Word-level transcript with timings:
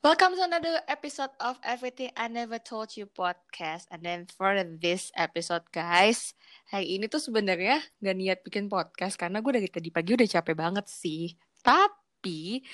Welcome 0.00 0.32
to 0.40 0.48
another 0.48 0.80
episode 0.88 1.28
of 1.44 1.60
Everything 1.60 2.08
I 2.16 2.32
Never 2.32 2.56
Told 2.56 2.96
You 2.96 3.04
podcast. 3.04 3.84
And 3.92 4.00
then 4.00 4.24
for 4.32 4.56
this 4.80 5.12
episode, 5.12 5.68
guys, 5.76 6.32
hari 6.72 6.96
ini 6.96 7.04
tuh 7.04 7.20
sebenarnya 7.20 7.84
gak 8.00 8.16
niat 8.16 8.40
bikin 8.40 8.72
podcast 8.72 9.20
karena 9.20 9.44
gue 9.44 9.60
dari 9.60 9.68
tadi 9.68 9.92
pagi 9.92 10.16
udah 10.16 10.24
capek 10.24 10.56
banget 10.56 10.88
sih. 10.88 11.36
Tapi 11.60 12.64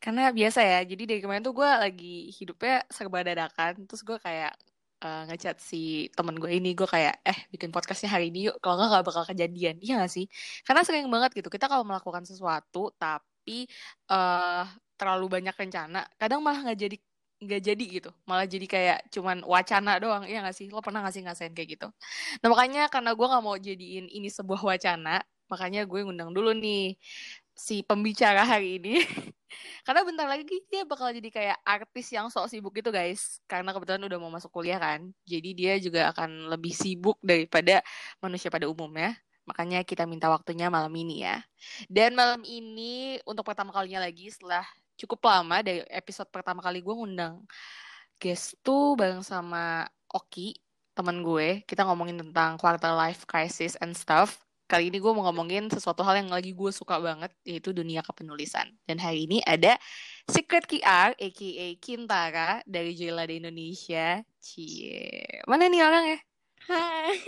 karena 0.00 0.32
biasa 0.32 0.64
ya, 0.64 0.80
jadi 0.88 1.12
dari 1.12 1.20
kemarin 1.20 1.44
tuh 1.44 1.52
gue 1.52 1.68
lagi 1.68 2.32
hidupnya 2.40 2.88
serba 2.88 3.20
dadakan. 3.20 3.84
Terus 3.84 4.00
gue 4.00 4.16
kayak 4.16 4.56
uh, 5.04 5.28
ngechat 5.28 5.60
si 5.60 6.08
temen 6.16 6.40
gue 6.40 6.56
ini, 6.56 6.72
gue 6.72 6.88
kayak 6.88 7.20
eh 7.20 7.52
bikin 7.52 7.68
podcastnya 7.68 8.08
hari 8.16 8.32
ini 8.32 8.48
yuk. 8.48 8.56
Kalau 8.64 8.80
nggak 8.80 8.88
nggak 8.96 9.04
bakal 9.12 9.24
kejadian, 9.28 9.76
iya 9.84 10.00
gak 10.00 10.08
sih? 10.08 10.24
Karena 10.64 10.88
sering 10.88 11.04
banget 11.12 11.36
gitu. 11.36 11.52
Kita 11.52 11.68
kalau 11.68 11.84
melakukan 11.84 12.24
sesuatu 12.24 12.96
tapi 12.96 13.68
uh, 14.08 14.64
terlalu 15.02 15.26
banyak 15.26 15.54
rencana 15.58 16.06
kadang 16.14 16.38
malah 16.38 16.62
nggak 16.70 16.78
jadi 16.78 16.96
nggak 17.42 17.62
jadi 17.62 17.84
gitu. 17.98 18.10
Malah 18.22 18.46
jadi 18.46 18.66
kayak 18.70 18.98
cuman 19.10 19.42
wacana 19.42 19.98
doang 19.98 20.22
iya 20.30 20.38
nggak 20.46 20.56
sih? 20.56 20.70
Lo 20.70 20.78
pernah 20.78 21.02
nggak 21.02 21.14
sih 21.14 21.22
ngasain 21.26 21.52
kayak 21.52 21.68
gitu? 21.78 21.88
Nah 22.40 22.48
makanya 22.54 22.86
karena 22.86 23.10
gue 23.18 23.26
nggak 23.26 23.42
mau 23.44 23.58
jadiin 23.58 24.06
ini 24.08 24.28
sebuah 24.30 24.62
wacana 24.62 25.20
makanya 25.50 25.84
gue 25.84 26.00
ngundang 26.00 26.30
dulu 26.32 26.54
nih 26.56 26.96
si 27.52 27.82
pembicara 27.84 28.46
hari 28.46 28.78
ini. 28.80 29.02
Karena 29.84 30.00
bentar 30.00 30.24
lagi 30.24 30.64
dia 30.72 30.88
bakal 30.88 31.12
jadi 31.12 31.28
kayak 31.28 31.58
artis 31.60 32.08
yang 32.08 32.32
sok 32.32 32.48
sibuk 32.48 32.72
gitu 32.72 32.88
guys. 32.88 33.42
Karena 33.44 33.76
kebetulan 33.76 34.00
udah 34.08 34.18
mau 34.22 34.32
masuk 34.32 34.48
kuliah 34.48 34.80
kan 34.80 35.12
jadi 35.28 35.50
dia 35.52 35.72
juga 35.76 36.08
akan 36.14 36.48
lebih 36.48 36.72
sibuk 36.72 37.20
daripada 37.20 37.84
manusia 38.22 38.48
pada 38.48 38.64
umumnya. 38.70 39.12
Makanya 39.44 39.82
kita 39.82 40.06
minta 40.06 40.30
waktunya 40.30 40.70
malam 40.72 40.94
ini 40.94 41.26
ya. 41.26 41.42
Dan 41.90 42.14
malam 42.16 42.46
ini 42.46 43.18
untuk 43.28 43.44
pertama 43.44 43.74
kalinya 43.74 44.00
lagi 44.06 44.30
setelah 44.30 44.64
cukup 45.02 45.26
lama 45.26 45.58
dari 45.66 45.82
episode 45.90 46.30
pertama 46.30 46.62
kali 46.62 46.78
gue 46.78 46.94
ngundang 46.94 47.42
guest 48.22 48.54
tuh 48.62 48.94
bareng 48.94 49.26
sama 49.26 49.82
Oki 50.06 50.54
teman 50.94 51.26
gue. 51.26 51.66
Kita 51.66 51.82
ngomongin 51.88 52.22
tentang 52.22 52.54
quarter 52.54 52.94
life 52.94 53.26
crisis 53.26 53.74
and 53.82 53.98
stuff. 53.98 54.38
Kali 54.70 54.88
ini 54.88 55.02
gue 55.02 55.12
mau 55.12 55.26
ngomongin 55.28 55.68
sesuatu 55.68 56.00
hal 56.06 56.22
yang 56.22 56.30
lagi 56.30 56.54
gue 56.54 56.70
suka 56.70 57.02
banget 57.02 57.34
yaitu 57.42 57.74
dunia 57.74 58.00
kepenulisan. 58.00 58.70
Dan 58.86 59.02
hari 59.02 59.26
ini 59.26 59.42
ada 59.42 59.74
Secret 60.30 60.70
QR 60.70 61.18
aka 61.18 61.66
Kintara 61.82 62.62
dari 62.64 62.94
Jelada 62.94 63.34
Indonesia. 63.34 64.22
Cie. 64.38 65.42
Mana 65.50 65.66
nih 65.66 65.82
orang 65.82 66.04
ya? 66.14 66.18
Hai. 66.70 67.18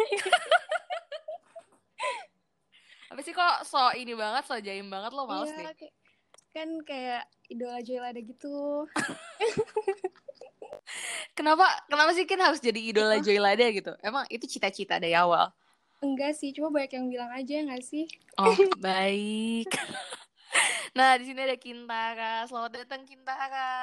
Apa 3.11 3.21
sih 3.23 3.35
kok 3.35 3.67
so 3.67 3.83
ini 3.99 4.15
banget 4.15 4.43
so 4.47 4.55
jaim 4.63 4.91
banget 4.91 5.11
lo 5.15 5.27
males 5.27 5.51
iya, 5.55 5.71
deh 5.71 5.91
kan 6.55 6.71
kayak 6.87 7.27
idola 7.55 7.79
Joel 7.87 8.05
ada 8.11 8.21
gitu. 8.21 8.85
Kenapa 11.39 11.67
kenapa 11.91 12.11
sih 12.15 12.27
kan 12.27 12.39
harus 12.43 12.59
jadi 12.63 12.79
idola 12.79 13.19
Joylada 13.23 13.67
gitu? 13.71 13.95
Emang 14.03 14.27
itu 14.31 14.47
cita-cita 14.47 14.99
dari 14.99 15.15
awal? 15.15 15.51
Enggak 16.03 16.37
sih 16.37 16.53
cuma 16.53 16.69
banyak 16.69 16.93
yang 16.95 17.07
bilang 17.09 17.31
aja 17.33 17.55
nggak 17.65 17.83
sih? 17.83 18.05
Oh 18.39 18.55
baik. 18.85 19.71
Nah 20.95 21.19
di 21.19 21.27
sini 21.27 21.43
ada 21.43 21.59
Kintara. 21.59 22.47
Selamat 22.47 22.87
datang 22.87 23.03
Kintara. 23.03 23.75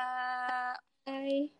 Hai. 1.03 1.52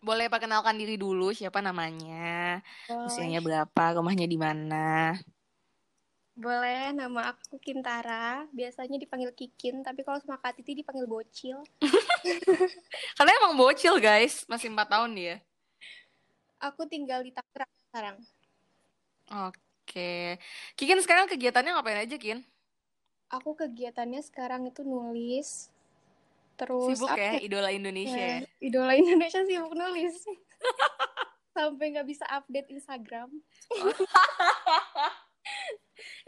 Boleh 0.00 0.32
perkenalkan 0.32 0.80
diri 0.80 0.96
dulu 0.96 1.28
siapa 1.36 1.60
namanya? 1.60 2.64
Boleh. 2.88 3.04
usianya 3.04 3.44
berapa? 3.44 4.00
Rumahnya 4.00 4.24
di 4.24 4.40
mana 4.40 5.12
Boleh, 6.32 6.96
nama 6.96 7.36
aku 7.36 7.60
Kintara. 7.60 8.48
Biasanya 8.50 8.96
dipanggil 8.96 9.32
Kikin, 9.36 9.84
tapi 9.84 10.00
kalau 10.00 10.16
sama 10.20 10.40
Kak 10.40 10.56
Titi 10.60 10.80
dipanggil 10.80 11.04
Bocil. 11.04 11.60
karena 13.16 13.30
emang 13.42 13.54
bocil 13.58 13.98
guys 13.98 14.46
masih 14.46 14.70
empat 14.70 14.88
tahun 14.90 15.10
dia 15.14 15.36
Aku 16.62 16.86
tinggal 16.86 17.26
di 17.26 17.34
Tangerang 17.34 17.72
sekarang. 17.88 18.16
oke 19.32 20.38
Kikin 20.78 21.00
sekarang 21.02 21.26
kegiatannya 21.26 21.74
ngapain 21.74 22.06
aja 22.06 22.16
Kin 22.18 22.46
Aku 23.32 23.56
kegiatannya 23.56 24.20
sekarang 24.20 24.68
itu 24.68 24.84
nulis. 24.84 25.72
Terus 26.60 27.00
sibuk 27.00 27.08
apa 27.08 27.40
ya 27.40 27.40
idola 27.40 27.72
Indonesia 27.72 28.12
ya 28.12 28.44
ya? 28.44 28.50
Idola 28.60 28.92
Indonesia 28.92 29.40
sibuk 29.40 29.72
nulis. 29.72 30.20
Sampai 31.56 31.96
nggak 31.96 32.08
bisa 32.08 32.28
update 32.28 32.68
Instagram. 32.68 33.32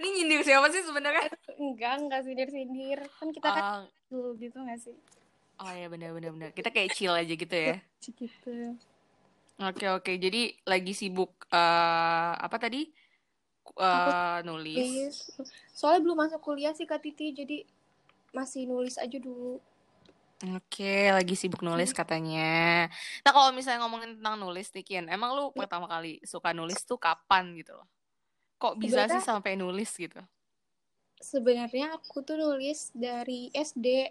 ini 0.01 0.09
nyindir 0.21 0.43
siapa 0.43 0.69
sih 0.71 0.83
sebenarnya 0.83 1.31
Enggak, 1.55 1.95
enggak 2.03 2.21
sindir-sindir. 2.27 3.01
Kan 3.21 3.29
kita 3.31 3.49
kan 3.49 3.63
oh, 3.63 3.83
dulu 4.11 4.35
gitu 4.39 4.59
nggak 4.59 4.81
sih? 4.81 4.97
oh 5.55 5.71
ya 5.71 5.87
benar 5.87 6.11
benar 6.11 6.35
benar 6.35 6.51
kita 6.51 6.67
kayak 6.75 6.99
chill 6.99 7.15
aja 7.15 7.31
gitu 7.31 7.55
ya 7.55 7.79
Gitu. 8.05 8.77
Oke 9.55 9.87
oke, 9.87 10.13
jadi 10.19 10.51
lagi 10.67 10.93
sibuk 10.93 11.47
eh 11.49 12.33
apa 12.37 12.59
tadi? 12.59 12.91
Eh 13.79 14.39
nulis. 14.43 14.83
Nulis. 14.83 15.17
Soalnya 15.73 16.03
belum 16.03 16.19
masuk 16.27 16.41
kuliah 16.43 16.75
sih 16.75 16.85
Kak 16.85 17.01
Titi, 17.01 17.31
jadi 17.31 17.63
masih 18.35 18.67
nulis 18.67 18.99
aja 18.99 19.15
dulu. 19.15 19.63
Oke, 20.59 21.09
lagi 21.15 21.39
sibuk 21.39 21.63
nulis 21.63 21.95
katanya. 21.95 22.91
Nah 23.23 23.31
kalau 23.33 23.55
misalnya 23.55 23.87
ngomongin 23.87 24.19
tentang 24.19 24.37
nulis 24.43 24.75
nih 24.75 24.85
Kian, 24.85 25.07
emang 25.07 25.33
lu 25.33 25.55
pertama 25.55 25.87
kali 25.87 26.19
suka 26.27 26.51
nulis 26.51 26.83
tuh 26.83 26.99
kapan 26.99 27.55
gitu 27.55 27.79
loh? 27.79 27.87
Kok 28.65 28.81
bisa 28.81 29.05
sih 29.05 29.21
Sebenarnya- 29.21 29.21
sampai 29.23 29.53
nulis 29.55 29.93
gitu? 29.93 30.21
Sebenarnya 31.15 31.93
aku 31.93 32.21
tuh 32.21 32.37
nulis 32.37 32.89
dari 32.93 33.53
SD, 33.53 34.09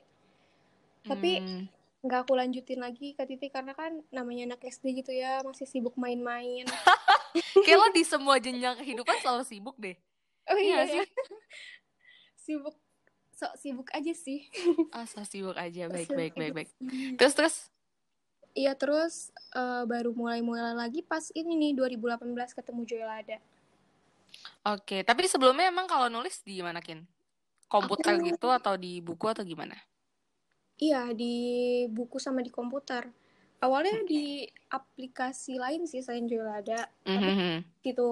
tapi 1.03 1.31
Hmm, 1.35 1.65
nggak 2.01 2.19
aku 2.21 2.33
lanjutin 2.33 2.77
lagi 2.77 3.13
Kak 3.13 3.25
Titi 3.25 3.49
karena 3.49 3.73
kan 3.73 4.01
namanya 4.09 4.53
anak 4.53 4.61
SD 4.63 4.93
gitu 4.95 5.09
ya, 5.09 5.41
masih 5.41 5.65
sibuk 5.65 5.93
main-main. 5.95 6.65
kayak 7.65 7.77
lo 7.79 7.87
di 7.89 8.03
semua 8.03 8.37
jenjang 8.37 8.77
kehidupan 8.77 9.17
selalu 9.19 9.41
sibuk 9.43 9.73
deh. 9.75 9.97
Oh 10.45 10.53
Iya 10.53 10.85
iya, 10.85 11.01
sih? 11.01 11.05
sibuk, 12.45 12.75
sok 13.31 13.53
sibuk 13.57 13.89
aja 13.89 14.13
sih. 14.13 14.45
Ah, 14.89 15.05
so 15.05 15.21
sibuk 15.23 15.55
aja, 15.55 15.85
baik 15.87 16.07
Sibuk 16.07 16.17
baik 16.19 16.33
baik 16.35 16.53
baik. 16.53 16.67
sih. 16.69 16.77
Terus 17.15 17.33
terus, 17.33 17.55
Iya 18.53 18.77
terus 18.77 19.33
eh, 19.51 19.83
baru 19.83 20.13
mulai-mulai 20.13 20.77
lagi 20.77 21.01
pas 21.01 21.25
ini 21.31 21.57
nih 21.57 21.71
2018 21.73 22.21
ketemu 22.53 22.85
Joelada. 22.85 23.41
Oke. 24.67 24.97
Tapi 25.07 25.23
sebelumnya 25.31 25.65
emang 25.73 25.87
kalau 25.91 26.07
nulis 26.11 26.35
di 26.47 26.59
mana 26.65 26.79
Kin? 26.83 26.99
Komputer 27.73 28.15
Aku- 28.17 28.25
gitu 28.29 28.47
atau 28.53 28.73
di 28.83 29.01
buku 29.07 29.25
atau 29.33 29.43
gimana? 29.51 29.75
Iya, 30.85 31.01
di 31.21 31.33
buku 31.97 32.17
sama 32.25 32.39
di 32.47 32.51
komputer. 32.57 33.03
Awalnya 33.63 33.95
di 34.11 34.23
aplikasi 34.77 35.53
lain 35.63 35.81
sih 35.91 36.01
selain 36.05 36.27
Joelada. 36.31 36.79
Tapi 37.15 37.31
Mhm. 37.31 37.63
gitu 37.85 38.07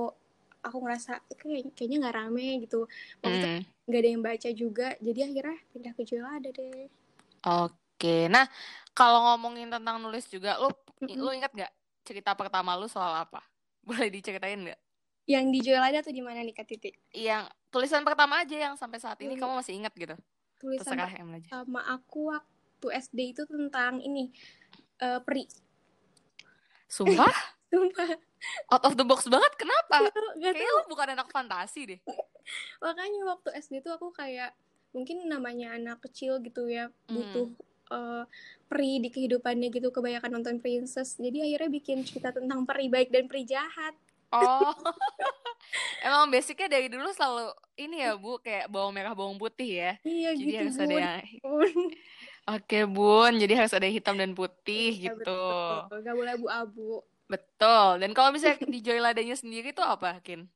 aku 0.67 0.77
ngerasa 0.83 1.11
kayak 1.39 1.73
kayaknya 1.75 1.97
nggak 2.07 2.17
rame 2.19 2.47
gitu. 2.63 2.79
Maksudnya 3.21 3.49
Hmm. 3.49 3.65
nggak 3.87 3.99
ada 4.01 4.09
yang 4.13 4.23
baca 4.29 4.49
juga. 4.61 4.87
Jadi 5.05 5.19
akhirnya 5.27 5.57
pindah 5.73 5.93
ke 5.97 6.03
Joelada 6.09 6.49
deh. 6.57 6.87
Oke, 7.45 8.29
nah 8.33 8.45
kalau 8.97 9.19
ngomongin 9.33 9.69
tentang 9.73 9.97
nulis 10.03 10.25
juga, 10.29 10.57
lu 10.61 10.69
Mm-mm. 11.01 11.17
lu 11.17 11.29
ingat 11.33 11.51
gak 11.57 11.71
cerita 12.05 12.31
pertama 12.37 12.77
lu 12.77 12.85
soal 12.85 13.13
apa? 13.25 13.41
Boleh 13.87 14.09
diceritain 14.13 14.61
nggak? 14.61 14.79
Yang 15.25 15.45
di 15.53 15.59
Joelada 15.61 15.99
tuh 16.01 16.11
di 16.11 16.19
mana 16.19 16.41
nih 16.41 16.53
Kak 16.53 16.65
Titi? 16.65 16.91
Yang 17.13 17.49
tulisan 17.69 18.01
pertama 18.01 18.41
aja 18.41 18.57
yang 18.57 18.73
sampai 18.75 18.97
saat 18.97 19.21
ini 19.21 19.37
Hmm. 19.37 19.47
kamu 19.47 19.53
masih 19.61 19.73
ingat 19.77 19.93
gitu? 19.93 20.15
Tulisan 20.57 20.97
Terserah 20.97 21.09
sama 21.47 21.81
aku 21.87 22.29
waktu 22.29 22.87
SD 23.01 23.19
itu 23.33 23.43
tentang 23.45 23.97
ini 23.99 24.29
eh, 24.97 25.17
peri. 25.21 25.49
Sumpah, 26.85 27.31
Sumpah. 27.73 28.11
out 28.69 28.83
of 28.83 28.93
the 28.93 29.05
box 29.05 29.25
banget. 29.25 29.53
Kenapa? 29.55 30.11
Gak 30.37 30.53
Kayaknya 30.53 30.69
lu 30.69 30.81
bukan 30.85 31.07
anak 31.15 31.27
fantasi 31.31 31.81
deh. 31.87 31.99
makanya 32.83 33.21
waktu 33.29 33.49
SD 33.55 33.81
tuh 33.81 33.95
aku 33.95 34.09
kayak 34.11 34.51
mungkin 34.91 35.23
namanya 35.25 35.77
anak 35.77 36.03
kecil 36.03 36.41
gitu 36.41 36.67
ya 36.67 36.89
butuh 37.05 37.47
eh, 37.89 38.23
peri 38.65 38.99
di 38.99 39.07
kehidupannya 39.07 39.71
gitu 39.71 39.87
kebanyakan 39.87 40.41
nonton 40.41 40.57
princess 40.59 41.15
jadi 41.15 41.47
akhirnya 41.47 41.69
bikin 41.71 42.03
cerita 42.03 42.33
tentang 42.33 42.65
peri 42.65 42.89
baik 42.89 43.13
dan 43.13 43.29
peri 43.29 43.45
jahat 43.45 43.93
Oh, 44.31 44.71
emang 46.05 46.31
basicnya 46.31 46.67
dari 46.71 46.87
dulu 46.87 47.11
selalu 47.11 47.51
ini 47.75 48.03
ya 48.03 48.15
bu, 48.15 48.39
kayak 48.39 48.71
bawang 48.71 48.93
merah 48.95 49.11
bawang 49.11 49.35
putih 49.35 49.69
ya. 49.83 49.91
iya 50.03 50.31
Jadi 50.33 50.51
gitu 50.55 50.57
harus 50.57 50.75
ada 50.79 50.87
Bun. 50.87 51.01
yang 51.03 51.15
Bun. 51.43 51.71
Oke 52.49 52.79
bun, 52.89 53.31
jadi 53.37 53.53
harus 53.53 53.71
ada 53.71 53.85
hitam 53.85 54.17
dan 54.17 54.33
putih 54.33 54.97
Iya, 54.97 55.13
gitu. 55.13 55.29
betul. 55.29 56.01
gak 56.01 56.15
boleh 56.17 56.31
abu-abu 56.35 56.91
Betul. 57.29 58.03
Dan 58.03 58.11
kalau 58.11 58.35
misalnya 58.35 58.59
di 58.67 58.79
Joyladanya 58.83 59.35
sendiri 59.39 59.71
tuh 59.71 59.85
apa, 59.87 60.19
Kin? 60.19 60.49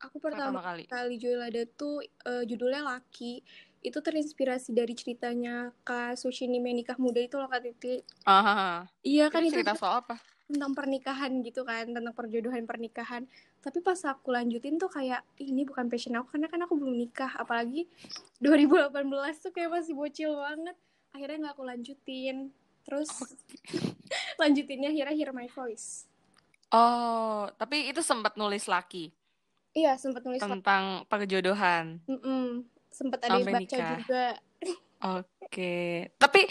aku 0.00 0.16
Pertama 0.20 0.60
pertama 0.60 0.60
kali. 0.62 0.84
kali 0.88 1.14
Joylada 1.16 1.64
tuh 1.74 2.04
eh, 2.04 2.44
judulnya 2.44 2.84
Laki 2.84 3.40
itu 3.84 3.98
terinspirasi 4.00 4.72
dari 4.72 4.92
ceritanya 4.96 5.72
Kak 5.84 6.16
Sushini 6.16 6.60
Menikah 6.60 6.96
Muda 6.96 7.20
itu 7.20 7.36
loh 7.36 7.48
Kak 7.48 7.60
Titi 7.64 8.00
Ah, 8.24 8.84
iya 9.04 9.28
kan 9.28 9.44
itu 9.44 9.52
itu 9.52 9.60
cerita 9.60 9.72
soal 9.76 10.00
apa? 10.04 10.16
Tentang 10.44 10.76
pernikahan 10.76 11.32
gitu 11.40 11.64
kan 11.64 11.88
tentang 11.88 12.12
perjodohan 12.12 12.68
pernikahan. 12.68 13.24
Tapi 13.64 13.80
pas 13.80 13.96
aku 14.04 14.28
lanjutin 14.28 14.76
tuh 14.76 14.92
kayak 14.92 15.24
"Ih, 15.40 15.48
ini 15.48 15.64
bukan 15.64 15.88
passion 15.88 16.16
aku 16.20 16.36
karena 16.36 16.52
kan 16.52 16.60
aku 16.68 16.76
belum 16.76 16.94
nikah. 17.00 17.32
Apalagi 17.40 17.88
2018 18.44 19.40
tuh 19.40 19.52
kayak 19.56 19.72
masih 19.72 19.96
bocil 19.96 20.36
banget. 20.36 20.76
Akhirnya 21.16 21.48
nggak 21.48 21.54
aku 21.56 21.64
lanjutin. 21.64 22.52
Terus 22.84 23.08
lanjutinnya 24.40 24.92
akhirnya 24.92 25.14
Hear 25.16 25.32
My 25.32 25.48
Voice. 25.48 26.04
Oh 26.68 27.48
tapi 27.56 27.88
itu 27.88 28.04
sempat 28.04 28.36
nulis 28.36 28.68
laki? 28.68 29.08
Iya 29.72 29.96
sempat 29.96 30.28
nulis 30.28 30.44
tentang 30.44 31.02
laki. 31.02 31.08
perjodohan? 31.08 32.04
Mm 32.04 32.20
-mm. 32.20 32.46
sempat 32.94 33.26
ada 33.26 33.42
yang 33.42 33.48
baca 33.50 33.58
nikah. 33.58 33.90
juga. 33.98 34.26
Oke. 35.18 35.26
Okay. 35.50 35.92
tapi 36.20 36.46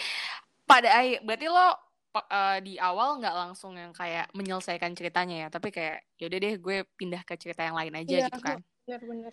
pada 0.64 0.90
akhir 0.92 1.22
berarti 1.24 1.46
lo 1.48 1.83
uh, 2.14 2.58
di 2.62 2.78
awal 2.78 3.18
nggak 3.18 3.34
langsung 3.34 3.74
yang 3.74 3.90
kayak 3.90 4.30
menyelesaikan 4.36 4.94
ceritanya 4.94 5.46
ya 5.46 5.48
tapi 5.50 5.74
kayak 5.74 6.06
yaudah 6.22 6.38
deh 6.38 6.54
gue 6.62 6.76
pindah 6.94 7.22
ke 7.26 7.34
cerita 7.34 7.66
yang 7.66 7.74
lain 7.74 7.94
aja 7.98 8.14
iya, 8.14 8.26
gitu 8.30 8.40
kan 8.40 8.58
bener-bener 8.86 9.32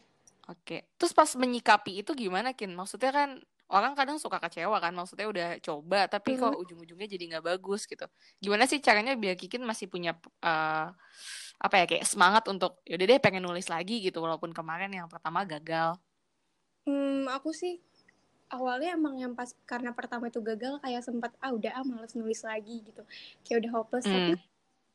oke 0.50 0.58
okay. 0.66 0.90
terus 0.98 1.14
pas 1.14 1.30
menyikapi 1.38 2.02
itu 2.02 2.12
gimana 2.18 2.58
kin 2.58 2.74
maksudnya 2.74 3.14
kan 3.14 3.30
orang 3.72 3.96
kadang 3.96 4.20
suka 4.20 4.38
kecewa 4.44 4.78
kan 4.84 4.92
maksudnya 4.92 5.28
udah 5.32 5.50
coba 5.64 6.12
tapi 6.12 6.36
hmm. 6.36 6.42
kok 6.44 6.56
ujung-ujungnya 6.60 7.08
jadi 7.08 7.24
nggak 7.36 7.46
bagus 7.56 7.88
gitu 7.88 8.04
gimana 8.44 8.68
sih 8.68 8.84
caranya 8.84 9.16
biar 9.16 9.40
Kikin 9.40 9.64
masih 9.64 9.88
punya 9.88 10.18
uh, 10.44 10.92
apa 11.62 11.76
ya 11.80 11.86
kayak 11.88 12.06
semangat 12.10 12.44
untuk 12.52 12.84
yaudah 12.84 13.08
deh 13.08 13.20
pengen 13.24 13.48
nulis 13.48 13.72
lagi 13.72 14.04
gitu 14.04 14.20
walaupun 14.20 14.52
kemarin 14.52 14.92
yang 14.92 15.08
pertama 15.08 15.48
gagal 15.48 15.96
hmm 16.84 17.32
aku 17.32 17.56
sih 17.56 17.80
awalnya 18.52 18.94
emang 18.94 19.16
yang 19.18 19.34
pas 19.34 19.56
karena 19.64 19.96
pertama 19.96 20.28
itu 20.28 20.44
gagal 20.44 20.78
kayak 20.84 21.02
sempat 21.02 21.32
ah 21.40 21.56
udah 21.56 21.72
ah 21.72 21.86
males 21.88 22.14
nulis 22.14 22.44
lagi 22.44 22.84
gitu. 22.84 23.02
Kayak 23.48 23.66
udah 23.66 23.72
hopeless 23.80 24.06
hmm. 24.06 24.14
tapi 24.14 24.32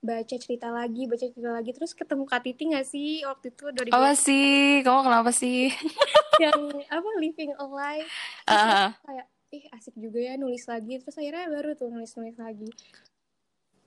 baca 0.05 0.37
cerita 0.39 0.69
lagi 0.71 1.03
baca 1.09 1.25
cerita 1.25 1.51
lagi. 1.51 1.71
Terus 1.73 1.93
ketemu 1.97 2.25
Kak 2.29 2.41
Titi 2.45 2.63
gak 2.71 2.87
sih 2.87 3.25
waktu 3.25 3.51
itu 3.51 3.65
2000 3.73 3.97
apa 3.97 4.13
sih? 4.13 4.85
Kamu 4.85 5.01
kenapa 5.03 5.31
sih? 5.33 5.73
Yang 6.45 6.85
apa 6.93 7.09
living 7.17 7.53
alive 7.57 8.09
uh. 8.53 8.93
kayak 8.93 9.27
ih 9.57 9.65
asik 9.73 9.97
juga 9.97 10.21
ya 10.21 10.37
nulis 10.37 10.69
lagi. 10.69 11.01
Terus 11.01 11.17
akhirnya 11.17 11.49
baru 11.49 11.73
tuh 11.73 11.89
nulis 11.89 12.13
nulis 12.15 12.37
lagi. 12.37 12.69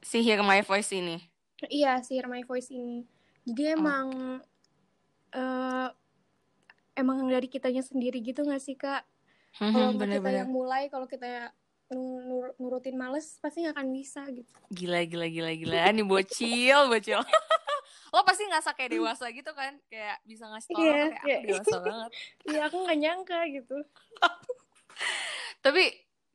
Si 0.02 0.26
Hear 0.26 0.42
My 0.42 0.66
Voice 0.66 0.90
ini? 0.98 1.22
Iya 1.70 2.02
si 2.02 2.18
Hear 2.18 2.26
My 2.26 2.42
Voice 2.42 2.74
ini. 2.74 3.06
Jadi 3.46 3.64
emang 3.78 4.08
okay. 4.42 5.38
uh, 5.38 5.90
emang 6.98 7.24
dari 7.32 7.48
kitanya 7.48 7.80
sendiri 7.80 8.20
gitu 8.20 8.44
gak 8.44 8.60
sih 8.60 8.76
kak 8.76 9.08
Hmm, 9.58 9.74
kalau 9.74 9.92
bener, 9.98 10.22
kita 10.22 10.32
yang 10.46 10.52
mulai 10.54 10.84
kalau 10.94 11.10
kita 11.10 11.50
nur 11.90 12.54
nurutin 12.62 12.94
males 12.94 13.42
pasti 13.42 13.66
nggak 13.66 13.74
akan 13.74 13.90
bisa 13.90 14.22
gitu. 14.30 14.54
Gila 14.70 15.02
gila 15.10 15.26
gila 15.26 15.52
gila. 15.58 15.76
Ini 15.90 16.04
bocil 16.06 16.80
bocil. 16.86 17.22
Lo 18.14 18.26
pasti 18.26 18.46
nggak 18.46 18.74
kayak 18.78 18.92
dewasa 18.94 19.26
gitu 19.34 19.52
kan? 19.58 19.74
Kayak 19.90 20.22
bisa 20.26 20.46
ngasih 20.50 20.74
tau 20.74 20.82
yeah, 20.86 20.94
kayak 20.94 21.26
yeah. 21.26 21.38
aku 21.38 21.48
dewasa 21.50 21.78
banget. 21.82 22.12
Iya 22.50 22.62
aku 22.70 22.78
nggak 22.86 23.00
nyangka 23.02 23.40
gitu. 23.50 23.78
Tapi 25.66 25.84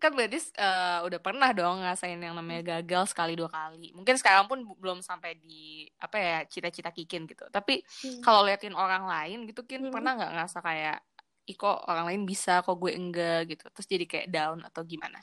kan 0.02 0.12
berarti 0.12 0.38
uh, 0.60 1.00
udah 1.08 1.20
pernah 1.22 1.50
dong 1.56 1.80
ngasain 1.80 2.20
yang 2.20 2.36
namanya 2.36 2.76
gagal 2.76 3.14
sekali 3.14 3.38
dua 3.38 3.48
kali. 3.48 3.94
Mungkin 3.94 4.18
sekarang 4.18 4.50
pun 4.50 4.58
belum 4.76 5.00
sampai 5.00 5.38
di 5.38 5.86
apa 6.02 6.16
ya 6.18 6.36
cita-cita 6.50 6.90
kikin 6.90 7.30
gitu. 7.30 7.46
Tapi 7.48 7.78
hmm. 7.80 8.20
kalau 8.20 8.42
liatin 8.42 8.74
orang 8.74 9.06
lain 9.06 9.46
gitu 9.46 9.62
kin 9.62 9.86
hmm. 9.86 9.94
pernah 9.94 10.18
nggak 10.18 10.32
ngerasa 10.34 10.58
kayak 10.60 10.98
ih 11.44 11.56
kok 11.56 11.84
orang 11.84 12.08
lain 12.08 12.22
bisa 12.24 12.64
kok 12.64 12.76
gue 12.80 12.92
enggak? 12.92 13.52
gitu. 13.52 13.64
Terus 13.68 13.88
jadi 13.88 14.04
kayak 14.08 14.28
down 14.32 14.58
atau 14.64 14.80
gimana? 14.84 15.20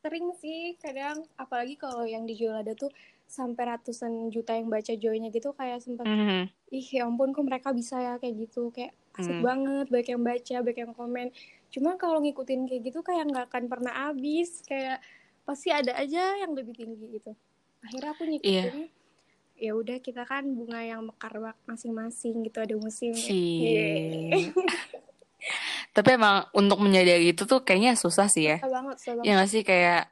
Sering 0.00 0.32
sih 0.40 0.80
kadang. 0.80 1.24
Apalagi 1.36 1.76
kalau 1.76 2.08
yang 2.08 2.24
dijual 2.24 2.64
ada 2.64 2.72
tuh 2.72 2.88
sampai 3.30 3.76
ratusan 3.76 4.32
juta 4.32 4.56
yang 4.58 4.66
baca 4.66 4.90
joinnya 4.96 5.30
gitu 5.30 5.54
kayak 5.54 5.78
sempat 5.78 6.02
mm 6.02 6.18
-hmm. 6.18 6.42
ih 6.74 6.88
ya 6.98 7.06
ampun 7.06 7.30
kok 7.30 7.44
mereka 7.44 7.70
bisa 7.76 8.00
ya? 8.00 8.14
Kayak 8.16 8.48
gitu. 8.48 8.72
Kayak 8.72 8.96
asik 9.20 9.36
mm. 9.36 9.44
banget 9.44 9.86
baik 9.92 10.08
yang 10.08 10.22
baca 10.24 10.56
baik 10.64 10.78
yang 10.80 10.92
komen. 10.96 11.26
Cuma 11.70 11.94
kalau 12.00 12.18
ngikutin 12.24 12.66
kayak 12.66 12.82
gitu 12.88 12.98
kayak 13.04 13.28
nggak 13.28 13.46
akan 13.52 13.64
pernah 13.68 13.92
habis. 14.08 14.64
Kayak 14.64 15.04
pasti 15.44 15.68
ada 15.68 15.92
aja 16.00 16.40
yang 16.40 16.56
lebih 16.56 16.72
tinggi 16.72 17.20
gitu. 17.20 17.36
Akhirnya 17.84 18.12
aku 18.16 18.24
ngikutin 18.24 18.76
yeah. 18.88 18.88
ya 19.60 19.72
udah 19.76 20.00
kita 20.00 20.24
kan 20.24 20.48
bunga 20.48 20.80
yang 20.80 21.04
mekar 21.04 21.36
masing-masing 21.68 22.40
gitu 22.48 22.64
ada 22.64 22.76
musim. 22.80 23.12
Yeah. 23.12 24.48
Tapi 25.90 26.08
emang 26.14 26.46
untuk 26.54 26.78
menyadari 26.78 27.34
itu 27.34 27.42
tuh 27.46 27.66
kayaknya 27.66 27.98
susah 27.98 28.30
sih 28.30 28.46
ya. 28.46 28.58
Susah 28.62 28.70
banget, 28.70 28.96
susah 29.02 29.14
banget. 29.18 29.26
Ya 29.26 29.32
gak 29.40 29.50
sih 29.50 29.62
kayak 29.66 30.02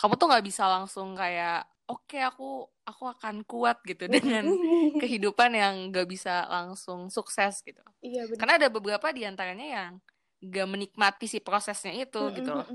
kamu 0.00 0.14
tuh 0.16 0.26
nggak 0.32 0.44
bisa 0.48 0.64
langsung 0.64 1.12
kayak 1.12 1.68
oke 1.92 2.08
okay, 2.08 2.24
aku 2.24 2.64
aku 2.88 3.04
akan 3.04 3.34
kuat 3.44 3.84
gitu 3.84 4.08
dengan 4.14 4.48
kehidupan 5.02 5.50
yang 5.52 5.74
gak 5.92 6.08
bisa 6.08 6.48
langsung 6.48 7.12
sukses 7.12 7.60
gitu. 7.64 7.82
Iya 8.00 8.28
benar. 8.28 8.38
Karena 8.40 8.54
ada 8.60 8.68
beberapa 8.72 9.06
di 9.12 9.22
antaranya 9.28 9.66
yang 9.66 9.92
gak 10.40 10.68
menikmati 10.68 11.28
si 11.28 11.38
prosesnya 11.44 11.92
itu 11.92 12.20
gitu 12.32 12.50
loh. 12.56 12.68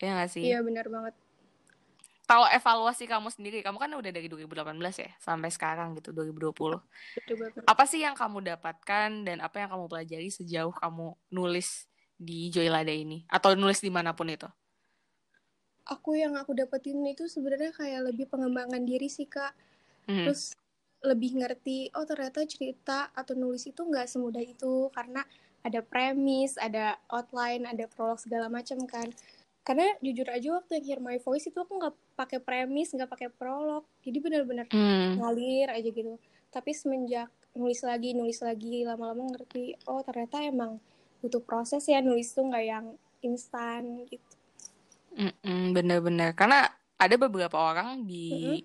Iya 0.00 0.24
gak 0.24 0.30
sih? 0.32 0.44
Iya 0.48 0.58
benar 0.64 0.88
banget 0.88 1.14
kalau 2.24 2.48
evaluasi 2.48 3.04
kamu 3.04 3.28
sendiri, 3.28 3.60
kamu 3.60 3.76
kan 3.76 3.92
udah 3.92 4.08
dari 4.08 4.32
2018 4.32 4.80
ya 4.96 5.10
sampai 5.20 5.52
sekarang 5.52 5.92
gitu 6.00 6.08
2020. 6.16 6.80
Apa 7.68 7.84
sih 7.84 8.00
yang 8.00 8.16
kamu 8.16 8.40
dapatkan 8.56 9.28
dan 9.28 9.44
apa 9.44 9.60
yang 9.60 9.68
kamu 9.68 9.84
pelajari 9.92 10.32
sejauh 10.32 10.72
kamu 10.72 11.12
nulis 11.28 11.84
di 12.16 12.48
Joylada 12.48 12.92
ini 12.92 13.28
atau 13.28 13.52
nulis 13.52 13.84
di 13.84 13.92
mana 13.92 14.16
pun 14.16 14.32
itu? 14.32 14.48
Aku 15.84 16.16
yang 16.16 16.40
aku 16.40 16.56
dapetin 16.56 17.04
itu 17.04 17.28
sebenarnya 17.28 17.76
kayak 17.76 18.08
lebih 18.08 18.24
pengembangan 18.32 18.80
diri 18.88 19.12
sih 19.12 19.28
kak. 19.28 19.52
Hmm. 20.08 20.24
Terus 20.24 20.56
lebih 21.04 21.36
ngerti 21.44 21.92
oh 21.92 22.08
ternyata 22.08 22.40
cerita 22.48 23.12
atau 23.12 23.36
nulis 23.36 23.68
itu 23.68 23.84
nggak 23.84 24.08
semudah 24.08 24.40
itu 24.40 24.88
karena 24.96 25.20
ada 25.60 25.84
premis, 25.84 26.56
ada 26.56 26.96
outline, 27.12 27.68
ada 27.68 27.84
prolog 27.92 28.16
segala 28.16 28.48
macam 28.48 28.80
kan 28.88 29.12
karena 29.64 29.96
jujur 30.04 30.28
aja 30.28 30.60
waktu 30.60 30.78
yang 30.78 30.84
Hear 30.84 31.00
My 31.00 31.16
Voice 31.24 31.48
itu 31.48 31.56
aku 31.56 31.80
nggak 31.80 31.94
pakai 32.20 32.38
premis 32.44 32.92
nggak 32.92 33.08
pakai 33.08 33.28
prolog 33.32 33.88
jadi 34.04 34.20
benar-benar 34.20 34.68
hmm. 34.68 35.18
ngalir 35.18 35.72
aja 35.72 35.88
gitu 35.88 36.20
tapi 36.52 36.76
semenjak 36.76 37.32
nulis 37.56 37.80
lagi 37.80 38.12
nulis 38.12 38.44
lagi 38.44 38.84
lama-lama 38.84 39.24
ngerti 39.32 39.80
oh 39.88 40.04
ternyata 40.04 40.44
emang 40.44 40.76
butuh 41.24 41.40
proses 41.40 41.80
ya 41.88 42.04
nulis 42.04 42.36
tuh 42.36 42.44
nggak 42.44 42.64
yang 42.68 42.86
instan 43.24 44.04
gitu 44.04 44.34
bener-bener 45.72 46.36
karena 46.36 46.68
ada 47.00 47.16
beberapa 47.16 47.56
orang 47.56 48.04
di 48.04 48.28
mm 48.30 48.44
-hmm. 48.60 48.62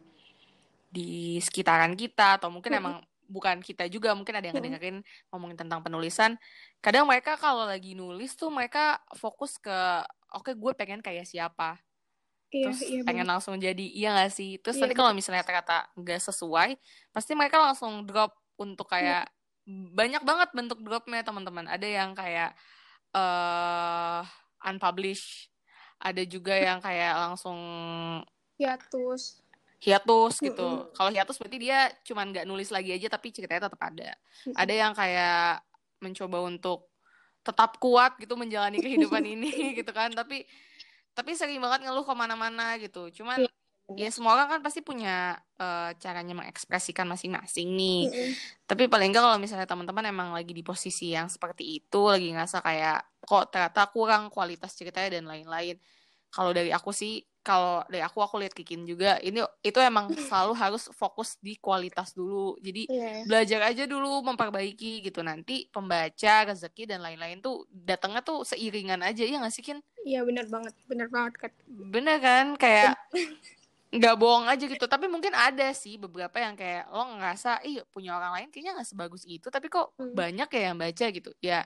di 0.91 1.09
sekitaran 1.39 1.95
kita 1.95 2.43
atau 2.43 2.51
mungkin 2.51 2.75
mm 2.75 2.77
-hmm. 2.77 2.83
emang 2.91 2.95
bukan 3.29 3.57
kita 3.61 3.85
juga 3.87 4.11
mungkin 4.17 4.35
ada 4.41 4.49
yang 4.49 4.57
ngedengerin 4.57 5.05
ngomongin 5.29 5.57
tentang 5.61 5.85
penulisan 5.85 6.35
kadang 6.81 7.05
mereka 7.05 7.37
kalau 7.37 7.69
lagi 7.69 7.93
nulis 7.93 8.33
tuh 8.33 8.49
mereka 8.49 8.97
fokus 9.13 9.61
ke 9.61 10.01
oke 10.33 10.49
okay, 10.49 10.53
gue 10.55 10.71
pengen 10.77 11.01
kayak 11.01 11.25
siapa 11.25 11.79
iya, 12.49 12.69
terus 12.69 12.81
iya, 12.85 13.01
pengen 13.05 13.25
bener. 13.25 13.33
langsung 13.37 13.55
jadi 13.57 13.85
iya 13.93 14.09
gak 14.15 14.33
sih 14.33 14.57
terus 14.61 14.77
iya, 14.77 14.81
nanti 14.85 14.95
kalau 14.97 15.11
misalnya 15.13 15.41
kata-kata 15.45 15.89
nggak 15.97 16.21
sesuai 16.29 16.69
pasti 17.13 17.31
mereka 17.33 17.61
langsung 17.61 18.05
drop 18.05 18.33
untuk 18.59 18.89
kayak 18.89 19.29
iya. 19.29 19.89
banyak 19.93 20.21
banget 20.25 20.49
bentuk 20.51 20.79
dropnya 20.81 21.21
teman-teman 21.21 21.65
ada 21.69 21.87
yang 21.87 22.11
kayak 22.17 22.53
uh, 23.13 24.21
unpublished 24.65 25.49
ada 25.99 26.23
juga 26.23 26.55
yang 26.55 26.79
kayak 26.79 27.13
langsung 27.15 27.59
hiatus 28.55 29.43
hiatus 29.79 30.43
gitu 30.43 30.59
mm 30.67 30.79
-hmm. 30.83 30.91
kalau 30.95 31.11
hiatus 31.11 31.39
berarti 31.39 31.57
dia 31.59 31.87
cuman 32.03 32.35
nggak 32.35 32.47
nulis 32.47 32.67
lagi 32.67 32.91
aja 32.91 33.07
tapi 33.07 33.31
ceritanya 33.31 33.71
tetap 33.71 33.79
ada 33.79 34.11
mm 34.11 34.51
-hmm. 34.51 34.55
ada 34.59 34.73
yang 34.75 34.91
kayak 34.91 35.63
mencoba 36.03 36.43
untuk 36.43 36.88
tetap 37.49 37.81
kuat 37.81 38.15
gitu 38.21 38.37
menjalani 38.37 38.77
kehidupan 38.85 39.25
ini 39.25 39.73
gitu 39.73 39.89
kan 39.89 40.13
tapi 40.13 40.45
tapi 41.17 41.35
sering 41.35 41.59
banget 41.59 41.89
ngeluh 41.89 42.05
ke 42.05 42.13
mana-mana 42.15 42.77
gitu 42.77 43.09
cuman 43.11 43.43
yeah. 43.97 44.07
ya 44.07 44.09
semua 44.13 44.37
orang 44.37 44.47
kan 44.47 44.61
pasti 44.61 44.85
punya 44.85 45.41
uh, 45.57 45.91
caranya 45.97 46.37
mengekspresikan 46.37 47.09
masing-masing 47.09 47.73
nih 47.73 48.01
mm 48.07 48.13
-hmm. 48.13 48.31
tapi 48.69 48.85
paling 48.85 49.09
enggak 49.09 49.25
kalau 49.25 49.41
misalnya 49.41 49.65
teman-teman 49.65 50.05
emang 50.07 50.29
lagi 50.31 50.53
di 50.53 50.61
posisi 50.61 51.11
yang 51.11 51.27
seperti 51.27 51.81
itu 51.81 52.01
lagi 52.05 52.29
ngerasa 52.29 52.61
kayak 52.61 53.01
kok 53.25 53.49
ternyata 53.51 53.89
kurang 53.89 54.29
kualitas 54.29 54.77
ceritanya 54.77 55.19
dan 55.19 55.25
lain-lain 55.27 55.75
kalau 56.29 56.53
dari 56.53 56.69
aku 56.69 56.93
sih 56.93 57.25
kalau 57.39 57.81
dari 57.89 58.03
aku 58.05 58.21
aku 58.21 58.35
lihat 58.37 58.53
Kikin 58.53 58.85
juga 58.85 59.17
ini 59.25 59.41
itu 59.65 59.79
emang 59.81 60.11
selalu 60.29 60.53
harus 60.53 60.91
fokus 60.93 61.39
di 61.41 61.57
kualitas 61.57 62.13
dulu. 62.13 62.59
Jadi 62.61 62.85
yeah. 62.91 63.25
belajar 63.25 63.73
aja 63.73 63.83
dulu 63.89 64.21
memperbaiki 64.21 65.01
gitu. 65.01 65.25
Nanti 65.25 65.65
pembaca 65.73 66.33
rezeki 66.45 66.83
dan 66.85 67.01
lain-lain 67.01 67.41
tuh 67.41 67.65
datangnya 67.71 68.21
tuh 68.21 68.45
seiringan 68.45 69.01
aja 69.01 69.25
ya 69.25 69.41
nggak 69.41 69.53
sih 69.53 69.65
Kin? 69.65 69.81
Iya 70.05 70.21
benar 70.23 70.45
banget 70.51 70.73
benar 70.85 71.07
banget 71.09 71.33
kan 71.41 71.51
bener 71.67 72.17
kan? 72.21 72.45
Kayak 72.59 73.01
nggak 73.89 74.15
bohong 74.19 74.45
aja 74.45 74.63
gitu. 74.69 74.85
Tapi 74.85 75.09
mungkin 75.09 75.33
ada 75.33 75.73
sih 75.73 75.97
beberapa 75.97 76.37
yang 76.37 76.53
kayak 76.53 76.91
lo 76.93 77.17
ngerasa 77.17 77.65
ih 77.65 77.81
punya 77.89 78.13
orang 78.13 78.35
lain 78.37 78.47
kayaknya 78.53 78.77
nggak 78.77 78.89
sebagus 78.93 79.25
itu 79.25 79.49
tapi 79.49 79.71
kok 79.71 79.97
hmm. 79.97 80.13
banyak 80.13 80.49
ya 80.53 80.61
yang 80.69 80.77
baca 80.77 81.05
gitu. 81.09 81.31
Ya 81.41 81.65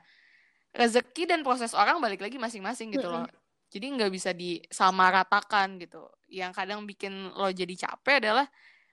rezeki 0.73 1.29
dan 1.29 1.43
proses 1.43 1.75
orang 1.75 1.99
balik 1.99 2.23
lagi 2.23 2.39
masing-masing 2.39 2.89
gitu 2.89 3.05
loh 3.05 3.29
jadi 3.73 3.85
nggak 3.97 4.11
bisa 4.13 4.29
disamaratakan 4.37 5.81
gitu 5.81 6.05
yang 6.29 6.53
kadang 6.53 6.85
bikin 6.85 7.33
lo 7.33 7.49
jadi 7.49 7.89
capek 7.89 8.21
adalah 8.21 8.45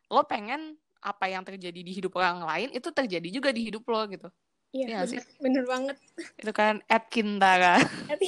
lo 0.08 0.24
pengen 0.24 0.80
apa 1.04 1.28
yang 1.28 1.44
terjadi 1.44 1.80
di 1.84 1.92
hidup 1.92 2.16
orang 2.16 2.40
lain 2.40 2.68
itu 2.72 2.88
terjadi 2.88 3.28
juga 3.28 3.52
di 3.52 3.68
hidup 3.68 3.84
lo 3.84 4.08
gitu 4.08 4.32
Iya, 4.70 4.86
ya, 4.86 4.98
bener, 5.02 5.26
bener 5.42 5.64
banget. 5.66 5.96
Itu 6.38 6.54
kan 6.54 6.78
at 6.86 7.10
Kintara. 7.10 7.82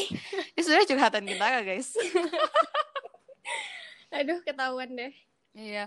Ini 0.59 0.59
sebenarnya 0.59 0.91
curhatan 0.91 1.23
Kintara, 1.23 1.63
guys. 1.63 1.95
Aduh, 4.19 4.43
ketahuan 4.43 4.91
deh. 4.91 5.15
Iya. 5.55 5.87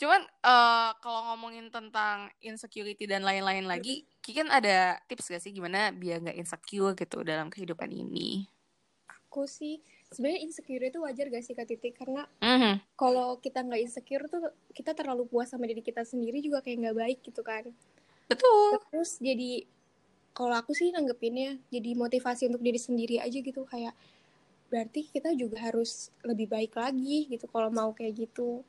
Cuman 0.00 0.24
uh, 0.40 0.96
kalau 1.04 1.28
ngomongin 1.28 1.68
tentang 1.68 2.32
insecurity 2.40 3.04
dan 3.04 3.28
lain-lain 3.28 3.68
lagi, 3.68 4.08
Kikin 4.24 4.48
ada 4.48 4.96
tips 5.04 5.28
gak 5.28 5.44
sih 5.44 5.52
gimana 5.52 5.92
biar 5.92 6.24
nggak 6.24 6.40
insecure 6.40 6.96
gitu 6.96 7.20
dalam 7.20 7.52
kehidupan 7.52 7.92
ini? 7.92 8.48
Aku 9.34 9.50
sih 9.50 9.82
sebenarnya 10.14 10.46
insecure 10.46 10.86
itu 10.86 11.02
wajar 11.02 11.26
gak 11.26 11.42
sih 11.42 11.58
Kak 11.58 11.66
Titi? 11.66 11.90
Karena 11.90 12.22
mm-hmm. 12.38 12.94
kalau 12.94 13.42
kita 13.42 13.66
nggak 13.66 13.82
insecure 13.82 14.30
tuh 14.30 14.54
kita 14.70 14.94
terlalu 14.94 15.26
puas 15.26 15.50
sama 15.50 15.66
diri 15.66 15.82
kita 15.82 16.06
sendiri 16.06 16.38
juga 16.38 16.62
kayak 16.62 16.86
nggak 16.86 16.96
baik 17.02 17.18
gitu 17.26 17.42
kan. 17.42 17.66
Betul. 18.30 18.78
Terus 18.94 19.18
jadi 19.18 19.66
kalau 20.30 20.54
aku 20.54 20.70
sih 20.70 20.94
nanggepinnya 20.94 21.58
jadi 21.70 21.98
motivasi 21.98 22.46
untuk 22.46 22.62
diri 22.62 22.78
sendiri 22.78 23.18
aja 23.18 23.38
gitu 23.38 23.66
kayak 23.66 23.94
berarti 24.70 25.06
kita 25.06 25.30
juga 25.38 25.62
harus 25.62 26.10
lebih 26.26 26.50
baik 26.50 26.74
lagi 26.74 27.30
gitu 27.30 27.46
kalau 27.46 27.70
mau 27.70 27.94
kayak 27.94 28.26
gitu 28.26 28.66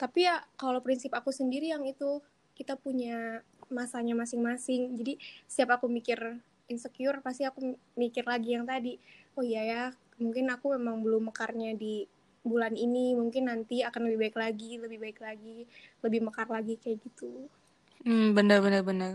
tapi 0.00 0.24
ya 0.24 0.40
kalau 0.56 0.80
prinsip 0.80 1.12
aku 1.12 1.28
sendiri 1.28 1.68
yang 1.72 1.84
itu 1.84 2.24
kita 2.56 2.80
punya 2.80 3.44
masanya 3.68 4.16
masing-masing 4.16 4.96
jadi 4.96 5.20
setiap 5.44 5.76
aku 5.76 5.92
mikir 5.92 6.40
insecure 6.72 7.20
pasti 7.20 7.44
aku 7.44 7.76
mikir 8.00 8.24
lagi 8.24 8.56
yang 8.56 8.64
tadi 8.64 8.96
oh 9.36 9.44
iya 9.44 9.62
ya 9.62 9.82
mungkin 10.16 10.48
aku 10.48 10.72
memang 10.80 11.04
belum 11.04 11.28
mekarnya 11.30 11.76
di 11.76 12.08
bulan 12.46 12.72
ini. 12.78 13.12
Mungkin 13.12 13.50
nanti 13.50 13.84
akan 13.84 14.08
lebih 14.08 14.30
baik 14.30 14.36
lagi 14.38 14.70
lebih 14.80 14.98
baik 15.02 15.18
lagi 15.20 15.68
lebih 16.00 16.20
mekar 16.24 16.48
lagi 16.48 16.80
kayak 16.80 17.04
gitu. 17.04 17.50
Hmm 18.06 18.32
benar 18.32 18.64
benar 18.64 18.82
benar. 18.82 19.12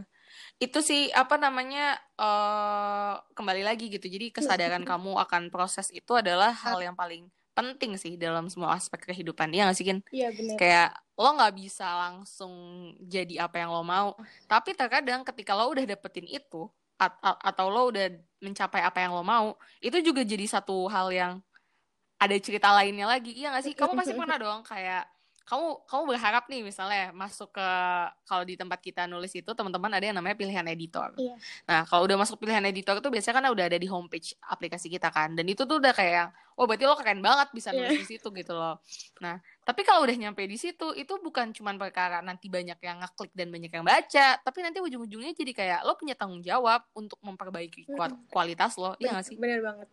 Itu 0.62 0.86
sih 0.86 1.10
apa 1.12 1.42
namanya 1.42 1.98
uh, 2.20 3.18
kembali 3.34 3.66
lagi 3.66 3.90
gitu. 3.90 4.06
Jadi 4.06 4.30
kesadaran 4.30 4.86
kamu 4.86 5.18
akan 5.28 5.50
proses 5.50 5.90
itu 5.90 6.14
adalah 6.14 6.54
hal 6.54 6.78
yang 6.80 6.94
paling 6.94 7.26
penting 7.52 8.00
sih 8.00 8.16
dalam 8.16 8.48
semua 8.48 8.78
aspek 8.78 9.12
kehidupan. 9.12 9.52
Ya 9.52 9.68
gak 9.68 9.78
sih 9.80 9.86
Kin? 9.88 10.00
Iya 10.14 10.32
benar. 10.32 10.56
Kayak 10.56 10.90
lo 11.20 11.30
nggak 11.38 11.56
bisa 11.56 11.86
langsung 11.86 12.54
jadi 13.06 13.46
apa 13.46 13.62
yang 13.62 13.70
lo 13.70 13.86
mau, 13.86 14.18
tapi 14.50 14.74
terkadang 14.74 15.22
ketika 15.22 15.54
lo 15.54 15.70
udah 15.70 15.86
dapetin 15.86 16.26
itu 16.26 16.66
at 17.02 17.18
atau 17.42 17.74
lo 17.74 17.90
udah 17.90 18.14
mencapai 18.38 18.86
apa 18.86 19.02
yang 19.02 19.18
lo 19.18 19.26
mau, 19.26 19.58
itu 19.82 19.98
juga 20.06 20.22
jadi 20.22 20.46
satu 20.46 20.86
hal 20.86 21.10
yang 21.10 21.34
ada 22.22 22.38
cerita 22.38 22.70
lainnya 22.70 23.10
lagi, 23.10 23.34
iya 23.34 23.50
gak 23.50 23.66
sih? 23.66 23.74
Kamu 23.74 23.98
pasti 23.98 24.14
pernah 24.14 24.38
dong 24.38 24.62
kayak 24.62 25.10
kamu 25.42 25.84
kamu 25.90 26.04
berharap 26.16 26.44
nih 26.48 26.62
misalnya 26.64 27.12
masuk 27.12 27.52
ke 27.52 27.70
kalau 28.24 28.48
di 28.48 28.56
tempat 28.56 28.80
kita 28.80 29.04
nulis 29.10 29.36
itu 29.36 29.52
teman-teman 29.52 29.92
ada 29.92 30.06
yang 30.06 30.16
namanya 30.16 30.38
pilihan 30.38 30.64
editor. 30.64 31.12
Iya. 31.18 31.36
Nah 31.68 31.82
kalau 31.90 32.08
udah 32.08 32.16
masuk 32.24 32.40
pilihan 32.40 32.64
editor 32.72 33.02
itu 33.04 33.10
biasanya 33.12 33.36
kan 33.42 33.46
udah 33.52 33.66
ada 33.68 33.76
di 33.76 33.90
homepage 33.90 34.38
aplikasi 34.48 34.88
kita 34.88 35.12
kan 35.12 35.36
dan 35.36 35.44
itu 35.50 35.68
tuh 35.68 35.82
udah 35.84 35.92
kayak 35.92 36.32
oh 36.56 36.64
berarti 36.64 36.88
lo 36.88 36.96
keren 36.96 37.20
banget 37.20 37.52
bisa 37.52 37.76
nulis 37.76 37.90
yeah. 37.90 38.00
di 38.00 38.08
situ 38.08 38.28
gitu 38.32 38.54
loh. 38.56 38.80
Nah 39.20 39.44
tapi 39.72 39.88
kalau 39.88 40.04
udah 40.04 40.18
nyampe 40.20 40.44
di 40.44 40.60
situ 40.60 40.92
itu 41.00 41.14
bukan 41.24 41.56
cuma 41.56 41.72
perkara 41.80 42.20
nanti 42.20 42.52
banyak 42.52 42.76
yang 42.84 43.00
ngeklik 43.00 43.32
dan 43.32 43.48
banyak 43.48 43.72
yang 43.72 43.88
baca 43.88 44.28
tapi 44.44 44.60
nanti 44.60 44.84
ujung-ujungnya 44.84 45.32
jadi 45.32 45.52
kayak 45.56 45.80
lo 45.88 45.96
punya 45.96 46.20
tanggung 46.20 46.44
jawab 46.44 46.84
untuk 46.92 47.18
memperbaiki 47.24 47.88
kualitas 48.28 48.76
lo. 48.76 49.00
Iya 49.00 49.16
gak 49.16 49.26
sih? 49.32 49.40
Bener 49.40 49.64
banget. 49.64 49.88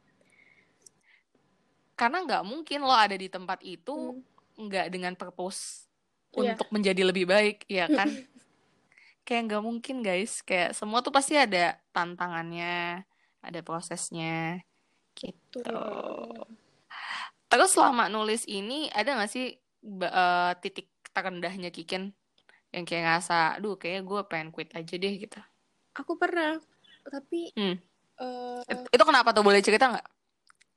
Karena 1.95 2.19
nggak 2.27 2.43
mungkin 2.43 2.83
lo 2.83 2.95
ada 2.95 3.15
di 3.15 3.31
tempat 3.31 3.63
itu 3.63 4.19
hmm 4.19 4.39
nggak 4.59 4.87
dengan 4.91 5.15
purpose 5.15 5.87
yeah. 6.35 6.53
untuk 6.53 6.67
menjadi 6.75 7.07
lebih 7.07 7.31
baik 7.31 7.63
ya 7.71 7.87
kan 7.87 8.11
kayak 9.29 9.43
nggak 9.47 9.63
mungkin 9.63 10.03
guys 10.03 10.43
kayak 10.43 10.75
semua 10.75 10.99
tuh 10.99 11.15
pasti 11.15 11.39
ada 11.39 11.79
tantangannya 11.95 13.07
ada 13.39 13.61
prosesnya 13.63 14.59
gitu 15.15 15.63
terus 17.49 17.71
selama 17.71 18.11
nulis 18.11 18.43
ini 18.51 18.91
ada 18.91 19.15
nggak 19.15 19.31
sih 19.31 19.55
uh, 19.85 20.53
titik 20.59 20.91
terendahnya 21.11 21.71
Kikin. 21.75 22.15
Yang 22.69 22.85
kayak 22.85 23.03
ngerasa 23.05 23.39
duh 23.65 23.81
kayak 23.81 24.05
gue 24.05 24.21
pengen 24.29 24.53
quit 24.53 24.71
aja 24.77 24.95
deh 24.95 25.15
gitu. 25.17 25.41
Aku 25.97 26.21
pernah 26.21 26.61
tapi 27.09 27.51
hmm. 27.57 27.77
uh, 28.21 28.61
itu 28.93 29.05
kenapa 29.05 29.33
tuh? 29.33 29.43
Boleh 29.43 29.65
cerita 29.65 29.89
nggak? 29.89 30.09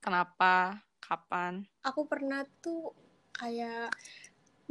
Kenapa? 0.01 0.79
Kapan? 1.03 1.67
Aku 1.83 2.07
pernah 2.07 2.47
tuh 2.63 2.95
kayak 3.35 3.91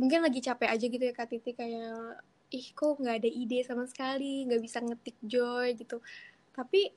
mungkin 0.00 0.24
lagi 0.24 0.40
capek 0.40 0.72
aja 0.72 0.84
gitu 0.88 1.04
ya 1.04 1.12
Kak 1.12 1.28
Titi 1.28 1.52
kayak 1.52 2.24
ih 2.50 2.66
kok 2.72 2.98
nggak 2.98 3.22
ada 3.22 3.30
ide 3.30 3.62
sama 3.62 3.84
sekali 3.84 4.48
nggak 4.48 4.62
bisa 4.64 4.80
ngetik 4.80 5.16
joy 5.20 5.76
gitu. 5.76 6.00
Tapi 6.56 6.88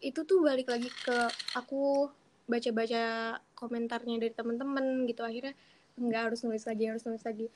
itu 0.00 0.20
tuh 0.24 0.40
balik 0.40 0.72
lagi 0.72 0.88
ke 0.88 1.28
aku 1.54 2.08
baca-baca 2.48 3.36
komentarnya 3.54 4.16
dari 4.16 4.32
temen-temen 4.32 5.04
gitu. 5.06 5.22
Akhirnya 5.22 5.54
nggak 5.96 6.22
harus 6.30 6.40
nulis 6.46 6.64
lagi 6.66 6.84
harus 6.90 7.02
nulis 7.06 7.24
lagi. 7.24 7.46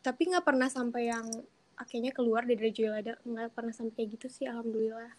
Tapi 0.00 0.22
nggak 0.32 0.44
pernah 0.44 0.68
sampai 0.68 1.12
yang 1.12 1.26
akhirnya 1.74 2.14
keluar 2.14 2.46
dari 2.46 2.70
Joy 2.70 2.90
Lada 2.90 3.18
nggak 3.22 3.50
pernah 3.54 3.74
sampai 3.74 3.94
kayak 3.94 4.08
gitu 4.18 4.26
sih 4.30 4.46
alhamdulillah. 4.46 5.12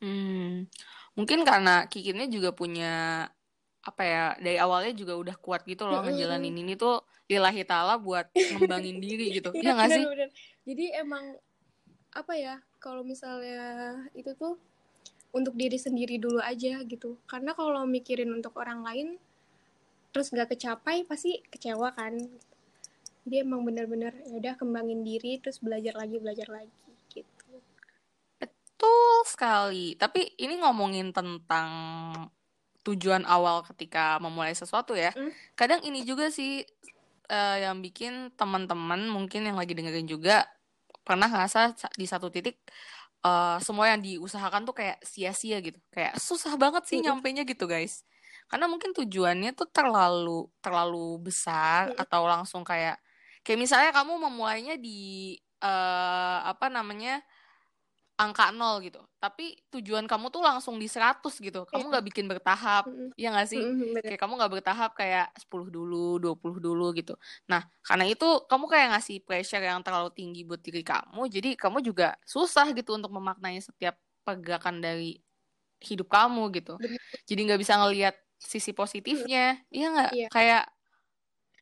Hmm. 0.00 0.70
Mungkin 1.18 1.42
karena 1.42 1.90
Kikinnya 1.90 2.30
juga 2.30 2.54
punya 2.54 3.26
apa 3.82 4.02
ya 4.04 4.24
dari 4.36 4.58
awalnya 4.60 4.92
juga 4.92 5.16
udah 5.16 5.36
kuat 5.38 5.64
gitu 5.66 5.88
loh 5.88 6.04
ngejalanin 6.04 6.54
ini. 6.54 6.78
Tuh 6.78 7.02
lillahi 7.28 7.62
ta'ala 7.66 7.98
buat 8.00 8.30
ngembangin 8.54 8.98
diri 9.02 9.34
gitu. 9.34 9.50
Ya 9.58 9.74
nggak 9.74 9.90
sih? 9.92 10.04
bener. 10.04 10.30
jadi 10.68 10.84
emang 11.04 11.36
apa 12.12 12.32
ya 12.34 12.56
kalau 12.80 13.04
misalnya 13.04 14.00
itu 14.16 14.32
tuh 14.32 14.56
untuk 15.32 15.52
diri 15.54 15.76
sendiri 15.76 16.16
dulu 16.16 16.40
aja 16.40 16.80
gitu. 16.86 17.20
Karena 17.28 17.52
kalau 17.52 17.84
mikirin 17.84 18.32
untuk 18.32 18.56
orang 18.56 18.80
lain 18.86 19.08
terus 20.18 20.34
nggak 20.34 20.58
kecapai 20.58 21.06
pasti 21.06 21.38
kecewa 21.46 21.94
kan 21.94 22.18
dia 23.22 23.46
emang 23.46 23.62
bener-bener 23.62 24.10
ya 24.26 24.34
udah 24.34 24.54
kembangin 24.58 25.06
diri 25.06 25.38
terus 25.38 25.62
belajar 25.62 25.94
lagi 25.94 26.18
belajar 26.18 26.50
lagi 26.50 26.90
gitu 27.14 27.62
betul 28.42 29.14
sekali 29.22 29.94
tapi 29.94 30.34
ini 30.42 30.58
ngomongin 30.58 31.14
tentang 31.14 31.70
tujuan 32.88 33.28
awal 33.28 33.60
ketika 33.68 34.16
memulai 34.16 34.56
sesuatu 34.56 34.96
ya. 34.96 35.12
Mm. 35.12 35.32
Kadang 35.52 35.80
ini 35.84 36.08
juga 36.08 36.32
sih 36.32 36.64
uh, 37.28 37.56
yang 37.60 37.84
bikin 37.84 38.32
teman-teman 38.32 39.04
mungkin 39.12 39.44
yang 39.44 39.60
lagi 39.60 39.76
dengerin 39.76 40.08
juga 40.08 40.48
pernah 41.04 41.28
ngerasa 41.28 41.76
di 41.96 42.08
satu 42.08 42.32
titik 42.32 42.56
uh, 43.24 43.60
semua 43.60 43.92
yang 43.92 44.00
diusahakan 44.00 44.64
tuh 44.64 44.76
kayak 44.76 44.96
sia-sia 45.04 45.60
gitu. 45.60 45.76
Kayak 45.92 46.16
susah 46.16 46.56
banget 46.56 46.88
sih 46.88 47.04
mm. 47.04 47.04
nyampainya 47.12 47.44
gitu, 47.44 47.68
guys. 47.68 48.08
Karena 48.48 48.66
mungkin 48.66 48.96
tujuannya 48.96 49.52
tuh 49.52 49.68
terlalu 49.68 50.48
terlalu 50.64 51.20
besar 51.30 51.92
mm. 51.92 52.00
atau 52.00 52.24
langsung 52.24 52.64
kayak 52.64 52.96
kayak 53.44 53.60
misalnya 53.60 53.90
kamu 53.92 54.16
memulainya 54.28 54.74
di 54.80 55.36
uh, 55.60 56.48
apa 56.48 56.72
namanya? 56.72 57.20
angka 58.18 58.50
nol 58.50 58.82
gitu 58.82 58.98
tapi 59.22 59.54
tujuan 59.70 60.10
kamu 60.10 60.34
tuh 60.34 60.42
langsung 60.42 60.74
di 60.74 60.90
100 60.90 61.22
gitu 61.22 61.62
kamu 61.70 61.86
iya. 61.86 61.90
nggak 61.94 62.06
bikin 62.10 62.26
bertahap 62.26 62.90
mm 62.90 62.94
-hmm. 62.94 63.08
ya 63.14 63.28
nggak 63.30 63.46
sih 63.46 63.62
mm 63.62 63.74
-hmm, 63.78 64.02
kayak 64.02 64.18
kamu 64.18 64.32
nggak 64.42 64.52
bertahap 64.58 64.90
kayak 64.98 65.30
10 65.38 65.70
dulu 65.70 66.18
20 66.18 66.58
dulu 66.58 66.86
gitu 66.98 67.14
nah 67.46 67.62
karena 67.86 68.10
itu 68.10 68.26
kamu 68.50 68.64
kayak 68.66 68.86
ngasih 68.98 69.16
pressure 69.22 69.62
yang 69.62 69.78
terlalu 69.86 70.10
tinggi 70.10 70.42
buat 70.42 70.58
diri 70.58 70.82
kamu 70.82 71.30
jadi 71.30 71.54
kamu 71.54 71.78
juga 71.78 72.18
susah 72.26 72.74
gitu 72.74 72.98
untuk 72.98 73.14
memaknai 73.14 73.62
setiap 73.62 73.94
pergerakan 74.26 74.82
dari 74.82 75.22
hidup 75.78 76.10
kamu 76.10 76.50
gitu 76.58 76.74
jadi 77.22 77.40
nggak 77.54 77.60
bisa 77.62 77.78
ngelihat 77.78 78.18
sisi 78.38 78.70
positifnya. 78.72 79.58
Iya 79.68 79.86
nggak? 79.92 80.10
Iya. 80.14 80.28
kayak 80.30 80.64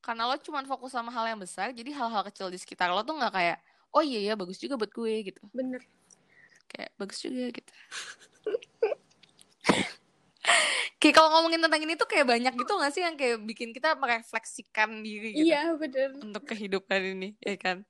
karena 0.05 0.31
lo 0.31 0.39
cuma 0.39 0.63
fokus 0.63 0.95
sama 0.95 1.11
hal 1.11 1.27
yang 1.35 1.41
besar 1.43 1.75
jadi 1.75 1.91
hal-hal 1.91 2.23
kecil 2.31 2.47
di 2.47 2.63
sekitar 2.63 2.95
lo 2.95 3.03
tuh 3.03 3.19
nggak 3.19 3.35
kayak 3.35 3.59
oh 3.91 4.07
iya 4.07 4.23
ya 4.23 4.33
bagus 4.39 4.61
juga 4.63 4.79
buat 4.79 4.93
gue 4.93 5.33
gitu. 5.33 5.43
Bener. 5.51 5.83
Kayak 6.71 6.91
bagus 7.01 7.19
juga 7.25 7.51
gitu. 7.51 7.73
Kayak 10.97 11.23
kalau 11.23 11.29
ngomongin 11.39 11.61
tentang 11.61 11.83
ini 11.85 11.95
tuh 11.99 12.09
kayak 12.09 12.25
banyak 12.25 12.55
gitu 12.57 12.73
gak 12.81 12.93
sih 12.95 13.03
yang 13.05 13.21
kayak 13.21 13.37
bikin 13.45 13.77
kita 13.77 13.93
merefleksikan 14.01 15.05
diri 15.05 15.37
gitu? 15.37 15.53
Iya 15.53 15.77
bener. 15.77 16.09
Untuk 16.23 16.49
kehidupan 16.49 17.01
ini 17.19 17.29
ya 17.45 17.57
kan? 17.61 17.85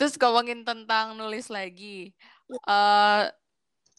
Terus 0.00 0.16
ngomongin 0.16 0.64
tentang 0.64 1.12
nulis 1.18 1.52
lagi 1.52 2.16
uh, 2.64 3.28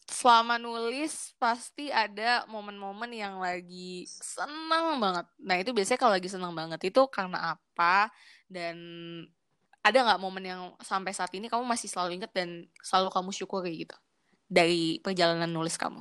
selama 0.04 0.60
nulis 0.60 1.32
pasti 1.40 1.88
ada 1.88 2.44
momen-momen 2.48 3.08
yang 3.12 3.40
lagi 3.40 4.04
senang 4.08 5.00
banget 5.00 5.26
nah 5.40 5.56
itu 5.56 5.70
biasanya 5.72 6.00
kalau 6.00 6.12
lagi 6.12 6.28
senang 6.28 6.52
banget 6.52 6.80
itu 6.92 7.02
karena 7.08 7.56
apa 7.56 8.12
dan 8.48 8.76
ada 9.84 9.98
nggak 10.00 10.20
momen 10.20 10.44
yang 10.44 10.62
sampai 10.80 11.12
saat 11.12 11.32
ini 11.36 11.52
kamu 11.52 11.64
masih 11.64 11.92
selalu 11.92 12.16
ingat 12.20 12.32
dan 12.32 12.64
selalu 12.80 13.12
kamu 13.12 13.30
syukuri 13.36 13.84
gitu 13.84 13.96
dari 14.48 15.00
perjalanan 15.04 15.48
nulis 15.52 15.76
kamu? 15.76 16.00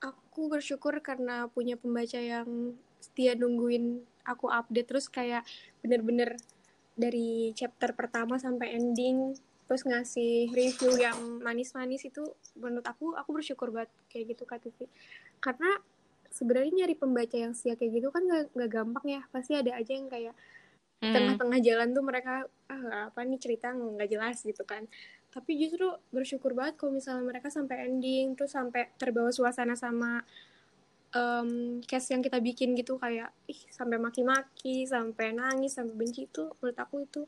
Aku 0.00 0.48
bersyukur 0.48 0.96
karena 1.04 1.44
punya 1.52 1.76
pembaca 1.76 2.16
yang 2.16 2.76
setia 3.02 3.36
nungguin 3.36 4.00
aku 4.24 4.48
update 4.48 4.88
terus 4.88 5.06
kayak 5.12 5.42
bener-bener 5.82 6.38
dari 6.94 7.50
chapter 7.52 7.92
pertama 7.92 8.38
sampai 8.38 8.78
ending 8.78 9.34
terus 9.72 9.88
ngasih 9.88 10.52
review 10.52 11.00
yang 11.00 11.16
manis-manis 11.40 12.04
itu 12.04 12.20
menurut 12.60 12.84
aku 12.84 13.16
aku 13.16 13.30
bersyukur 13.32 13.72
banget 13.72 13.88
kayak 14.12 14.36
gitu 14.36 14.44
Kak 14.44 14.60
Tivi 14.60 14.84
karena 15.40 15.80
sebenarnya 16.28 16.84
nyari 16.84 16.96
pembaca 16.96 17.36
yang 17.36 17.56
setia 17.56 17.76
kayak 17.76 17.92
gitu 18.00 18.08
kan 18.08 18.24
gak, 18.24 18.52
gak 18.56 18.70
gampang 18.72 19.06
ya. 19.06 19.22
Pasti 19.28 19.52
ada 19.56 19.76
aja 19.76 19.92
yang 19.92 20.08
kayak 20.08 20.36
Hmm. 21.02 21.10
tengah-tengah 21.18 21.58
jalan 21.66 21.90
tuh 21.90 22.04
mereka 22.06 22.46
ah 22.70 23.10
apa 23.10 23.26
nih 23.26 23.34
cerita 23.42 23.74
nggak 23.74 24.06
jelas 24.06 24.38
gitu 24.46 24.62
kan. 24.62 24.86
Tapi 25.34 25.58
justru 25.58 25.90
bersyukur 26.14 26.54
banget 26.54 26.78
kalau 26.78 26.94
misalnya 26.94 27.26
mereka 27.26 27.50
sampai 27.50 27.90
ending 27.90 28.38
terus 28.38 28.54
sampai 28.54 28.86
terbawa 29.02 29.34
suasana 29.34 29.74
sama 29.74 30.22
um, 31.10 31.82
case 31.82 32.14
yang 32.14 32.22
kita 32.22 32.38
bikin 32.38 32.78
gitu 32.78 33.02
kayak 33.02 33.34
ih 33.50 33.58
sampai 33.74 33.98
maki-maki 33.98 34.86
sampai 34.86 35.34
nangis 35.34 35.74
sampai 35.74 36.06
benci 36.06 36.30
itu 36.30 36.46
menurut 36.62 36.78
aku 36.78 37.02
itu 37.02 37.26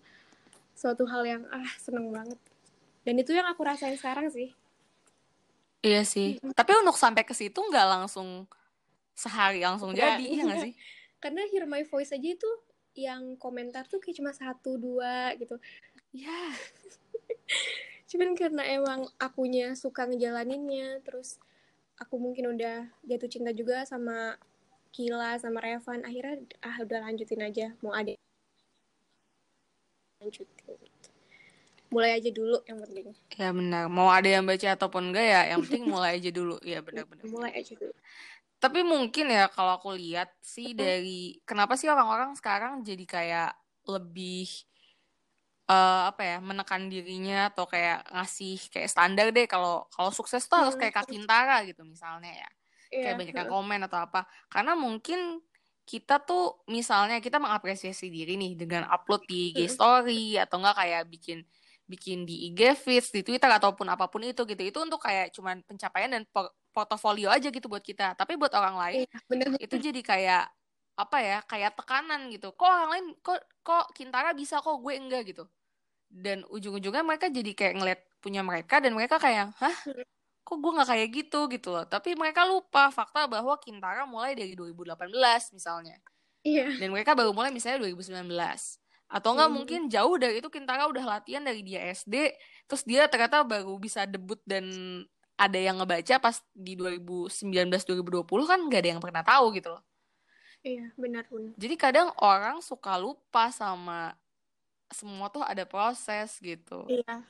suatu 0.75 1.07
hal 1.07 1.23
yang 1.25 1.43
ah 1.51 1.71
seneng 1.79 2.11
banget 2.11 2.39
dan 3.07 3.15
itu 3.17 3.31
yang 3.33 3.47
aku 3.47 3.63
rasain 3.63 3.95
sekarang 3.97 4.29
sih 4.29 4.51
Iya 5.85 6.01
sih. 6.01 6.41
Tapi 6.41 6.73
untuk 6.81 6.97
sampai 6.97 7.29
ke 7.29 7.37
situ 7.37 7.61
nggak 7.61 7.85
langsung 7.85 8.49
sehari 9.13 9.61
langsung 9.61 9.93
Nggak. 9.93 10.17
jadi, 10.17 10.25
iya 10.25 10.43
nggak 10.49 10.61
sih? 10.65 10.73
karena 11.23 11.45
Hear 11.53 11.69
My 11.69 11.85
Voice 11.85 12.09
aja 12.09 12.25
itu 12.25 12.51
yang 12.97 13.37
komentar 13.37 13.85
tuh 13.85 14.01
kayak 14.01 14.17
cuma 14.17 14.33
satu 14.33 14.81
dua 14.81 15.37
gitu 15.37 15.61
Iya. 16.17 16.57
cuman 18.09 18.33
karena 18.33 18.63
emang 18.65 19.05
akunya 19.21 19.77
suka 19.77 20.09
ngejalaninnya 20.09 21.05
terus 21.05 21.37
aku 22.01 22.17
mungkin 22.17 22.55
udah 22.57 22.89
jatuh 23.05 23.29
cinta 23.29 23.51
juga 23.53 23.85
sama 23.85 24.41
Kila 24.95 25.37
sama 25.43 25.59
Revan 25.59 26.07
akhirnya 26.07 26.39
ah 26.63 26.79
udah 26.81 26.99
lanjutin 27.11 27.43
aja 27.43 27.75
mau 27.83 27.91
ada 27.91 28.15
lanjutin 30.25 30.49
mulai 31.95 32.19
aja 32.19 32.31
dulu 32.35 32.59
yang 32.67 32.79
penting 32.83 33.07
Ya 33.39 33.51
benar. 33.55 33.87
Mau 33.87 34.11
ada 34.11 34.27
yang 34.27 34.43
baca 34.43 34.69
ataupun 34.75 35.15
enggak 35.15 35.27
ya, 35.31 35.41
yang 35.55 35.63
penting 35.63 35.87
mulai 35.87 36.19
aja 36.19 36.31
dulu. 36.35 36.59
Iya 36.67 36.83
benar-benar. 36.83 37.23
mulai 37.31 37.55
aja 37.55 37.75
dulu 37.79 37.95
Tapi 38.59 38.81
mungkin 38.83 39.31
ya 39.31 39.47
kalau 39.53 39.79
aku 39.79 39.95
lihat 39.95 40.35
sih 40.43 40.75
dari 40.75 41.39
kenapa 41.47 41.79
sih 41.79 41.87
orang-orang 41.87 42.35
sekarang 42.35 42.83
jadi 42.83 43.05
kayak 43.07 43.51
lebih 43.87 44.49
eh, 45.69 46.03
apa 46.09 46.23
ya 46.25 46.37
menekan 46.41 46.89
dirinya 46.89 47.53
atau 47.53 47.69
kayak 47.69 48.09
ngasih 48.11 48.57
kayak 48.73 48.89
standar 48.91 49.29
deh 49.31 49.45
kalau 49.45 49.85
kalau 49.93 50.11
sukses 50.11 50.49
tuh 50.49 50.57
harus 50.65 50.75
kayak 50.81 50.97
Kak 50.97 51.13
Kintara 51.13 51.63
gitu 51.69 51.85
misalnya 51.85 52.33
ya. 52.33 52.51
Iya, 52.89 53.03
kayak 53.05 53.17
banyak 53.21 53.35
yang 53.37 53.53
komen 53.53 53.81
atau 53.87 53.99
apa 54.01 54.21
karena 54.49 54.73
mungkin 54.79 55.45
kita 55.85 56.17
tuh 56.25 56.65
misalnya 56.67 57.21
kita 57.21 57.37
mengapresiasi 57.37 58.09
diri 58.09 58.41
nih 58.41 58.57
dengan 58.57 58.89
upload 58.89 59.29
di 59.29 59.53
IG 59.53 59.69
story 59.77 60.41
atau 60.41 60.57
enggak 60.61 60.77
kayak 60.81 61.03
bikin 61.13 61.39
bikin 61.85 62.25
di 62.25 62.49
IG 62.49 62.73
feeds 62.81 63.13
di 63.13 63.21
Twitter 63.21 63.53
ataupun 63.53 63.85
apa 63.93 64.09
pun 64.09 64.25
itu 64.25 64.49
gitu. 64.49 64.63
Itu 64.65 64.79
untuk 64.81 65.05
kayak 65.05 65.37
cuman 65.37 65.61
pencapaian 65.69 66.09
dan 66.09 66.25
por- 66.33 66.57
portofolio 66.73 67.29
aja 67.29 67.53
gitu 67.53 67.69
buat 67.69 67.85
kita. 67.85 68.17
Tapi 68.17 68.41
buat 68.41 68.53
orang 68.57 68.77
lain 68.81 68.99
iya 69.05 69.19
bener 69.29 69.49
itu 69.61 69.77
jadi 69.77 70.01
kayak 70.01 70.45
apa 70.97 71.17
ya 71.21 71.39
kayak 71.45 71.77
tekanan 71.77 72.33
gitu. 72.33 72.57
Kok 72.57 72.65
orang 72.65 72.91
lain 72.97 73.07
kok 73.21 73.41
kok 73.61 73.93
Kintara 73.93 74.33
bisa 74.33 74.65
kok 74.65 74.81
gue 74.81 74.93
enggak 74.97 75.29
gitu. 75.29 75.45
Dan 76.09 76.49
ujung-ujungnya 76.49 77.05
mereka 77.05 77.29
jadi 77.29 77.53
kayak 77.53 77.75
ngeliat 77.77 78.01
punya 78.25 78.41
mereka 78.41 78.81
dan 78.81 78.97
mereka 78.97 79.21
kayak 79.21 79.53
hah 79.61 79.77
kok 80.45 80.57
gue 80.61 80.71
nggak 80.77 80.89
kayak 80.93 81.09
gitu 81.11 81.41
gitu 81.49 81.69
loh. 81.73 81.89
Tapi 81.89 82.13
mereka 82.15 82.45
lupa 82.45 82.93
fakta 82.93 83.25
bahwa 83.25 83.57
Kintara 83.57 84.05
mulai 84.05 84.37
dari 84.37 84.53
2018 84.53 85.09
misalnya. 85.57 85.97
Iya. 86.45 86.77
Dan 86.77 86.93
mereka 86.93 87.17
baru 87.17 87.33
mulai 87.33 87.49
misalnya 87.49 87.81
2019 87.83 88.29
atau 89.05 89.37
enggak 89.37 89.49
Hmm. 89.49 89.57
mungkin 89.57 89.81
jauh 89.89 90.17
dari 90.17 90.41
itu 90.41 90.49
Kintara 90.49 90.89
udah 90.89 91.05
latihan 91.19 91.45
dari 91.45 91.61
dia 91.61 91.81
SD 91.93 92.35
terus 92.67 92.83
dia 92.85 93.05
ternyata 93.09 93.45
baru 93.45 93.77
bisa 93.77 94.09
debut 94.09 94.41
dan 94.49 94.65
ada 95.37 95.59
yang 95.61 95.77
ngebaca 95.79 96.19
pas 96.19 96.41
di 96.53 96.75
2019 96.75 97.85
2020 97.85 98.25
kan 98.49 98.59
nggak 98.65 98.81
ada 98.81 98.91
yang 98.97 99.03
pernah 99.05 99.23
tahu 99.25 99.53
gitu 99.55 99.73
loh. 99.77 99.83
Iya 100.65 100.89
benar 100.97 101.29
benar. 101.29 101.53
Jadi 101.61 101.75
kadang 101.77 102.09
orang 102.21 102.65
suka 102.65 102.97
lupa 102.97 103.53
sama 103.53 104.17
semua 104.89 105.29
tuh 105.29 105.45
ada 105.45 105.65
proses 105.69 106.41
gitu. 106.41 106.89
Iya 106.89 107.21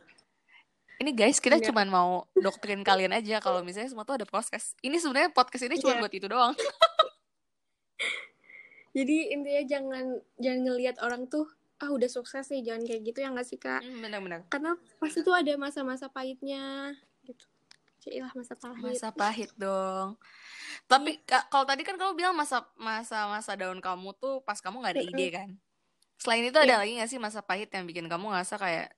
ini 0.97 1.11
guys 1.11 1.39
kita 1.39 1.59
Bener. 1.59 1.67
cuman 1.71 1.87
mau 1.87 2.11
doktrin 2.33 2.81
kalian 2.81 3.11
aja. 3.11 3.39
Kalau 3.39 3.61
misalnya 3.61 3.91
semua 3.91 4.03
tuh 4.03 4.15
ada 4.15 4.25
proses. 4.25 4.75
Ini 4.79 4.97
sebenarnya 4.97 5.31
podcast 5.31 5.65
ini 5.65 5.77
cuma 5.77 5.95
Iya. 5.95 6.01
buat 6.01 6.13
itu 6.13 6.27
doang. 6.27 6.55
Jadi 8.95 9.35
intinya 9.35 9.63
jangan 9.67 10.05
jangan 10.39 10.61
ngelihat 10.63 10.97
orang 11.03 11.27
tuh 11.27 11.51
ah 11.83 11.91
udah 11.91 12.07
sukses 12.07 12.47
sih 12.47 12.63
jangan 12.63 12.87
kayak 12.87 13.03
gitu 13.03 13.19
ya 13.19 13.35
nggak 13.35 13.43
sih 13.45 13.59
kak? 13.59 13.83
Hmm, 13.83 13.99
benar-benar. 14.01 14.47
Karena 14.47 14.79
pasti 15.03 15.27
tuh 15.27 15.35
ada 15.35 15.51
masa-masa 15.59 16.07
pahitnya 16.07 16.95
gitu. 17.27 17.43
Cilah 17.99 18.31
masa 18.33 18.55
pahit. 18.55 18.83
Masa 18.85 19.09
pahit 19.11 19.51
dong. 19.57 20.15
Tapi 20.85 21.25
Kak, 21.25 21.49
kalau 21.49 21.65
tadi 21.65 21.83
kan 21.83 21.97
kamu 21.97 22.13
bilang 22.15 22.37
masa 22.37 22.63
masa 22.77 23.27
masa 23.27 23.57
daun 23.57 23.81
kamu 23.81 24.13
tuh 24.15 24.45
pas 24.45 24.61
kamu 24.61 24.79
nggak 24.79 24.95
ada 24.95 25.03
ide 25.03 25.27
kan? 25.33 25.49
Selain 26.21 26.45
itu 26.45 26.55
ada 26.55 26.69
Iya. 26.69 26.81
lagi 26.85 26.93
nggak 27.01 27.11
sih 27.11 27.19
masa 27.19 27.41
pahit 27.43 27.73
yang 27.73 27.83
bikin 27.85 28.07
kamu 28.07 28.31
ngerasa 28.31 28.55
kayak 28.55 28.95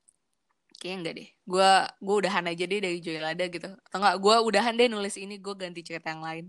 kayaknya 0.77 0.97
enggak 1.01 1.15
deh. 1.17 1.29
Gue 1.43 1.71
gue 1.99 2.15
udahan 2.25 2.45
aja 2.45 2.63
deh 2.69 2.79
dari 2.79 2.97
Joylada 3.01 3.45
gitu. 3.49 3.69
Atau 3.89 3.97
enggak 3.97 4.17
gue 4.21 4.35
udahan 4.45 4.73
deh 4.77 4.87
nulis 4.87 5.15
ini 5.17 5.35
gue 5.41 5.55
ganti 5.57 5.81
cerita 5.81 6.13
yang 6.13 6.23
lain. 6.23 6.45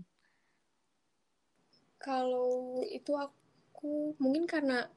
Kalau 1.99 2.79
itu 2.87 3.11
aku 3.17 4.15
mungkin 4.21 4.47
karena 4.47 4.87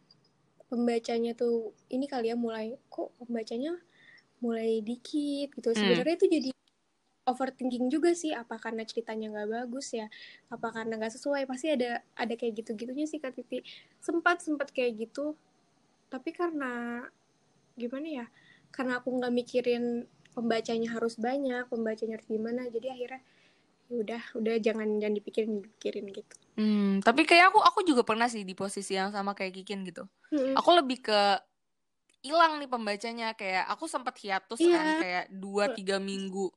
pembacanya 0.71 1.35
tuh 1.35 1.75
ini 1.93 2.09
kali 2.09 2.33
ya 2.33 2.37
mulai 2.39 2.79
kok 2.89 3.13
pembacanya 3.19 3.77
mulai 4.45 4.81
dikit 4.85 5.53
gitu. 5.57 5.69
Hmm. 5.73 5.79
sebenarnya 5.79 6.15
itu 6.17 6.27
jadi 6.29 6.51
overthinking 7.23 7.87
juga 7.87 8.11
sih 8.19 8.35
apa 8.35 8.59
karena 8.59 8.83
ceritanya 8.83 9.31
nggak 9.31 9.49
bagus 9.63 9.95
ya 9.95 10.11
apa 10.53 10.69
karena 10.71 11.01
nggak 11.01 11.15
sesuai. 11.17 11.49
Pasti 11.49 11.73
ada 11.73 12.05
ada 12.15 12.35
kayak 12.37 12.63
gitu 12.63 12.77
gitunya 12.77 13.09
sih 13.09 13.19
kak 13.19 13.35
Titi. 13.35 13.65
Sempat 13.99 14.45
sempat 14.45 14.71
kayak 14.71 15.09
gitu. 15.09 15.35
Tapi 16.13 16.31
karena 16.37 17.07
gimana 17.73 18.09
ya 18.09 18.27
karena 18.73 18.99
aku 18.99 19.13
nggak 19.13 19.31
mikirin 19.31 19.85
pembacanya 20.33 20.97
harus 20.97 21.21
banyak 21.21 21.69
pembacanya 21.69 22.17
harus 22.17 22.27
gimana 22.27 22.65
jadi 22.67 22.89
akhirnya 22.91 23.21
ya 23.87 23.95
udah 24.01 24.23
udah 24.35 24.55
jangan 24.59 24.89
jangan 24.97 25.15
dipikirin 25.15 25.53
dipikirin 25.61 26.09
gitu 26.11 26.35
Hmm, 26.53 27.01
tapi 27.01 27.25
kayak 27.25 27.49
aku 27.49 27.65
aku 27.65 27.81
juga 27.81 28.05
pernah 28.05 28.29
sih 28.29 28.45
di 28.45 28.53
posisi 28.53 28.93
yang 28.93 29.09
sama 29.09 29.33
kayak 29.33 29.57
Kikin 29.57 29.89
gitu. 29.89 30.05
Mm-mm. 30.29 30.53
Aku 30.53 30.77
lebih 30.77 31.01
ke 31.01 31.21
hilang 32.21 32.61
nih 32.61 32.69
pembacanya 32.69 33.33
kayak 33.33 33.73
aku 33.73 33.89
sempat 33.89 34.21
hiatus 34.21 34.61
Iya. 34.61 34.77
kan 34.77 34.87
kayak 35.01 35.25
dua 35.33 35.73
tiga 35.73 35.97
minggu. 35.97 36.53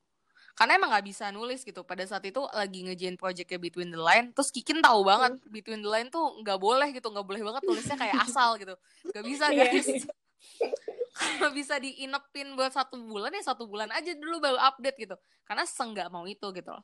Karena 0.51 0.75
emang 0.75 0.91
nggak 0.91 1.07
bisa 1.07 1.31
nulis 1.31 1.63
gitu. 1.63 1.87
Pada 1.87 2.03
saat 2.03 2.27
itu 2.27 2.43
lagi 2.43 2.83
ngejain 2.83 3.15
projectnya 3.15 3.55
Between 3.55 3.87
the 3.87 3.99
Line, 3.99 4.35
terus 4.35 4.51
Kikin 4.51 4.83
tahu 4.83 5.07
banget 5.07 5.39
Between 5.47 5.79
the 5.79 5.87
Line 5.87 6.11
tuh 6.11 6.43
nggak 6.43 6.59
boleh 6.59 6.91
gitu, 6.91 7.07
nggak 7.07 7.27
boleh 7.31 7.39
banget 7.47 7.63
tulisnya 7.63 7.95
kayak 7.95 8.19
asal 8.27 8.59
gitu. 8.59 8.75
Nggak 9.15 9.23
bisa 9.23 9.45
Iya. 9.47 9.63
guys. 9.63 9.87
Kalau 11.15 11.51
bisa 11.55 11.79
diinepin 11.79 12.59
buat 12.59 12.75
satu 12.75 12.99
bulan 12.99 13.31
ya 13.31 13.43
satu 13.43 13.65
bulan 13.71 13.87
aja 13.95 14.11
dulu 14.19 14.43
baru 14.43 14.59
update 14.59 14.97
gitu. 14.99 15.15
Karena 15.47 15.63
senggak 15.63 16.11
mau 16.11 16.27
itu 16.27 16.43
gitu 16.51 16.69
loh. 16.75 16.83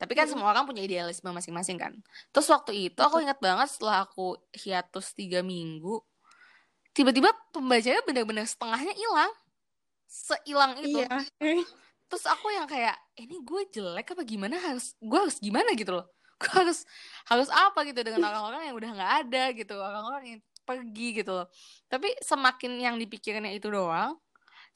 Tapi 0.00 0.16
kan 0.16 0.24
Hmm. 0.24 0.40
semua 0.40 0.48
orang 0.56 0.64
punya 0.64 0.80
idealisme 0.80 1.28
masing-masing 1.28 1.76
kan. 1.76 1.92
Terus 2.32 2.48
waktu 2.48 2.88
itu 2.88 3.00
aku 3.04 3.20
ingat 3.20 3.36
banget 3.38 3.68
setelah 3.68 4.08
aku 4.08 4.40
hiatus 4.56 5.12
tiga 5.12 5.44
minggu, 5.44 6.00
tiba-tiba 6.96 7.28
pembacanya 7.52 8.00
benar-benar 8.08 8.48
setengahnya 8.48 8.96
hilang. 8.96 9.32
Seilang 10.08 10.72
itu. 10.80 11.04
Iya. 11.04 11.20
Terus 12.08 12.24
aku 12.24 12.48
yang 12.48 12.64
kayak, 12.64 12.96
ini 13.20 13.44
gue 13.44 13.68
jelek 13.68 14.16
apa 14.16 14.24
gimana 14.24 14.56
harus, 14.56 14.96
gue 14.96 15.18
harus 15.20 15.36
gimana 15.36 15.76
gitu 15.76 15.92
loh. 15.92 16.08
Gue 16.38 16.54
harus 16.54 16.86
harus 17.26 17.50
apa 17.50 17.82
gitu 17.82 17.98
dengan 17.98 18.30
orang-orang 18.30 18.70
yang 18.70 18.78
udah 18.78 18.90
nggak 18.94 19.12
ada 19.26 19.42
gitu, 19.58 19.74
orang-orang 19.74 20.22
yang 20.22 20.40
pergi 20.68 21.24
gitu 21.24 21.32
loh. 21.32 21.48
Tapi 21.88 22.12
semakin 22.20 22.76
yang 22.76 23.00
dipikirinnya 23.00 23.56
itu 23.56 23.72
doang, 23.72 24.20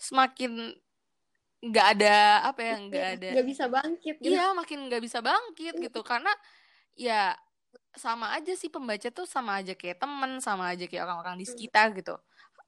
semakin 0.01 0.73
nggak 1.63 1.87
ada 1.95 2.17
apa 2.49 2.61
ya, 2.65 2.75
nggak 2.81 3.07
ada 3.21 3.29
Nggak 3.39 3.47
bisa 3.47 3.65
bangkit 3.69 4.15
gitu. 4.19 4.33
Iya, 4.33 4.57
makin 4.57 4.79
nggak 4.89 5.03
bisa 5.05 5.19
bangkit 5.21 5.75
gitu 5.79 6.01
karena 6.03 6.33
ya 6.97 7.37
sama 7.93 8.33
aja 8.33 8.57
sih 8.57 8.73
pembaca 8.73 9.13
tuh 9.13 9.29
sama 9.29 9.61
aja 9.61 9.77
kayak 9.77 10.01
temen, 10.01 10.41
sama 10.41 10.73
aja 10.73 10.89
kayak 10.89 11.05
orang-orang 11.05 11.37
di 11.37 11.45
Hmm. 11.45 11.53
sekitar 11.55 11.93
gitu. 11.93 12.17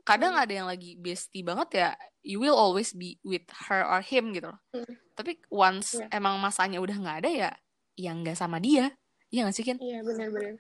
Kadang 0.04 0.37
Hmm. 0.37 0.44
ada 0.44 0.52
yang 0.52 0.68
lagi 0.68 1.00
bestie 1.00 1.40
banget 1.40 1.68
ya, 1.80 1.88
you 2.20 2.37
will 2.37 2.54
always 2.54 2.92
be 2.92 3.16
with 3.24 3.48
her 3.72 3.80
or 3.82 4.04
him 4.04 4.37
gitu 4.37 4.52
loh. 4.52 4.60
Hmm. 4.76 4.84
Tapi 5.16 5.40
once 5.48 5.96
Iya. 5.96 6.20
emang 6.20 6.37
masanya 6.38 6.78
udah 6.78 6.92
nggak 6.94 7.18
ada 7.24 7.30
ya, 7.32 7.50
yang 7.96 8.20
nggak 8.20 8.37
sama 8.37 8.60
dia. 8.60 8.92
Iya 9.32 9.48
nggak 9.48 9.56
sih? 9.56 9.64
Iya 9.64 9.98
benar-benar. 10.04 10.54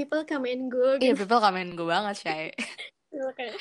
People 0.00 0.24
come 0.24 0.48
and 0.48 0.72
go 0.72 0.96
Iya, 0.96 1.12
gitu. 1.12 1.28
people 1.28 1.40
come 1.44 1.60
and 1.60 1.76
go 1.76 1.84
banget, 1.84 2.16
Shay. 2.16 2.44
Makanya. 3.12 3.52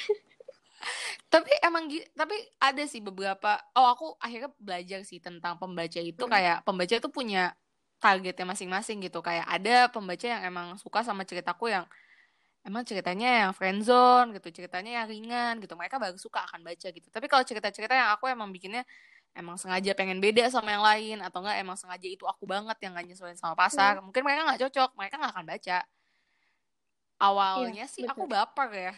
tapi 1.27 1.51
emang 1.59 1.91
tapi 2.15 2.31
ada 2.63 2.79
sih 2.87 3.03
beberapa 3.03 3.59
oh 3.75 3.91
aku 3.91 4.07
akhirnya 4.23 4.47
belajar 4.55 5.03
sih 5.03 5.19
tentang 5.19 5.59
pembaca 5.59 5.99
itu 5.99 6.23
Hmm. 6.23 6.31
kayak 6.31 6.63
pembaca 6.63 6.95
itu 6.95 7.09
punya 7.11 7.51
targetnya 7.99 8.47
masing-masing 8.47 9.03
gitu 9.03 9.19
kayak 9.19 9.43
ada 9.43 9.91
pembaca 9.91 10.23
yang 10.23 10.41
emang 10.47 10.79
suka 10.79 11.03
sama 11.03 11.27
ceritaku 11.27 11.67
yang 11.67 11.83
emang 12.63 12.87
ceritanya 12.87 13.45
yang 13.45 13.51
friendzone 13.51 14.31
gitu 14.39 14.63
ceritanya 14.63 15.03
yang 15.03 15.07
ringan 15.11 15.53
gitu 15.59 15.75
mereka 15.75 15.99
baru 15.99 16.15
suka 16.15 16.47
akan 16.47 16.63
baca 16.63 16.87
gitu 16.87 17.07
tapi 17.11 17.27
kalau 17.27 17.43
cerita-cerita 17.43 17.91
yang 17.91 18.15
aku 18.15 18.31
emang 18.31 18.47
bikinnya 18.55 18.87
emang 19.35 19.59
sengaja 19.59 19.91
pengen 19.93 20.23
beda 20.23 20.47
sama 20.47 20.71
yang 20.71 20.83
lain 20.83 21.17
atau 21.19 21.43
enggak 21.43 21.59
emang 21.59 21.75
sengaja 21.75 22.07
itu 22.07 22.23
aku 22.23 22.47
banget 22.47 22.79
yang 22.81 22.95
gak 22.95 23.05
nyesuaiin 23.05 23.35
sama 23.37 23.53
pasar 23.53 23.99
hmm. 23.99 24.09
mungkin 24.09 24.23
mereka 24.23 24.41
nggak 24.47 24.61
cocok 24.65 24.89
mereka 24.95 25.15
nggak 25.19 25.33
akan 25.35 25.45
baca 25.45 25.79
awalnya 27.19 27.85
iya, 27.85 27.91
sih 27.91 28.03
betul. 28.07 28.15
aku 28.15 28.23
baper 28.31 28.69
ya. 28.71 28.93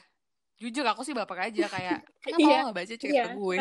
Jujur 0.61 0.85
aku 0.85 1.01
sih 1.01 1.17
baper 1.17 1.49
aja 1.49 1.65
kayak 1.67 1.99
kenapa 2.23 2.47
yeah. 2.47 2.61
nggak 2.69 2.77
baca 2.77 2.95
cerita 2.95 3.17
yeah. 3.17 3.33
gue? 3.33 3.57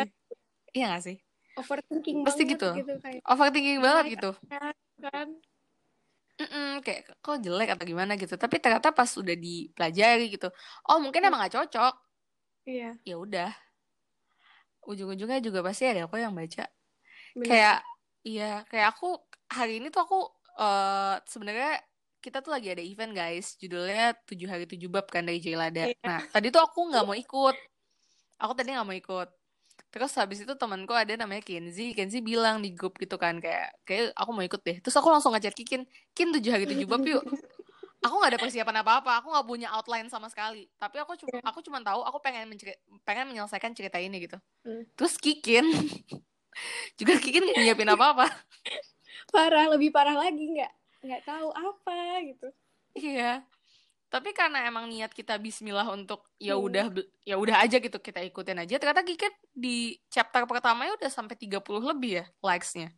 iya 0.71 0.85
gak 0.95 1.03
sih? 1.03 1.17
Overthinking 1.59 2.23
pasti 2.23 2.47
banget 2.47 2.53
gitu, 2.55 2.69
gitu 2.79 2.93
kayak. 3.03 3.21
overthinking 3.27 3.79
banget 3.83 4.05
gitu. 4.15 4.31
kan? 5.01 5.27
Mm-mm, 6.41 6.79
kayak 6.81 7.01
kok 7.19 7.37
jelek 7.43 7.69
atau 7.75 7.85
gimana? 7.85 8.15
gitu. 8.15 8.39
Tapi 8.39 8.55
ternyata 8.61 8.95
pas 8.95 9.09
udah 9.13 9.35
dipelajari 9.35 10.31
gitu 10.31 10.47
oh 10.87 10.97
mungkin 11.03 11.25
emang 11.27 11.43
gak 11.43 11.59
cocok. 11.59 11.93
Iya. 12.69 12.95
Ya 13.03 13.15
udah. 13.19 13.51
Ujung-ujungnya 14.87 15.43
juga 15.43 15.59
pasti 15.65 15.89
ada 15.89 16.07
kok 16.07 16.17
yang 16.17 16.31
baca. 16.31 16.69
Bener. 17.31 17.47
kayak 17.47 17.77
iya 18.27 18.51
kayak 18.67 18.87
aku 18.95 19.15
hari 19.47 19.79
ini 19.79 19.87
tuh 19.87 20.03
aku 20.03 20.19
uh, 20.59 21.15
sebenarnya 21.23 21.79
kita 22.21 22.39
tuh 22.45 22.53
lagi 22.53 22.69
ada 22.69 22.79
event 22.85 23.11
guys. 23.11 23.57
Judulnya 23.57 24.13
tujuh 24.29 24.47
hari 24.47 24.69
tujuh 24.69 24.87
bab 24.87 25.09
kan 25.09 25.25
dari 25.25 25.41
Jailada 25.41 25.89
yeah. 25.89 25.97
nah 26.05 26.21
tadi 26.29 26.53
tuh 26.53 26.61
aku 26.61 26.93
nggak 26.93 27.03
mau 27.03 27.17
ikut. 27.17 27.57
Aku 28.37 28.53
tadi 28.53 28.77
nggak 28.77 28.87
mau 28.87 28.95
ikut. 28.95 29.29
Terus 29.91 30.11
habis 30.15 30.39
itu 30.45 30.53
temanku 30.55 30.93
ada 30.95 31.17
namanya 31.17 31.43
Kenzi. 31.43 31.97
Kenzi 31.97 32.21
bilang 32.23 32.61
di 32.61 32.71
grup 32.71 32.95
gitu 33.01 33.17
kan 33.17 33.41
kayak 33.41 33.75
kayak 33.83 34.13
aku 34.13 34.29
mau 34.31 34.45
ikut 34.45 34.61
deh. 34.61 34.77
Terus 34.79 34.95
aku 34.95 35.09
langsung 35.09 35.33
ngechat 35.33 35.57
Kikin 35.57 35.83
Kin 36.13 36.29
tujuh 36.31 36.53
hari 36.53 36.69
tujuh 36.69 36.87
bab 36.87 37.03
yuk. 37.03 37.25
Aku 38.01 38.17
nggak 38.17 38.33
ada 38.33 38.39
persiapan 38.41 38.81
apa 38.81 39.01
apa 39.01 39.11
aku 39.21 39.27
nggak 39.29 39.45
punya 39.49 39.67
outline 39.73 40.07
sama 40.07 40.29
sekali. 40.29 40.69
Tapi 40.77 41.01
aku 41.01 41.17
cuma 41.17 41.37
iya. 41.37 41.41
aku 41.43 41.59
cuma 41.65 41.81
tahu 41.81 42.05
aku 42.05 42.17
pengen 42.21 42.53
pengen 43.03 43.25
menyelesaikan 43.33 43.73
cerita 43.73 43.97
ini 43.97 44.29
gitu. 44.29 44.37
Hmm. 44.61 44.85
terus 44.93 45.17
Kikin 45.17 45.65
juga 46.99 47.13
Kikin 47.17 47.49
nggak 47.49 47.57
nyiapin 47.61 47.89
apa 47.89 48.05
apa 48.13 48.27
parah 49.33 49.71
lebih 49.71 49.89
parah 49.89 50.17
lagi 50.17 50.43
nggak 50.53 50.80
nggak 51.01 51.23
tahu 51.25 51.49
apa 51.53 51.99
gitu 52.25 52.47
iya 52.93 53.41
tapi 54.11 54.35
karena 54.35 54.67
emang 54.67 54.91
niat 54.91 55.15
kita 55.15 55.39
Bismillah 55.39 55.87
untuk 55.87 56.27
ya 56.35 56.59
hmm. 56.59 56.67
udah 56.67 56.85
hmm. 56.91 57.07
ya 57.23 57.35
udah 57.39 57.63
aja 57.63 57.79
gitu 57.79 57.95
kita 57.95 58.19
ikutin 58.27 58.59
aja 58.59 58.75
ternyata 58.75 59.07
Kikit 59.07 59.31
di 59.55 59.95
chapter 60.11 60.43
pertama 60.43 60.83
ya 60.83 60.99
udah 60.99 61.07
sampai 61.07 61.39
30 61.39 61.63
lebih 61.63 62.19
ya 62.19 62.25
likesnya 62.43 62.91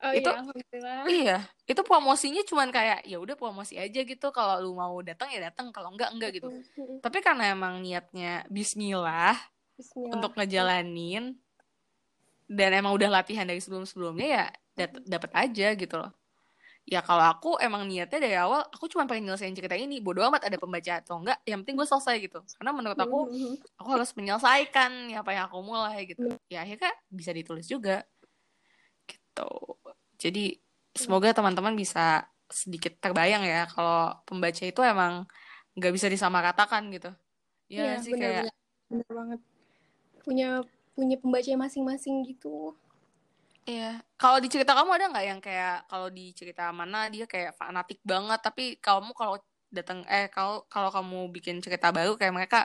oh, 0.00 0.12
itu 0.16 0.30
iya, 0.72 0.94
iya 1.06 1.38
itu 1.68 1.80
promosinya 1.84 2.40
cuman 2.48 2.72
kayak 2.72 3.04
ya 3.04 3.20
udah 3.20 3.36
promosi 3.36 3.76
aja 3.76 4.00
gitu 4.00 4.32
kalau 4.32 4.64
lu 4.64 4.72
mau 4.72 4.96
datang 5.04 5.28
ya 5.28 5.52
datang 5.52 5.68
kalau 5.76 5.92
enggak 5.92 6.08
enggak 6.16 6.40
gitu 6.40 6.48
hmm. 6.48 7.04
tapi 7.04 7.20
karena 7.20 7.52
emang 7.52 7.84
niatnya 7.84 8.48
Bismillah, 8.48 9.36
Bismillah. 9.76 10.12
untuk 10.16 10.32
ngejalanin 10.40 11.36
dan 12.48 12.70
emang 12.74 12.96
udah 12.96 13.12
latihan 13.12 13.44
dari 13.44 13.60
sebelum 13.60 13.84
sebelumnya 13.84 14.26
ya 14.26 14.88
dapat 15.04 15.30
aja 15.36 15.76
gitu 15.76 16.00
loh 16.00 16.10
ya 16.90 17.06
kalau 17.06 17.22
aku 17.22 17.54
emang 17.62 17.86
niatnya 17.86 18.18
dari 18.18 18.34
awal 18.34 18.66
aku 18.66 18.90
cuma 18.90 19.06
pengen 19.06 19.30
nyelesain 19.30 19.54
cerita 19.54 19.78
ini 19.78 20.02
bodo 20.02 20.26
amat 20.26 20.50
ada 20.50 20.58
pembaca 20.58 20.98
atau 20.98 21.22
enggak 21.22 21.38
yang 21.46 21.62
penting 21.62 21.78
gue 21.78 21.86
selesai 21.86 22.18
gitu. 22.18 22.42
Karena 22.58 22.74
menurut 22.74 22.98
aku 22.98 23.30
mm-hmm. 23.30 23.54
aku 23.78 23.88
harus 23.94 24.10
menyelesaikan 24.18 25.14
apa 25.14 25.30
yang 25.30 25.44
aku 25.46 25.62
mulai 25.62 26.10
gitu. 26.10 26.34
Ya 26.50 26.66
akhirnya 26.66 26.90
bisa 27.06 27.30
ditulis 27.30 27.70
juga. 27.70 28.02
Gitu. 29.06 29.50
Jadi 30.18 30.58
semoga 30.90 31.30
teman-teman 31.30 31.78
bisa 31.78 32.26
sedikit 32.50 32.98
terbayang 32.98 33.46
ya 33.46 33.70
kalau 33.70 34.10
pembaca 34.26 34.66
itu 34.66 34.82
emang 34.82 35.30
nggak 35.78 35.94
bisa 35.94 36.10
disamaratakan 36.10 36.90
gitu. 36.90 37.14
Ya, 37.70 37.94
ya 37.94 38.02
sih 38.02 38.18
bener, 38.18 38.50
kayak 38.50 38.54
bener 38.90 39.10
banget. 39.14 39.40
Punya 40.26 40.48
punya 40.98 41.16
pembaca 41.22 41.54
masing-masing 41.54 42.26
gitu 42.26 42.74
Iya. 43.68 44.00
Kalau 44.16 44.38
di 44.40 44.48
cerita 44.48 44.72
kamu 44.72 44.90
ada 44.96 45.06
nggak 45.12 45.26
yang 45.26 45.40
kayak 45.40 45.84
kalau 45.88 46.08
di 46.08 46.32
cerita 46.32 46.72
mana 46.72 47.08
dia 47.12 47.28
kayak 47.28 47.56
fanatik 47.56 48.00
banget 48.02 48.40
tapi 48.40 48.80
kamu 48.80 49.12
kalau 49.12 49.36
datang 49.70 50.02
eh 50.10 50.26
kalau 50.32 50.66
kalau 50.66 50.90
kamu 50.90 51.30
bikin 51.30 51.62
cerita 51.62 51.94
baru 51.94 52.18
kayak 52.18 52.34
mereka 52.34 52.60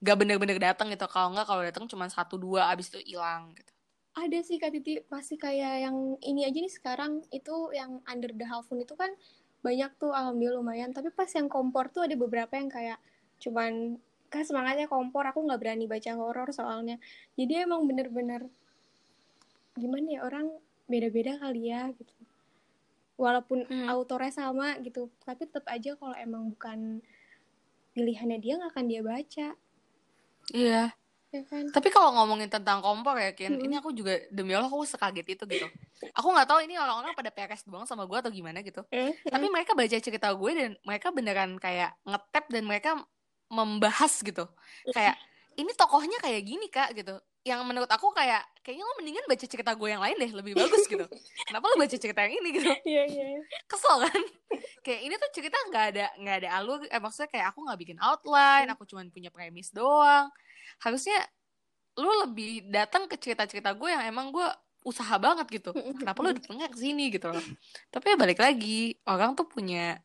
gak 0.00 0.16
bener-bener 0.16 0.56
datang 0.56 0.88
gitu. 0.88 1.04
Kalau 1.08 1.32
nggak 1.36 1.46
kalau 1.46 1.62
datang 1.62 1.84
cuma 1.84 2.08
satu 2.08 2.40
dua 2.40 2.72
abis 2.72 2.88
itu 2.92 3.14
hilang 3.14 3.52
gitu. 3.52 3.68
Ada 4.16 4.42
sih 4.42 4.58
Kak 4.58 4.74
Titi 4.74 4.98
pasti 5.06 5.38
kayak 5.38 5.86
yang 5.86 5.96
ini 6.24 6.42
aja 6.48 6.58
nih 6.58 6.72
sekarang 6.72 7.22
itu 7.30 7.70
yang 7.76 8.02
Under 8.08 8.32
the 8.34 8.42
Half 8.48 8.72
Moon 8.72 8.82
itu 8.82 8.96
kan 8.98 9.12
banyak 9.60 9.92
tuh 10.00 10.10
alhamdulillah 10.10 10.58
lumayan 10.58 10.90
tapi 10.90 11.12
pas 11.12 11.28
yang 11.36 11.46
kompor 11.46 11.92
tuh 11.92 12.08
ada 12.08 12.16
beberapa 12.16 12.56
yang 12.56 12.72
kayak 12.72 12.96
cuman 13.44 14.00
kan 14.32 14.42
semangatnya 14.42 14.88
kompor 14.88 15.28
aku 15.28 15.44
nggak 15.44 15.60
berani 15.60 15.84
baca 15.84 16.16
horor 16.16 16.48
soalnya 16.48 16.96
jadi 17.36 17.68
emang 17.68 17.84
bener-bener 17.84 18.48
gimana 19.80 20.06
ya 20.06 20.20
orang 20.22 20.46
beda-beda 20.84 21.40
kali 21.40 21.72
ya 21.72 21.88
gitu 21.96 22.12
walaupun 23.20 23.68
hmm. 23.68 23.88
autornya 23.88 24.32
sama 24.32 24.80
gitu 24.80 25.12
tapi 25.24 25.44
tetap 25.44 25.68
aja 25.68 25.92
kalau 26.00 26.16
emang 26.16 26.48
bukan 26.56 27.04
pilihannya 27.92 28.40
dia 28.40 28.56
nggak 28.56 28.72
akan 28.72 28.86
dia 28.88 29.00
baca 29.04 29.48
iya 30.56 30.84
ya 31.30 31.42
kan? 31.46 31.68
tapi 31.70 31.92
kalau 31.92 32.16
ngomongin 32.16 32.48
tentang 32.48 32.80
kompor 32.80 33.20
ya 33.20 33.36
Kin 33.36 33.60
hmm. 33.60 33.66
ini 33.68 33.74
aku 33.76 33.92
juga 33.92 34.16
demi 34.32 34.56
Allah 34.56 34.72
aku 34.72 34.88
sekaget 34.88 35.36
itu 35.36 35.44
gitu 35.46 35.68
aku 36.16 36.26
nggak 36.32 36.48
tahu 36.48 36.64
ini 36.64 36.80
orang-orang 36.80 37.12
pada 37.12 37.28
peres 37.28 37.62
doang 37.68 37.84
sama 37.84 38.08
gue 38.08 38.18
atau 38.18 38.32
gimana 38.32 38.64
gitu 38.64 38.82
hmm. 38.88 39.28
tapi 39.28 39.46
mereka 39.52 39.76
baca 39.76 39.96
cerita 40.00 40.32
gue 40.32 40.50
dan 40.56 40.70
mereka 40.82 41.12
beneran 41.12 41.60
kayak 41.60 41.92
ngetep 42.08 42.44
dan 42.48 42.64
mereka 42.64 42.90
membahas 43.52 44.16
gitu 44.24 44.48
kayak 44.96 45.14
ini 45.60 45.70
tokohnya 45.76 46.18
kayak 46.24 46.42
gini 46.46 46.66
kak 46.72 46.96
gitu 46.96 47.20
yang 47.40 47.64
menurut 47.64 47.88
aku 47.88 48.12
kayak 48.12 48.44
kayaknya 48.60 48.84
lo 48.84 48.94
mendingan 49.00 49.24
baca 49.24 49.46
cerita 49.48 49.72
gue 49.72 49.88
yang 49.88 50.02
lain 50.04 50.16
deh 50.20 50.32
lebih 50.36 50.52
bagus 50.52 50.84
gitu. 50.84 51.04
Kenapa 51.48 51.64
lo 51.72 51.76
baca 51.80 51.96
cerita 51.96 52.20
yang 52.28 52.34
ini 52.36 52.48
gitu? 52.60 52.68
Iya 52.84 53.02
iya, 53.08 53.26
kesel 53.64 53.96
kan? 54.04 54.20
Kayak 54.84 55.00
ini 55.08 55.14
tuh 55.16 55.30
cerita 55.32 55.56
nggak 55.72 55.84
ada 55.96 56.06
nggak 56.20 56.36
ada 56.44 56.48
alur 56.60 56.80
eh, 56.88 57.00
maksudnya 57.00 57.28
kayak 57.28 57.52
aku 57.52 57.68
nggak 57.68 57.78
bikin 57.84 57.98
outline 58.00 58.68
aku 58.72 58.84
cuma 58.88 59.04
punya 59.08 59.32
premis 59.32 59.72
doang. 59.72 60.28
Harusnya 60.80 61.16
lo 61.96 62.28
lebih 62.28 62.68
datang 62.68 63.04
ke 63.08 63.16
cerita-cerita 63.16 63.76
gue 63.76 63.88
yang 63.88 64.04
emang 64.08 64.32
gue 64.32 64.48
usaha 64.84 65.16
banget 65.16 65.48
gitu. 65.48 65.72
Kenapa 65.72 66.20
lo 66.20 66.32
datangnya 66.32 66.68
ke 66.68 66.76
sini 66.80 67.12
gitu 67.12 67.28
loh? 67.28 67.44
Tapi 67.92 68.04
ya 68.12 68.16
balik 68.16 68.40
lagi 68.40 68.96
orang 69.08 69.36
tuh 69.36 69.48
punya 69.48 70.00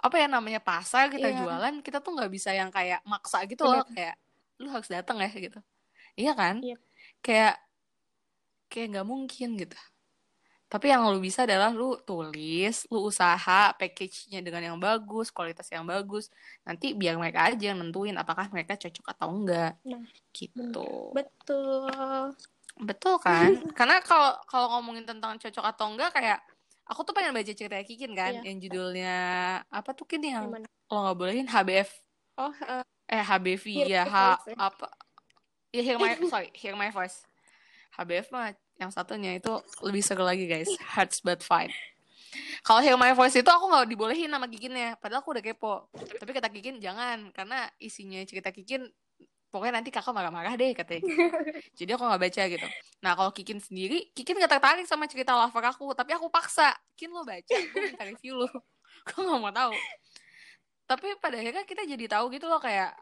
apa 0.00 0.16
ya 0.16 0.26
namanya 0.32 0.60
pasar 0.64 1.12
kita 1.12 1.28
yeah. 1.28 1.44
jualan 1.44 1.74
kita 1.84 2.00
tuh 2.00 2.16
nggak 2.16 2.32
bisa 2.32 2.56
yang 2.56 2.72
kayak 2.72 3.04
maksa 3.04 3.44
gitu 3.44 3.68
loh 3.68 3.84
kayak 3.84 4.16
lu 4.56 4.72
harus 4.72 4.88
datang 4.88 5.20
ya 5.20 5.28
gitu 5.28 5.60
iya 6.16 6.32
kan? 6.34 6.58
Yep. 6.60 6.66
Iya. 6.66 6.76
kayak 7.20 7.54
kayak 8.70 8.86
nggak 8.96 9.08
mungkin 9.08 9.48
gitu. 9.58 9.78
Tapi 10.70 10.86
yang 10.86 11.02
lu 11.10 11.18
bisa 11.18 11.42
adalah 11.42 11.74
lu 11.74 11.98
tulis 12.06 12.86
lu 12.86 13.10
usaha 13.10 13.74
package-nya 13.74 14.38
dengan 14.38 14.62
yang 14.70 14.78
bagus 14.78 15.34
kualitas 15.34 15.66
yang 15.74 15.82
bagus. 15.82 16.30
Nanti 16.62 16.94
biar 16.94 17.18
mereka 17.18 17.50
aja 17.50 17.74
yang 17.74 17.82
nentuin 17.82 18.14
apakah 18.14 18.46
mereka 18.54 18.78
cocok 18.78 19.06
atau 19.18 19.28
enggak 19.34 19.74
nah, 19.82 20.06
gitu. 20.30 21.10
betul. 21.10 22.30
Betul 22.78 23.14
kan? 23.18 23.50
Karena 23.78 23.98
kalau 24.00 24.38
kalau 24.46 24.78
ngomongin 24.78 25.02
tentang 25.02 25.34
cocok 25.42 25.64
atau 25.66 25.90
enggak 25.90 26.14
kayak 26.14 26.38
aku 26.90 27.06
tuh 27.06 27.14
pengen 27.14 27.30
baca 27.30 27.52
cerita 27.54 27.78
Kikin 27.86 28.12
kan 28.18 28.42
iya. 28.42 28.42
yang 28.42 28.58
judulnya 28.58 29.16
apa 29.70 29.90
tuh 29.94 30.10
Kin 30.10 30.26
yang 30.26 30.50
kalau 30.90 31.00
nggak 31.06 31.16
bolehin 31.16 31.46
HBF 31.46 31.90
oh 32.34 32.50
uh, 32.50 32.82
eh 33.06 33.22
HBV 33.22 33.86
ya 33.86 34.02
H 34.02 34.42
apa 34.58 34.90
ya 35.70 35.82
hear 35.82 35.98
my 35.98 36.14
sorry 36.32 36.50
hear 36.54 36.74
my 36.74 36.90
voice. 36.90 37.22
HBF 37.98 38.30
mah 38.30 38.54
yang 38.78 38.88
satunya 38.88 39.36
itu 39.36 39.50
lebih 39.84 40.00
seru 40.00 40.22
lagi 40.22 40.46
guys. 40.46 40.70
Hearts 40.94 41.20
But 41.20 41.42
Fine. 41.42 41.74
Kalau 42.62 42.80
hear 42.80 42.94
my 42.94 43.10
voice 43.12 43.34
itu 43.34 43.50
aku 43.50 43.66
nggak 43.66 43.90
dibolehin 43.90 44.30
sama 44.30 44.46
Kikinnya. 44.46 44.94
Padahal 45.02 45.20
aku 45.20 45.34
udah 45.34 45.42
kepo. 45.42 45.90
Tapi 45.92 46.30
kata 46.30 46.48
Kikin 46.48 46.78
jangan 46.78 47.34
karena 47.34 47.66
isinya 47.82 48.22
cerita 48.22 48.54
Kikin 48.54 48.86
pokoknya 49.50 49.82
nanti 49.82 49.90
kakak 49.90 50.14
marah-marah 50.14 50.54
deh 50.54 50.70
katanya 50.78 51.02
gitu. 51.02 51.26
jadi 51.82 51.98
aku 51.98 52.06
nggak 52.06 52.22
baca 52.22 52.42
gitu. 52.46 52.68
Nah 53.02 53.12
kalau 53.18 53.30
Kikin 53.34 53.58
sendiri 53.58 54.14
Kikin 54.14 54.38
nggak 54.38 54.52
tertarik 54.60 54.86
sama 54.86 55.10
cerita 55.10 55.34
lover 55.34 55.64
aku. 55.66 55.90
Tapi 55.92 56.14
aku 56.14 56.30
paksa. 56.30 56.70
Kikin 56.94 57.10
lo 57.10 57.26
baca 57.26 57.50
gue 57.50 57.80
minta 57.82 58.04
review 58.06 58.46
lo. 58.46 58.48
Gue 59.10 59.24
nggak 59.24 59.40
mau 59.40 59.50
tahu. 59.54 59.72
Tapi 60.84 61.06
pada 61.22 61.40
akhirnya 61.40 61.64
kita 61.64 61.88
jadi 61.88 62.04
tahu 62.18 62.34
gitu 62.36 62.50
loh 62.50 62.60
kayak 62.60 62.92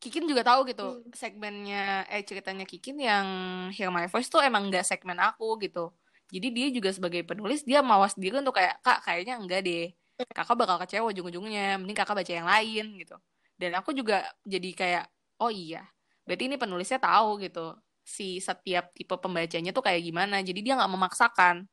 Kikin 0.00 0.24
juga 0.24 0.40
tahu 0.40 0.64
gitu 0.64 1.04
hmm. 1.04 1.12
segmennya 1.12 2.08
eh 2.08 2.24
ceritanya 2.24 2.64
Kikin 2.64 2.96
yang 2.96 3.26
Hear 3.68 3.92
My 3.92 4.08
Voice 4.08 4.32
tuh 4.32 4.40
emang 4.40 4.72
nggak 4.72 4.82
segmen 4.88 5.20
aku 5.20 5.60
gitu 5.60 5.92
jadi 6.32 6.48
dia 6.48 6.66
juga 6.72 6.90
sebagai 6.94 7.20
penulis 7.26 7.62
dia 7.68 7.84
mawas 7.84 8.16
diri 8.16 8.40
untuk 8.40 8.56
kayak 8.56 8.80
kak 8.80 9.04
kayaknya 9.04 9.36
enggak 9.36 9.60
deh 9.60 9.92
kakak 10.32 10.56
bakal 10.56 10.76
kecewa 10.80 11.12
ujung-ujungnya 11.12 11.76
mending 11.76 11.96
kakak 11.96 12.16
baca 12.16 12.32
yang 12.32 12.48
lain 12.48 12.84
gitu 12.96 13.16
dan 13.60 13.76
aku 13.76 13.92
juga 13.92 14.24
jadi 14.48 14.70
kayak 14.72 15.04
oh 15.44 15.52
iya 15.52 15.84
berarti 16.24 16.48
ini 16.48 16.56
penulisnya 16.56 16.96
tahu 16.96 17.36
gitu 17.44 17.76
si 18.00 18.40
setiap 18.40 18.96
tipe 18.96 19.12
pembacanya 19.20 19.76
tuh 19.76 19.84
kayak 19.84 20.00
gimana 20.00 20.40
jadi 20.40 20.60
dia 20.64 20.74
nggak 20.80 20.92
memaksakan 20.96 21.68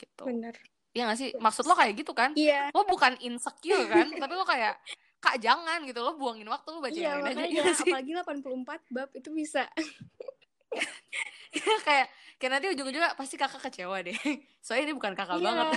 gitu 0.00 0.24
bener 0.24 0.56
Iya 0.96 1.14
gak 1.14 1.18
sih? 1.20 1.30
Maksud 1.36 1.68
lo 1.68 1.76
kayak 1.76 1.94
gitu 2.00 2.10
kan? 2.16 2.32
Iya. 2.34 2.72
Lo 2.72 2.82
bukan 2.88 3.14
insecure 3.20 3.86
kan? 3.86 4.08
Tapi 4.08 4.32
lo 4.34 4.42
kayak 4.42 4.74
kak 5.18 5.42
jangan 5.42 5.82
gitu 5.82 5.98
lo 5.98 6.14
buangin 6.14 6.46
waktu 6.46 6.68
lo 6.70 6.78
baca 6.78 6.94
iya, 6.94 7.18
yang 7.18 7.26
makanya, 7.26 7.62
aja 7.70 7.82
apalagi 7.82 8.10
84 8.14 8.94
bab 8.94 9.10
itu 9.14 9.30
bisa. 9.34 9.62
Ya, 11.52 11.74
kayak 11.86 12.06
kayak 12.38 12.50
nanti 12.54 12.66
ujung-ujungnya 12.70 13.18
pasti 13.18 13.34
kakak 13.34 13.58
kecewa 13.66 13.98
deh. 14.02 14.14
Soalnya 14.64 14.90
ini 14.90 14.94
bukan 14.94 15.12
kakak 15.18 15.42
Iya. 15.42 15.44
banget. 15.44 15.68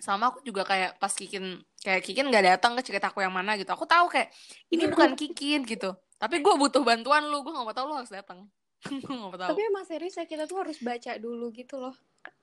Sama 0.00 0.32
aku 0.34 0.42
juga 0.42 0.66
kayak 0.66 0.98
pas 0.98 1.12
Kikin 1.12 1.62
kayak 1.84 2.02
Kikin 2.02 2.26
nggak 2.26 2.58
datang 2.58 2.74
ke 2.74 2.82
ceritaku 2.82 3.22
yang 3.22 3.30
mana 3.30 3.54
gitu. 3.54 3.70
Aku 3.70 3.86
tahu 3.86 4.10
kayak 4.10 4.34
ini 4.74 4.90
bukan 4.90 5.14
Kikin 5.14 5.62
gitu. 5.62 5.94
Tapi 6.18 6.42
gue 6.42 6.54
butuh 6.58 6.82
bantuan 6.82 7.28
lu 7.30 7.40
gue 7.46 7.52
nggak 7.54 7.64
mau 7.64 7.76
tahu 7.76 7.86
lu 7.86 7.94
harus 8.02 8.10
datang 8.10 8.50
tahu 9.36 9.48
Tapi 9.52 9.60
emang 9.66 9.84
serius 9.84 10.16
ya 10.16 10.24
kita 10.24 10.44
tuh 10.44 10.64
harus 10.64 10.78
baca 10.80 11.12
dulu 11.16 11.52
gitu 11.52 11.76
loh. 11.76 11.94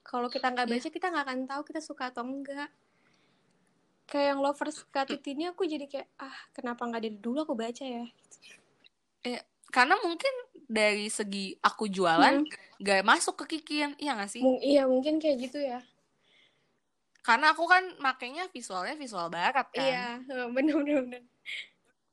Kalau 0.02 0.26
kita 0.26 0.48
nggak 0.48 0.66
baca 0.70 0.88
kita 0.88 1.06
nggak 1.10 1.24
akan 1.26 1.38
tahu 1.46 1.62
kita 1.66 1.80
suka 1.82 2.10
atau 2.10 2.24
enggak. 2.24 2.70
Kayak 4.08 4.26
yang 4.34 4.40
lovers 4.40 4.88
cut 4.88 5.10
ini 5.26 5.52
aku 5.52 5.68
jadi 5.68 5.84
kayak 5.84 6.08
ah 6.16 6.36
kenapa 6.52 6.88
nggak 6.88 7.02
dari 7.04 7.16
dulu 7.20 7.44
aku 7.44 7.54
baca 7.54 7.84
ya. 7.84 8.06
karena 9.68 10.00
mungkin 10.00 10.32
dari 10.64 11.12
segi 11.12 11.52
aku 11.60 11.92
jualan 11.92 12.40
Hmm. 12.40 12.48
masuk 13.04 13.44
ke 13.44 13.60
Kikin 13.60 14.00
iya 14.00 14.16
nggak 14.16 14.30
sih 14.32 14.40
Mung- 14.40 14.62
iya 14.64 14.88
mungkin 14.88 15.20
kayak 15.20 15.36
gitu 15.44 15.60
ya. 15.60 15.84
karena 17.20 17.52
aku 17.52 17.68
kan 17.68 17.84
makainya 18.00 18.48
visualnya 18.48 18.96
visual 18.96 19.28
barat 19.28 19.68
kan 19.68 19.84
Iya 19.84 20.06
bener-bener. 20.56 21.04
bener. 21.04 21.22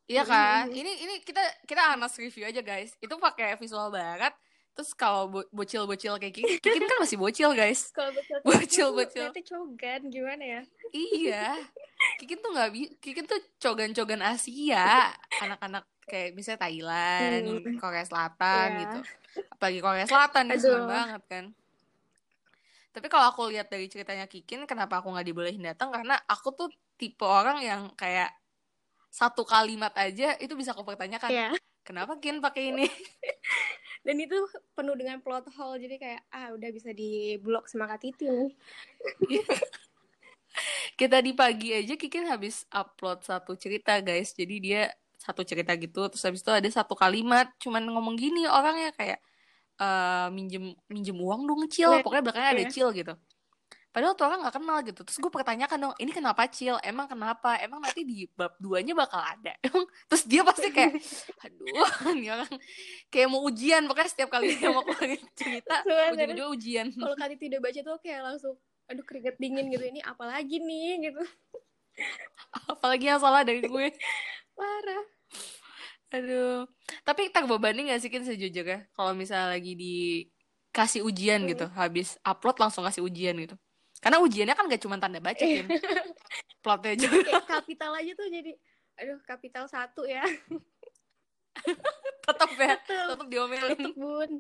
Iya 0.06 0.22
kan? 0.22 0.70
Ini 0.70 0.92
ini 1.02 1.14
kita 1.20 1.42
kita 1.66 1.94
honest 1.94 2.18
review 2.18 2.46
aja 2.46 2.62
guys. 2.62 2.94
Itu 2.98 3.18
pakai 3.18 3.58
visual 3.58 3.90
barat. 3.90 4.34
Terus 4.76 4.92
kalau 4.92 5.32
bo- 5.32 5.48
bocil-bocil 5.50 6.20
kayak 6.20 6.36
Kikin, 6.36 6.60
Kikin 6.60 6.84
kan 6.84 7.00
masih 7.00 7.16
bocil 7.16 7.56
guys. 7.56 7.90
Kalau 7.96 8.12
bocil 8.12 8.38
Bocil, 8.44 8.88
bocil. 8.92 9.24
Nanti 9.32 9.42
cogan 9.48 10.02
gimana 10.12 10.44
ya? 10.44 10.62
Iya. 10.92 11.48
Kikin 12.20 12.44
tuh 12.44 12.52
nggak 12.52 12.70
bi 12.76 12.92
Kikin 13.00 13.24
tuh 13.24 13.40
cogan-cogan 13.56 14.20
Asia. 14.20 15.16
Anak-anak 15.40 15.88
kayak 16.04 16.36
misalnya 16.36 16.68
Thailand, 16.68 17.44
Hmm. 17.64 17.80
Korea 17.80 18.04
Selatan 18.04 18.68
Iya. 18.68 18.80
gitu. 18.84 19.00
Apalagi 19.48 19.80
Korea 19.80 20.06
Selatan 20.06 20.44
seneng 20.54 20.86
banget 20.86 21.22
kan. 21.24 21.46
Tapi 22.92 23.08
kalau 23.08 23.32
aku 23.32 23.48
lihat 23.48 23.68
dari 23.68 23.88
ceritanya 23.88 24.28
Kikin, 24.28 24.68
kenapa 24.68 25.00
aku 25.00 25.08
nggak 25.08 25.24
dibolehin 25.24 25.64
datang? 25.64 25.88
Karena 25.88 26.20
aku 26.28 26.52
tuh 26.52 26.68
tipe 26.96 27.24
orang 27.24 27.60
yang 27.60 27.82
kayak 27.96 28.28
satu 29.16 29.48
kalimat 29.48 29.96
aja 29.96 30.36
itu 30.44 30.52
bisa 30.60 30.76
aku 30.76 30.84
pertanyakan. 30.84 31.32
Iya. 31.32 31.50
Kenapa 31.88 32.20
Kin 32.20 32.44
pakai 32.44 32.76
ini? 32.76 32.84
Dan 34.06 34.20
itu 34.20 34.36
penuh 34.76 34.94
dengan 35.00 35.24
plot 35.24 35.48
hole 35.56 35.80
jadi 35.82 35.96
kayak 35.98 36.22
ah 36.30 36.52
udah 36.54 36.70
bisa 36.70 36.92
di 36.92 37.40
blok 37.40 37.66
sama 37.72 37.88
Kak 37.88 38.04
Titi 38.04 38.28
nih. 38.28 38.52
Kita 41.00 41.24
di 41.24 41.32
pagi 41.32 41.72
aja 41.74 41.96
Kikin 41.96 42.28
habis 42.28 42.68
upload 42.70 43.24
satu 43.24 43.56
cerita 43.56 43.98
guys. 44.04 44.36
Jadi 44.36 44.56
dia 44.60 44.92
satu 45.16 45.42
cerita 45.42 45.74
gitu 45.74 46.06
terus 46.06 46.22
habis 46.22 46.46
itu 46.46 46.52
ada 46.54 46.70
satu 46.70 46.94
kalimat 46.94 47.50
cuman 47.58 47.82
ngomong 47.82 48.14
gini 48.14 48.46
orangnya 48.46 48.94
kayak 48.94 49.18
eh 49.82 50.28
minjem 50.30 50.78
minjem 50.86 51.18
uang 51.18 51.50
dong 51.50 51.66
cil 51.66 51.98
Iya. 51.98 52.06
pokoknya 52.06 52.24
belakangnya 52.30 52.52
ada 52.54 52.64
Iya. 52.64 52.72
cil 52.72 52.88
gitu 52.94 53.14
padahal 53.96 54.12
tuh 54.12 54.28
orang 54.28 54.44
nggak 54.44 54.56
kenal 54.60 54.78
gitu 54.84 55.02
terus 55.08 55.18
gue 55.24 55.32
pertanyakan 55.32 55.78
dong 55.80 55.96
ini 56.04 56.12
kenapa 56.12 56.44
cil 56.52 56.76
emang 56.84 57.08
kenapa 57.08 57.56
emang 57.64 57.80
nanti 57.80 58.04
di 58.04 58.28
bab 58.36 58.52
duanya 58.60 58.92
bakal 58.92 59.24
ada 59.24 59.56
emang 59.72 59.88
terus 60.12 60.28
dia 60.28 60.44
pasti 60.44 60.68
kayak 60.76 61.00
aduh 61.40 61.88
ini 62.20 62.28
orang 62.28 62.52
kayak 63.08 63.28
mau 63.32 63.40
ujian 63.48 63.88
pokoknya 63.88 64.12
setiap 64.12 64.36
kali 64.36 64.60
dia 64.60 64.76
mau 64.76 64.84
keluarin 64.84 65.24
cerita 65.40 65.80
ujung-ujungnya 65.88 66.48
ujian 66.52 66.88
Kalau 66.92 67.16
Kak 67.16 67.32
Titi 67.32 67.48
udah 67.48 67.62
baca 67.64 67.80
tuh 67.80 67.98
kayak 68.04 68.22
langsung 68.28 68.56
aduh 68.92 69.06
keringet 69.08 69.40
dingin 69.40 69.72
gitu 69.72 69.88
ini 69.88 70.04
apalagi 70.04 70.60
nih 70.60 71.10
gitu. 71.10 71.24
apalagi 72.68 73.08
yang 73.08 73.24
salah 73.24 73.48
dari 73.48 73.64
gue 73.64 73.88
Parah. 74.56 75.04
Aduh. 76.16 76.64
Tapi 77.04 77.28
terbebani 77.28 77.92
gak 77.92 78.00
sih 78.00 78.08
Kin 78.08 78.24
sejujurnya? 78.24 78.88
Kalau 78.96 79.12
misalnya 79.12 79.60
lagi 79.60 79.76
dikasih 79.76 81.04
ujian 81.04 81.44
Hmm. 81.44 81.52
gitu. 81.52 81.66
Habis 81.76 82.16
upload 82.24 82.56
langsung 82.56 82.88
kasih 82.88 83.04
ujian 83.04 83.36
gitu. 83.36 83.56
Karena 84.06 84.22
ujiannya 84.22 84.54
kan 84.54 84.70
gak 84.70 84.84
cuma 84.86 85.02
tanda 85.02 85.18
baca. 85.18 85.42
Kin. 85.42 85.66
Plotnya 86.62 86.94
juga. 86.94 87.26
Kayak 87.26 87.46
kapital 87.50 87.92
aja 87.98 88.12
tuh 88.14 88.30
jadi 88.30 88.54
aduh 89.02 89.18
kapital 89.26 89.66
satu 89.66 90.06
ya. 90.06 90.22
Tetap 92.30 92.52
ya. 92.54 92.78
Tetep. 92.78 93.06
Tetap 93.18 93.28
diomelin. 93.34 93.74
Tetep 93.74 93.98
bun. 93.98 94.32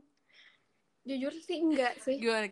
Jujur 1.02 1.34
sih 1.42 1.66
enggak 1.66 1.98
sih. 1.98 2.22
Gimana? 2.22 2.46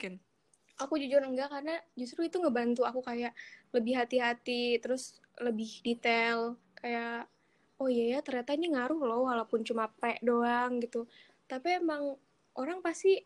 Aku 0.81 0.97
jujur 0.97 1.21
enggak 1.21 1.53
karena 1.53 1.77
justru 1.93 2.25
itu 2.25 2.41
ngebantu 2.41 2.81
aku 2.81 3.05
kayak 3.05 3.37
lebih 3.69 3.93
hati-hati 3.93 4.81
terus 4.81 5.21
lebih 5.37 5.85
detail 5.85 6.57
kayak 6.81 7.29
oh 7.77 7.93
iya 7.93 8.17
ya 8.17 8.19
ternyata 8.25 8.57
ini 8.57 8.73
ngaruh 8.73 9.01
loh 9.05 9.29
walaupun 9.29 9.61
cuma 9.61 9.85
P 9.85 10.17
doang 10.25 10.81
gitu. 10.81 11.05
Tapi 11.45 11.77
emang 11.77 12.17
orang 12.57 12.81
pasti 12.81 13.21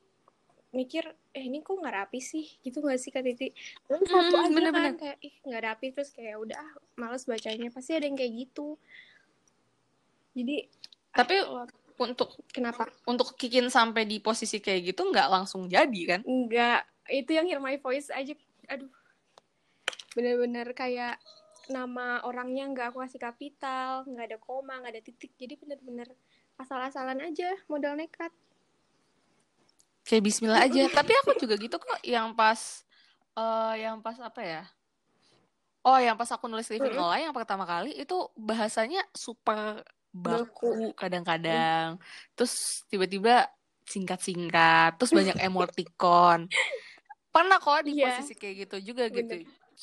mikir 0.68 1.08
eh 1.32 1.44
ini 1.48 1.64
kok 1.64 1.80
nggak 1.80 1.96
rapi 1.96 2.20
sih 2.20 2.44
gitu 2.60 2.84
nggak 2.84 3.00
sih 3.00 3.10
kak 3.10 3.24
Titi 3.24 3.56
Terus 3.88 4.04
satu 4.04 4.36
Hmm, 4.36 4.44
aja 4.44 4.52
bener-bener. 4.52 4.92
kan 4.94 5.00
kayak 5.00 5.18
ih 5.24 5.36
nggak 5.48 5.64
rapi 5.64 5.88
terus 5.96 6.12
kayak 6.12 6.36
udah 6.38 6.58
ah, 6.60 6.72
males 6.96 7.24
bacanya 7.24 7.72
pasti 7.72 7.96
ada 7.96 8.04
yang 8.04 8.20
kayak 8.20 8.34
gitu 8.36 8.76
jadi 10.36 10.68
Tapi 11.16 11.36
ah, 11.42 11.66
untuk 11.98 12.30
kenapa 12.54 12.86
untuk 13.10 13.34
Kikin 13.34 13.72
sampai 13.74 14.06
di 14.06 14.22
posisi 14.22 14.62
kayak 14.62 14.94
gitu 14.94 15.10
nggak 15.10 15.32
langsung 15.34 15.66
jadi 15.66 16.02
kan? 16.06 16.22
Enggak, 16.22 16.86
itu 17.10 17.32
yang 17.34 17.50
hear 17.50 17.58
my 17.58 17.80
voice 17.82 18.14
aja. 18.14 18.38
Aduh. 18.70 18.92
Bener-bener 20.14 20.78
kayak 20.78 21.18
nama 21.74 22.22
orangnya 22.22 22.70
nggak 22.70 22.94
aku 22.94 23.02
kasih 23.02 23.18
kapital, 23.18 24.06
nggak 24.06 24.26
ada 24.30 24.38
koma, 24.38 24.78
nggak 24.78 24.94
ada 24.94 25.02
titik. 25.02 25.34
Jadi 25.42 25.58
bener-bener 25.58 26.06
asal-asalan 26.62 27.18
aja, 27.22 27.50
modal 27.66 27.98
nekat. 27.98 28.30
Kayak 30.08 30.24
bismillah 30.24 30.64
aja. 30.64 30.88
Tapi 30.88 31.12
aku 31.24 31.36
juga 31.36 31.60
gitu 31.60 31.76
kok 31.78 32.00
yang 32.02 32.32
pas 32.32 32.84
eh 33.38 33.74
yang 33.84 34.00
pas 34.00 34.18
apa 34.18 34.42
ya? 34.42 34.64
Oh, 35.88 35.96
yang 35.96 36.20
pas 36.20 36.28
aku 36.32 36.52
nulis 36.52 36.68
Living. 36.68 37.00
Ola 37.00 37.16
yang 37.16 37.32
pertama 37.32 37.64
kali 37.64 37.96
itu 37.96 38.16
bahasanya 38.36 39.04
super 39.16 39.84
Baku. 40.12 40.92
kadang-kadang. 40.98 41.96
Terus 42.36 42.84
tiba-tiba 42.92 43.48
singkat-singkat, 43.88 45.00
terus 45.00 45.16
banyak 45.16 45.38
emoticon. 45.40 46.50
Pernah 47.36 47.62
kok 47.62 47.86
di 47.88 47.96
Iya. 47.96 48.12
posisi 48.12 48.34
kayak 48.36 48.56
gitu 48.68 48.92
juga 48.92 49.08
Bener. 49.08 49.24
gitu. 49.24 49.36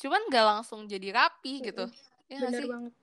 Cuman 0.05 0.27
gak 0.29 0.45
langsung 0.45 0.85
jadi 0.85 1.09
rapi 1.15 1.63
gitu. 1.63 1.87
Ya 2.29 2.37
Bener 2.43 2.61
sih? 2.61 2.69
banget. 2.69 2.93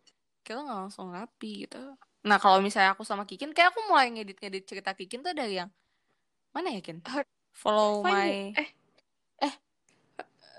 Kita 0.44 0.58
gak 0.62 0.78
langsung 0.86 1.08
rapi 1.10 1.66
gitu. 1.66 1.80
Nah, 2.22 2.38
kalau 2.38 2.62
misalnya 2.62 2.94
aku 2.94 3.02
sama 3.02 3.26
Kikin, 3.26 3.50
kayak 3.50 3.74
aku 3.74 3.80
mulai 3.90 4.12
ngedit-ngedit 4.14 4.62
cerita 4.68 4.94
Kikin 4.94 5.26
tuh 5.26 5.34
dari 5.34 5.58
yang 5.58 5.72
mana 6.52 6.68
ya, 6.70 6.80
Kin? 6.80 7.00
Har- 7.04 7.28
Follow 7.52 8.00
Fine. 8.00 8.12
my 8.12 8.32
Eh. 8.58 9.54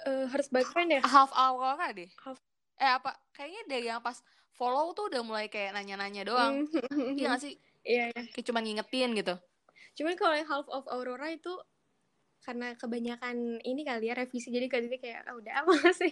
Eh, 0.04 0.26
harus 0.28 0.48
boyfriend 0.48 0.90
ya? 0.92 1.02
half 1.02 1.32
aurora 1.32 1.90
deh. 1.90 2.12
Half- 2.20 2.44
Eh 2.76 2.90
apa? 2.90 3.16
Kayaknya 3.32 3.62
dari 3.66 3.86
yang 3.88 3.98
pas 3.98 4.20
follow 4.52 4.92
tuh 4.92 5.08
udah 5.08 5.24
mulai 5.24 5.48
kayak 5.48 5.72
nanya-nanya 5.72 6.28
doang. 6.28 6.68
Hmm. 6.68 7.16
Iya 7.16 7.32
gak 7.32 7.42
sih? 7.42 7.56
Iya, 7.82 8.12
iya. 8.12 8.22
Kayak 8.30 8.46
cuma 8.46 8.60
ngingetin 8.60 9.16
gitu. 9.16 9.36
Cuman 9.94 10.14
kalau 10.14 10.36
yang 10.36 10.46
Half 10.46 10.68
of 10.68 10.86
Aurora 10.88 11.32
itu 11.32 11.56
karena 12.42 12.76
kebanyakan 12.76 13.64
ini 13.64 13.82
kali 13.82 14.12
ya 14.12 14.20
revisi 14.20 14.52
jadi 14.52 14.68
kali 14.68 14.92
ini 14.92 15.00
kayak 15.00 15.24
ah, 15.24 15.34
udah 15.34 15.54
apa 15.64 15.72
sih 15.96 16.12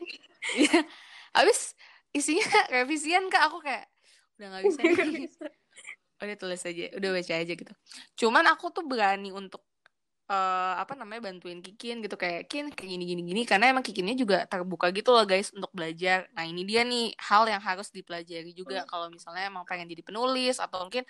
Iya. 0.55 0.87
Habis 1.33 1.75
isinya 2.11 2.47
revisian 2.73 3.27
kak 3.27 3.51
aku 3.51 3.59
kayak 3.59 3.91
udah 4.37 4.47
nggak 4.49 4.63
bisa. 4.65 4.81
Udah 6.21 6.37
tulis 6.37 6.61
aja, 6.61 6.85
udah 6.93 7.09
baca 7.11 7.33
aja 7.33 7.49
gitu. 7.49 7.73
Cuman 8.15 8.45
aku 8.45 8.69
tuh 8.69 8.85
berani 8.85 9.33
untuk 9.33 9.65
eh 10.31 10.73
apa 10.79 10.95
namanya 10.95 11.27
bantuin 11.27 11.59
Kikin 11.59 11.99
gitu 11.99 12.15
kayak 12.15 12.47
Kin 12.47 12.71
kayak 12.71 12.87
gini 12.87 13.03
gini 13.03 13.21
gini 13.27 13.41
karena 13.43 13.67
emang 13.67 13.83
Kikinnya 13.83 14.15
juga 14.15 14.47
terbuka 14.47 14.87
gitu 14.95 15.11
loh 15.11 15.27
guys 15.27 15.51
untuk 15.51 15.67
belajar. 15.75 16.31
Nah 16.31 16.47
ini 16.47 16.63
dia 16.63 16.87
nih 16.87 17.11
hal 17.19 17.43
yang 17.51 17.59
harus 17.59 17.91
dipelajari 17.91 18.55
juga 18.55 18.87
kalau 18.87 19.11
misalnya 19.11 19.51
emang 19.51 19.67
pengen 19.67 19.91
jadi 19.91 19.99
penulis 19.99 20.55
atau 20.55 20.87
mungkin 20.87 21.03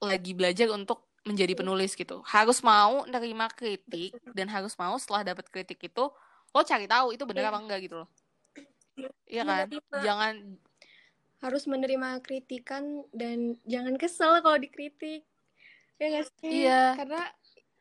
lagi 0.00 0.32
belajar 0.32 0.72
untuk 0.72 1.04
menjadi 1.28 1.52
penulis 1.52 1.92
gitu. 1.92 2.24
Harus 2.24 2.64
mau 2.64 3.04
nerima 3.04 3.44
kritik 3.52 4.16
dan 4.32 4.48
harus 4.48 4.72
mau 4.80 4.96
setelah 4.96 5.26
dapat 5.26 5.44
kritik 5.52 5.76
itu 5.82 6.04
lo 6.54 6.60
cari 6.64 6.88
tahu 6.88 7.12
itu 7.12 7.28
bener 7.28 7.44
Iya. 7.44 7.50
apa 7.52 7.58
enggak 7.60 7.80
gitu 7.84 7.96
loh. 8.00 8.08
Iya 9.28 9.42
kan? 9.44 9.68
Menerima- 9.68 10.00
Jangan 10.00 10.34
harus 11.44 11.62
menerima 11.68 12.10
kritikan 12.24 13.04
dan 13.12 13.60
jangan 13.68 14.00
kesel 14.00 14.40
kalau 14.40 14.56
dikritik 14.56 15.28
ya 16.00 16.06
nggak 16.08 16.26
sih 16.40 16.64
Iya. 16.64 16.96
karena 16.96 17.22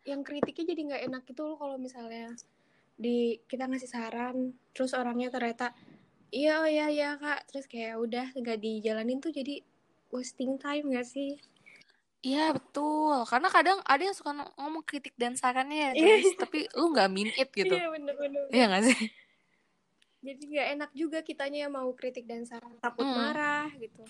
yang 0.05 0.21
kritiknya 0.21 0.71
jadi 0.71 0.81
nggak 0.85 1.03
enak 1.09 1.23
itu 1.25 1.41
loh 1.41 1.57
kalau 1.57 1.75
misalnya 1.75 2.31
di 2.95 3.41
kita 3.45 3.65
ngasih 3.65 3.89
saran 3.89 4.37
terus 4.71 4.93
orangnya 4.93 5.27
ternyata 5.27 5.73
iya 6.29 6.61
oh 6.61 6.69
iya 6.69 6.87
iya 6.87 7.09
kak 7.17 7.49
terus 7.49 7.65
kayak 7.65 7.97
udah 7.97 8.31
nggak 8.31 8.57
dijalanin 8.57 9.19
tuh 9.19 9.29
jadi 9.29 9.59
wasting 10.09 10.55
time 10.57 10.93
nggak 10.93 11.05
sih 11.05 11.35
Iya 12.25 12.57
betul, 12.57 13.21
karena 13.29 13.53
kadang 13.53 13.77
ada 13.85 14.01
yang 14.01 14.17
suka 14.17 14.33
ngomong 14.57 14.81
kritik 14.81 15.13
dan 15.13 15.37
sarannya 15.37 15.77
ya 15.77 15.91
Iya. 15.93 16.05
guys, 16.25 16.33
tapi 16.41 16.65
lu 16.73 16.89
nggak 16.89 17.09
mean 17.13 17.29
it 17.29 17.53
gitu. 17.53 17.69
iya 17.69 17.85
bener-bener 17.85 18.41
Iya 18.49 18.65
nggak 18.65 18.81
sih? 18.81 18.97
jadi 20.25 20.41
nggak 20.41 20.67
enak 20.73 20.91
juga 20.97 21.21
kitanya 21.21 21.69
yang 21.69 21.73
mau 21.77 21.85
kritik 21.93 22.25
dan 22.25 22.41
saran 22.49 22.73
takut 22.81 23.05
Hmm. 23.05 23.13
marah 23.13 23.69
gitu 23.77 24.01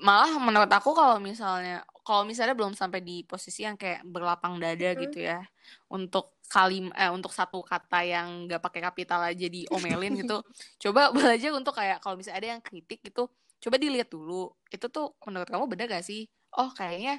malah 0.00 0.32
menurut 0.40 0.72
aku 0.72 0.96
kalau 0.96 1.20
misalnya 1.20 1.84
kalau 2.00 2.24
misalnya 2.24 2.56
belum 2.56 2.72
sampai 2.72 3.04
di 3.04 3.20
posisi 3.22 3.68
yang 3.68 3.76
kayak 3.76 4.00
berlapang 4.08 4.56
dada 4.56 4.96
Hmm. 4.96 5.00
gitu 5.04 5.20
ya 5.20 5.44
untuk 5.92 6.40
kalim 6.48 6.88
eh 6.96 7.12
untuk 7.12 7.28
satu 7.30 7.60
kata 7.60 8.00
yang 8.00 8.48
nggak 8.48 8.64
pakai 8.64 8.80
kapital 8.80 9.20
aja 9.28 9.44
diomelin 9.44 10.16
gitu 10.16 10.40
coba 10.88 11.12
belajar 11.12 11.52
untuk 11.52 11.76
kayak 11.76 12.00
kalau 12.00 12.16
misalnya 12.16 12.40
ada 12.40 12.48
yang 12.56 12.62
kritik 12.64 13.04
gitu 13.04 13.28
coba 13.58 13.74
dilihat 13.74 14.06
dulu. 14.06 14.54
Itu 14.70 14.86
tuh 14.86 15.18
menurut 15.26 15.50
kamu 15.50 15.66
bener 15.66 15.90
gak 15.90 16.06
sih? 16.06 16.30
Oh 16.54 16.70
kayaknya 16.70 17.18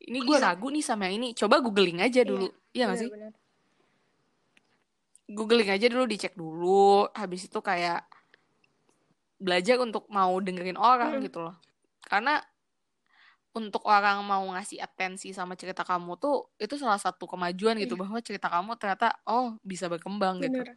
ini 0.00 0.24
gue 0.24 0.36
Iya. 0.40 0.56
ragu 0.56 0.72
nih 0.72 0.80
sama 0.80 1.04
yang 1.04 1.20
ini. 1.20 1.36
Coba 1.36 1.60
googling 1.60 2.00
aja 2.00 2.24
dulu. 2.24 2.48
Iya 2.72 2.88
gak 2.88 2.98
sih? 2.98 3.10
googling 5.28 5.68
aja 5.68 5.86
dulu 5.86 6.08
dicek 6.08 6.32
dulu. 6.32 7.04
Habis 7.12 7.52
itu 7.52 7.58
kayak 7.60 8.08
belajar 9.36 9.76
untuk 9.76 10.08
mau 10.08 10.32
dengerin 10.40 10.80
orang 10.80 11.20
Mm. 11.20 11.24
gitu 11.28 11.44
loh 11.44 11.54
karena 12.06 12.40
untuk 13.56 13.88
orang 13.88 14.20
mau 14.20 14.44
ngasih 14.52 14.84
atensi 14.84 15.32
sama 15.32 15.56
cerita 15.56 15.80
kamu 15.80 16.20
tuh 16.20 16.52
itu 16.60 16.76
salah 16.76 17.00
satu 17.00 17.24
kemajuan 17.24 17.80
gitu 17.80 17.96
Iya. 17.96 18.02
bahwa 18.04 18.18
cerita 18.20 18.52
kamu 18.52 18.76
ternyata 18.76 19.16
oh 19.24 19.56
bisa 19.64 19.88
berkembang 19.88 20.44
gitu 20.44 20.60
Bener. 20.60 20.76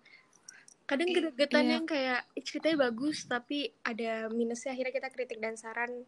Kadang 0.89 1.09
gregetan 1.13 1.65
Iya. 1.69 1.73
yang 1.77 1.85
kayak 1.85 2.19
"Ih, 2.33 2.41
ceritanya 2.41 2.89
bagus 2.89 3.27
tapi 3.27 3.69
ada 3.83 4.31
minusnya 4.31 4.73
akhirnya 4.73 4.95
kita 4.95 5.09
kritik 5.11 5.37
dan 5.43 5.53
saran 5.59 6.07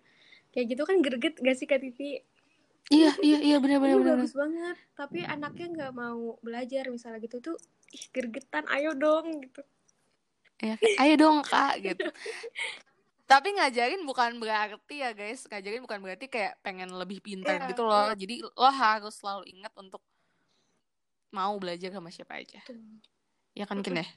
kayak 0.56 0.74
gitu 0.74 0.84
kan 0.88 1.04
greget 1.04 1.36
gak 1.38 1.56
sih 1.60 1.68
Kak 1.68 1.84
Titi? 1.84 2.24
iya 2.92 3.12
iya 3.24 3.38
iya 3.40 3.58
benar 3.64 3.80
benar 3.80 3.98
benar 4.04 4.16
bagus 4.20 4.36
banget 4.36 4.78
tapi 5.00 5.20
anaknya 5.24 5.68
nggak 5.72 5.92
mau 5.96 6.36
belajar 6.44 6.92
misalnya 6.92 7.24
gitu 7.24 7.40
tuh 7.40 7.56
ih 7.96 8.04
gregetan 8.12 8.68
ayo 8.68 8.92
dong 8.92 9.48
gitu. 9.48 9.64
ya 10.60 10.76
ayo 11.00 11.14
dong 11.16 11.40
kak 11.48 11.80
gitu 11.88 12.08
tapi 13.32 13.56
ngajarin 13.56 14.04
bukan 14.04 14.36
berarti 14.44 14.96
ya 15.00 15.16
guys 15.16 15.48
ngajarin 15.48 15.80
bukan 15.88 16.00
berarti 16.04 16.28
kayak 16.28 16.60
pengen 16.60 16.92
lebih 16.92 17.24
pintar 17.24 17.64
Iya, 17.64 17.70
gitu 17.72 17.88
loh 17.88 18.12
jadi 18.12 18.44
lo 18.44 18.68
harus 18.68 19.16
selalu 19.16 19.48
ingat 19.56 19.72
untuk 19.80 20.04
mau 21.32 21.56
belajar 21.56 21.96
sama 21.96 22.12
siapa 22.12 22.44
aja 22.44 22.60
ya 23.56 23.64
kan 23.64 23.80
Kin 23.80 24.04
ya 24.04 24.08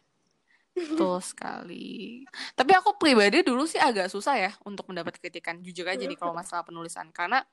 Betul 0.74 1.22
sekali. 1.22 2.27
Tapi 2.59 2.74
aku 2.74 2.98
pribadi 2.98 3.46
dulu 3.46 3.62
sih 3.62 3.79
agak 3.79 4.11
susah 4.11 4.35
ya 4.35 4.50
untuk 4.66 4.90
mendapat 4.90 5.22
kritikan. 5.22 5.62
Jujur 5.62 5.87
aja 5.87 6.03
nih 6.03 6.18
kalau 6.18 6.35
masalah 6.35 6.66
penulisan. 6.66 7.14
Karena 7.14 7.46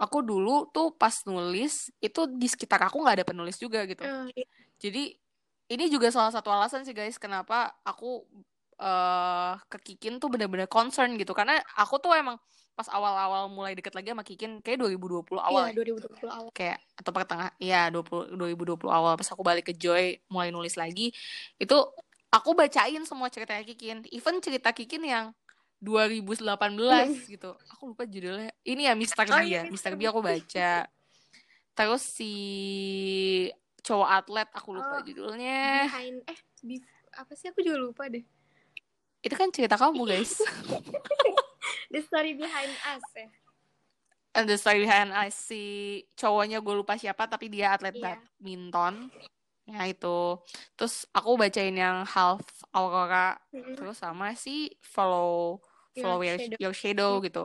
aku 0.00 0.24
dulu 0.24 0.72
tuh 0.72 0.88
pas 0.96 1.12
nulis, 1.28 1.92
itu 2.00 2.20
di 2.32 2.48
sekitar 2.48 2.80
aku 2.88 3.04
nggak 3.04 3.20
ada 3.20 3.26
penulis 3.28 3.60
juga 3.60 3.84
gitu. 3.84 4.00
Eh, 4.00 4.32
iya. 4.32 4.46
Jadi 4.80 5.12
ini 5.68 5.84
juga 5.92 6.08
salah 6.08 6.32
satu 6.32 6.48
alasan 6.48 6.84
sih 6.84 6.96
guys 6.96 7.20
kenapa 7.20 7.76
aku 7.84 8.24
eh 8.78 9.52
ke 9.68 9.78
Kikin 9.82 10.16
tuh 10.22 10.28
bener-bener 10.32 10.68
concern 10.70 11.14
gitu. 11.20 11.32
Karena 11.36 11.58
aku 11.76 11.98
tuh 12.00 12.12
emang 12.16 12.36
pas 12.72 12.88
awal-awal 12.88 13.52
mulai 13.52 13.76
deket 13.76 13.92
lagi 13.92 14.16
sama 14.16 14.24
Kikin, 14.24 14.64
kayak 14.64 14.80
2020 14.80 15.36
awal 15.44 15.68
ya 15.68 15.76
Iya 15.76 15.76
2020 15.76 16.24
awal. 16.32 16.50
kayak 16.56 16.78
atau 16.96 17.12
pertengah 17.12 17.48
ya 17.60 17.92
20 17.92 18.32
2020 18.32 18.88
awal 18.88 19.12
pas 19.20 19.28
aku 19.28 19.42
balik 19.44 19.68
ke 19.68 19.74
Joy 19.76 20.16
mulai 20.32 20.48
nulis 20.48 20.72
lagi 20.80 21.12
itu 21.60 21.76
aku 22.32 22.50
bacain 22.56 23.04
semua 23.04 23.28
ceritanya 23.28 23.60
Kikin 23.60 24.08
even 24.08 24.40
cerita 24.40 24.72
Kikin 24.72 25.04
yang 25.04 25.36
2018 25.84 26.48
gitu 27.28 27.52
aku 27.68 27.92
lupa 27.92 28.08
judulnya 28.08 28.54
ini 28.64 28.88
ya 28.88 28.96
Mr. 28.96 29.20
Oh, 29.28 29.36
B 29.36 29.52
iya, 29.52 29.68
ya. 29.68 29.70
Mr. 29.70 29.92
B 29.92 30.08
aku 30.08 30.24
baca 30.24 30.70
terus 31.76 32.02
si 32.04 32.32
cowok 33.84 34.08
atlet 34.08 34.48
aku 34.56 34.80
lupa 34.80 34.96
Oh, 34.96 35.04
judulnya 35.04 35.90
Behind 35.92 36.18
eh 36.24 36.38
bef- 36.64 36.88
apa 37.12 37.32
sih 37.36 37.52
aku 37.52 37.60
juga 37.60 37.76
lupa 37.76 38.08
deh. 38.08 38.24
Itu 39.22 39.32
kan 39.32 39.48
cerita 39.48 39.74
kamu 39.74 40.02
guys 40.04 40.38
The 41.92 42.00
story 42.02 42.32
behind 42.32 42.72
us 42.88 43.04
ya. 43.12 43.28
And 44.32 44.48
the 44.48 44.56
story 44.56 44.82
behind 44.82 45.12
us 45.12 45.36
si 45.36 45.62
cowoknya 46.16 46.58
gue 46.58 46.74
lupa 46.74 46.96
siapa 46.96 47.28
tapi 47.28 47.52
dia 47.52 47.76
atlet 47.76 47.92
Iya. 47.92 48.16
badminton 48.16 49.12
ya 49.62 49.86
itu 49.86 50.40
terus 50.74 51.06
aku 51.12 51.36
bacain 51.36 51.76
yang 51.76 52.02
half 52.02 52.40
aurora 52.72 53.36
Mm-mm. 53.52 53.76
terus 53.78 54.00
sama 54.00 54.32
si 54.34 54.72
follow 54.82 55.60
Your 55.92 56.02
follow 56.02 56.20
your, 56.24 56.38
Shadow. 56.40 56.56
your 56.58 56.74
shadow 56.74 57.12
gitu 57.20 57.44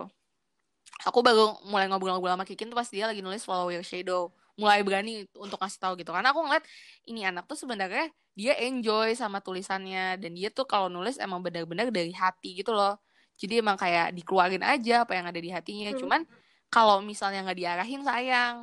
aku 1.03 1.19
baru 1.19 1.59
mulai 1.67 1.91
ngobrol-ngobrol 1.91 2.33
sama 2.33 2.47
Kikin 2.47 2.71
tuh 2.71 2.77
pas 2.79 2.87
dia 2.87 3.05
lagi 3.05 3.19
nulis 3.21 3.43
follow 3.43 3.69
your 3.69 3.83
shadow 3.85 4.31
mulai 4.57 4.81
berani 4.81 5.23
untuk 5.37 5.61
ngasih 5.61 5.79
tahu 5.79 5.93
gitu. 6.01 6.09
Karena 6.11 6.33
aku 6.33 6.41
ngeliat 6.43 6.65
ini 7.05 7.21
anak 7.23 7.45
tuh 7.45 7.55
sebenarnya 7.55 8.09
dia 8.33 8.53
enjoy 8.57 9.13
sama 9.13 9.37
tulisannya. 9.39 10.17
Dan 10.17 10.33
dia 10.33 10.49
tuh 10.49 10.65
kalau 10.65 10.89
nulis 10.89 11.21
emang 11.21 11.39
benar-benar 11.45 11.93
dari 11.93 12.11
hati 12.11 12.57
gitu 12.57 12.73
loh. 12.73 12.97
Jadi 13.37 13.61
emang 13.61 13.77
kayak 13.77 14.17
dikeluarin 14.17 14.65
aja 14.65 15.05
apa 15.05 15.13
yang 15.13 15.29
ada 15.29 15.37
di 15.37 15.53
hatinya. 15.53 15.93
Hmm. 15.93 16.01
cuman 16.01 16.21
kalau 16.67 16.99
misalnya 16.99 17.45
nggak 17.45 17.57
diarahin 17.57 18.01
sayang. 18.03 18.55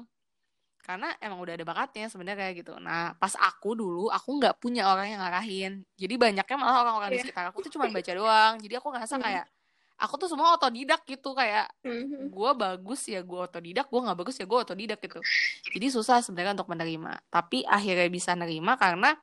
Karena 0.85 1.09
emang 1.17 1.41
udah 1.41 1.57
ada 1.57 1.65
bakatnya 1.65 2.13
sebenarnya 2.13 2.53
gitu. 2.53 2.77
Nah 2.77 3.17
pas 3.17 3.33
aku 3.41 3.73
dulu 3.73 4.13
aku 4.13 4.37
nggak 4.37 4.61
punya 4.61 4.85
orang 4.85 5.15
yang 5.17 5.23
ngarahin. 5.25 5.73
Jadi 5.97 6.15
banyaknya 6.21 6.57
malah 6.61 6.85
orang-orang 6.85 7.09
di 7.09 7.17
Iya. 7.17 7.25
sekitar 7.31 7.45
aku 7.49 7.65
tuh 7.65 7.73
cuma 7.73 7.89
baca 7.89 8.13
doang. 8.13 8.55
Jadi 8.61 8.75
aku 8.77 8.93
ngerasa 8.93 9.17
Hmm. 9.17 9.25
kayak 9.25 9.45
aku 9.95 10.15
tuh 10.19 10.29
semua 10.29 10.59
otodidak 10.59 11.07
gitu 11.07 11.33
kayak 11.33 11.71
Mhm. 11.83 12.29
gue 12.29 12.51
bagus 12.55 13.07
ya 13.07 13.23
gue 13.23 13.41
otodidak 13.41 13.87
gue 13.89 14.01
nggak 14.03 14.19
bagus 14.19 14.37
ya 14.37 14.45
gue 14.45 14.59
otodidak 14.59 14.99
gitu. 15.01 15.21
Jadi 15.71 15.87
susah 15.89 16.19
sebenarnya 16.21 16.59
untuk 16.59 16.71
menerima. 16.71 17.23
Tapi 17.31 17.63
akhirnya 17.65 18.09
bisa 18.11 18.35
nerima 18.35 18.75
karena 18.75 19.15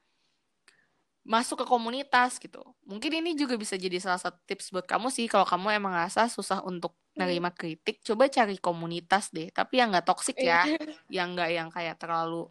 masuk 1.21 1.62
ke 1.62 1.65
komunitas 1.69 2.41
gitu. 2.41 2.65
Mungkin 2.81 3.21
ini 3.21 3.38
juga 3.38 3.53
bisa 3.53 3.77
jadi 3.77 4.01
salah 4.01 4.17
satu 4.17 4.41
tips 4.49 4.73
buat 4.73 4.89
kamu 4.89 5.13
sih 5.13 5.29
kalau 5.29 5.45
kamu 5.45 5.77
emang 5.77 5.93
ngerasa 5.93 6.25
susah 6.27 6.65
untuk 6.65 6.97
nerima 7.13 7.51
kritik 7.53 8.01
coba 8.01 8.25
cari 8.25 8.57
komunitas 8.57 9.29
deh. 9.29 9.53
Tapi 9.53 9.77
yang 9.77 9.93
nggak 9.93 10.07
toksik 10.07 10.39
ya 10.39 10.65
yang 11.13 11.38
nggak 11.38 11.49
yang 11.53 11.69
kayak 11.69 11.99
terlalu 11.99 12.49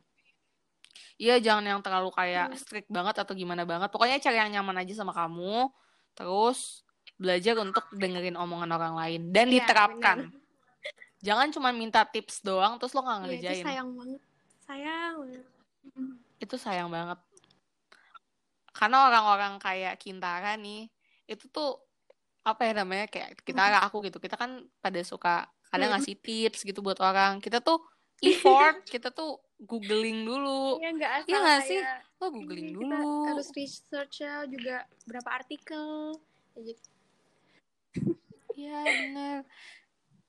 Iya 1.21 1.37
jangan 1.37 1.65
yang 1.69 1.81
terlalu 1.85 2.09
kayak 2.17 2.49
Hmm. 2.49 2.57
strict 2.57 2.89
banget 2.89 3.13
atau 3.21 3.37
gimana 3.37 3.69
banget. 3.69 3.93
Pokoknya 3.93 4.17
cari 4.17 4.41
yang 4.41 4.53
nyaman 4.57 4.81
aja 4.81 4.97
sama 4.97 5.13
kamu. 5.13 5.69
Terus 6.17 6.81
belajar 7.21 7.55
untuk 7.61 7.85
dengerin 7.93 8.35
omongan 8.35 8.73
orang 8.73 8.95
lain 8.97 9.21
dan 9.29 9.47
Iya, 9.47 9.61
diterapkan 9.61 10.17
benar. 10.25 10.41
jangan 11.21 11.49
cuma 11.53 11.69
minta 11.71 12.01
tips 12.03 12.41
doang 12.41 12.81
terus 12.81 12.91
lo 12.91 13.05
nggak 13.05 13.13
Iya, 13.13 13.21
itu 13.21 13.29
ngerjain 13.37 13.65
sayang 13.67 13.89
banget. 13.93 14.21
Sayang 14.65 15.15
banget. 15.21 15.45
Mm. 15.81 16.15
itu 16.39 16.57
sayang 16.57 16.89
banget 16.89 17.19
karena 18.71 18.97
orang-orang 19.07 19.59
kayak 19.59 19.97
Kintara 19.97 20.57
nih 20.57 20.89
itu 21.25 21.45
tuh 21.47 21.77
apa 22.41 22.65
ya 22.65 22.73
namanya 22.75 23.05
kayak 23.07 23.37
Kintara 23.41 23.81
aku 23.83 24.01
gitu 24.03 24.17
kita 24.17 24.35
kan 24.35 24.65
pada 24.81 25.01
suka 25.03 25.45
Hmm. 25.71 25.87
ngasih 25.87 26.19
tips 26.19 26.67
gitu 26.67 26.83
buat 26.83 26.99
orang 26.99 27.39
kita 27.39 27.63
tuh 27.63 27.79
effort 28.27 28.83
kita 28.85 29.15
tuh 29.15 29.39
googling 29.57 30.27
dulu 30.27 30.83
Iya 30.83 30.91
nggak 30.91 31.13
asal 31.15 31.29
Iya 31.31 31.39
nggak 31.39 31.61
sih? 31.63 31.79
lo 32.19 32.27
googling 32.29 32.69
dulu 32.75 32.91
Kita 32.91 33.29
harus 33.31 33.49
research-nya 33.55 34.33
juga 34.51 34.77
berapa 35.07 35.31
artikel. 35.31 36.19
Iya 38.61 38.81
bener 38.85 39.39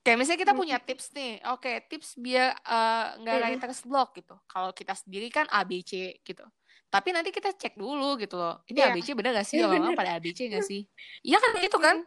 Kayak 0.01 0.17
misalnya 0.17 0.41
kita 0.41 0.53
punya 0.57 0.77
tips 0.81 1.13
nih, 1.13 1.37
oke 1.45 1.71
tips 1.85 2.17
biar 2.17 2.57
eh, 2.57 3.05
nggak 3.21 3.35
Mm. 3.37 3.41
writer's 3.45 3.81
block 3.85 4.17
gitu. 4.17 4.33
Kalau 4.49 4.73
kita 4.73 4.97
sendiri 4.97 5.29
kan 5.29 5.45
ABC 5.45 6.17
gitu. 6.25 6.41
Tapi 6.89 7.13
nanti 7.13 7.29
kita 7.29 7.53
cek 7.53 7.77
dulu 7.77 8.17
gitu 8.17 8.33
loh. 8.33 8.65
Ini 8.65 8.81
Iya. 8.81 8.87
ABC 8.91 9.13
bener 9.13 9.37
gak 9.37 9.45
sih? 9.45 9.61
Iya, 9.61 9.69
Orang-orang 9.69 9.93
bener. 9.93 9.99
pada 10.01 10.11
ABC 10.17 10.49
gak 10.49 10.65
sih? 10.65 10.89
Iya 11.21 11.37
kan 11.37 11.53
gitu 11.55 11.77
kan? 11.77 11.97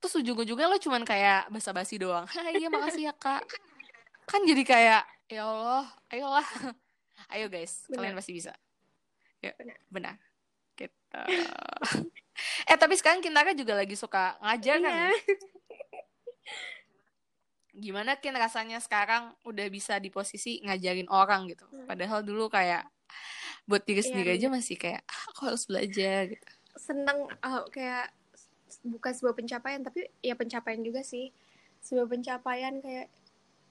Terus 0.00 0.14
ujung-ujungnya 0.22 0.70
lo 0.70 0.78
cuman 0.78 1.02
kayak 1.02 1.50
basa-basi 1.50 1.98
doang. 1.98 2.24
Hai, 2.32 2.56
iya 2.62 2.70
makasih 2.70 3.10
ya 3.10 3.14
kak. 3.18 3.42
Kan 4.30 4.46
jadi 4.46 4.62
kayak, 4.62 5.02
ya 5.26 5.42
Allah, 5.42 5.90
ayolah. 6.08 6.46
Ayo 7.34 7.50
guys, 7.50 7.84
kalian 7.90 8.14
Benar. 8.14 8.22
pasti 8.22 8.32
bisa. 8.32 8.52
Ya, 9.42 9.50
Benar. 9.58 9.76
benar. 9.90 10.14
Gitu. 10.78 11.20
Eh 12.64 12.76
tapi 12.76 12.94
sekarang 12.94 13.20
Kintara 13.20 13.52
juga 13.52 13.74
lagi 13.74 13.94
suka 13.94 14.36
ngajar 14.40 14.76
kan 14.78 14.92
ya? 14.92 15.08
Iya. 15.08 15.10
gimana 17.70 18.18
Kin 18.18 18.34
rasanya 18.34 18.82
sekarang 18.82 19.32
udah 19.46 19.66
bisa 19.70 19.96
di 19.96 20.10
posisi 20.10 20.58
ngajarin 20.60 21.06
orang 21.08 21.48
gitu 21.48 21.64
Hmm. 21.70 21.86
padahal 21.86 22.20
dulu 22.20 22.50
kayak 22.50 22.84
buat 23.64 23.86
diri 23.86 24.02
Iya, 24.02 24.08
sendiri 24.10 24.30
aja 24.34 24.48
masih 24.50 24.74
kayak 24.74 25.00
ah, 25.06 25.22
aku 25.30 25.40
harus 25.46 25.64
belajar 25.64 26.28
gitu 26.28 26.46
Seneng 26.74 27.30
eh, 27.30 27.62
kayak 27.70 28.10
bukan 28.82 29.12
sebuah 29.12 29.34
pencapaian 29.34 29.80
tapi 29.80 30.06
ya 30.20 30.32
pencapaian 30.32 30.80
juga 30.80 31.02
sih. 31.02 31.34
Sebuah 31.80 32.06
pencapaian 32.06 32.78
kayak 32.78 33.10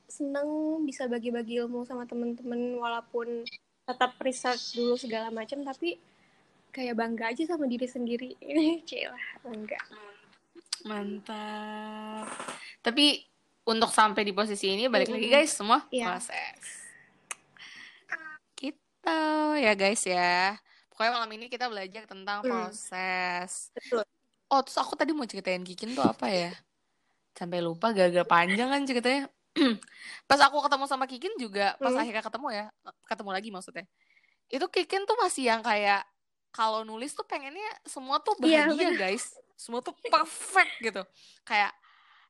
seneng 0.05 0.45
bisa 0.83 1.07
bagi-bagi 1.07 1.57
ilmu 1.57 1.85
sama 1.85 2.03
temen-temen 2.03 2.75
walaupun 2.75 3.47
tetap 3.85 4.11
research 4.19 4.75
dulu 4.75 4.93
segala 4.93 5.29
macam 5.29 5.61
tapi 5.61 5.97
kayak 6.69 6.93
bangga 6.93 7.29
aja 7.29 7.43
sama 7.49 7.65
diri 7.65 7.85
sendiri. 7.85 8.29
Cila, 8.87 9.17
bangga. 9.41 9.79
mantap 10.79 12.23
tapi 12.79 13.19
untuk 13.65 13.91
sampai 13.91 14.23
di 14.23 14.31
posisi 14.31 14.71
ini 14.71 14.87
balik 14.87 15.11
lagi 15.11 15.27
guys 15.27 15.51
semua 15.51 15.83
Iya. 15.91 16.15
proses 16.15 16.63
gitu 18.55 19.19
ya 19.59 19.75
guys 19.75 19.99
ya 20.03 20.55
pokoknya 20.87 21.11
malam 21.13 21.31
ini 21.35 21.45
kita 21.47 21.67
belajar 21.67 22.03
tentang 22.05 22.39
Hmm. 22.39 22.49
proses 22.71 23.75
Betul. 23.75 24.07
oh 24.47 24.59
terus 24.63 24.79
aku 24.79 24.95
tadi 24.95 25.11
mau 25.11 25.27
ceritain 25.27 25.59
Kikin 25.61 25.91
tuh 25.91 26.03
apa 26.03 26.27
ya 26.27 26.51
sampai 27.35 27.59
lupa 27.59 27.91
gagal 27.91 28.23
panjang 28.23 28.71
kan 28.71 28.81
ceritanya 28.83 29.27
pas 30.31 30.39
aku 30.39 30.63
ketemu 30.63 30.85
sama 30.87 31.05
Kikin 31.07 31.35
juga 31.35 31.75
pas 31.75 31.91
Hmm. 31.91 31.99
akhirnya 31.99 32.23
ketemu 32.23 32.47
ya 32.55 32.65
ketemu 33.03 33.29
lagi 33.31 33.49
maksudnya 33.51 33.85
itu 34.47 34.65
Kikin 34.65 35.03
tuh 35.03 35.19
masih 35.19 35.51
yang 35.51 35.59
kayak 35.59 36.07
kalau 36.49 36.81
nulis 36.81 37.13
tuh 37.13 37.23
pengennya 37.23 37.69
semua 37.85 38.17
tuh 38.19 38.33
Iya, 38.41 38.69
bahagia 38.69 38.91
guys. 38.97 39.33
Semua 39.53 39.79
tuh 39.79 39.93
perfect 40.13 40.73
gitu. 40.81 41.01
Kayak 41.43 41.71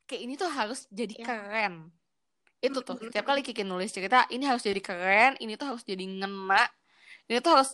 kayak 0.06 0.22
ini 0.26 0.34
tuh 0.36 0.50
harus 0.50 0.86
jadi 0.90 1.16
Iya. 1.16 1.26
keren. 1.26 1.74
Itu 2.60 2.84
tuh 2.84 3.00
setiap 3.00 3.24
kali 3.24 3.40
Kikin 3.40 3.70
nulis 3.70 3.94
cerita 3.94 4.28
ini 4.28 4.44
harus 4.44 4.60
jadi 4.60 4.82
keren 4.84 5.40
ini 5.40 5.56
tuh 5.56 5.72
harus 5.72 5.84
jadi 5.88 6.04
ngena 6.04 6.68
ini 7.32 7.40
tuh 7.40 7.56
harus 7.56 7.72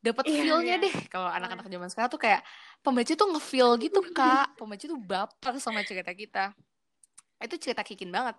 dapat 0.00 0.24
Iya, 0.24 0.40
feel-nya 0.46 0.76
iya. 0.78 0.84
deh. 0.86 0.94
Kalau 1.10 1.28
anak-anak 1.28 1.66
zaman 1.66 1.88
sekarang 1.90 2.08
tuh 2.08 2.22
kayak 2.22 2.40
pembaca 2.80 3.12
tuh 3.12 3.28
nge-feel 3.34 3.70
gitu 3.82 4.00
kak. 4.14 4.54
Pembaca 4.60 4.84
tuh 4.86 4.96
baper 4.96 5.54
sama 5.58 5.82
cerita 5.82 6.14
kita. 6.14 6.54
Itu 7.42 7.60
cerita 7.60 7.84
Kikin 7.84 8.08
banget. 8.08 8.38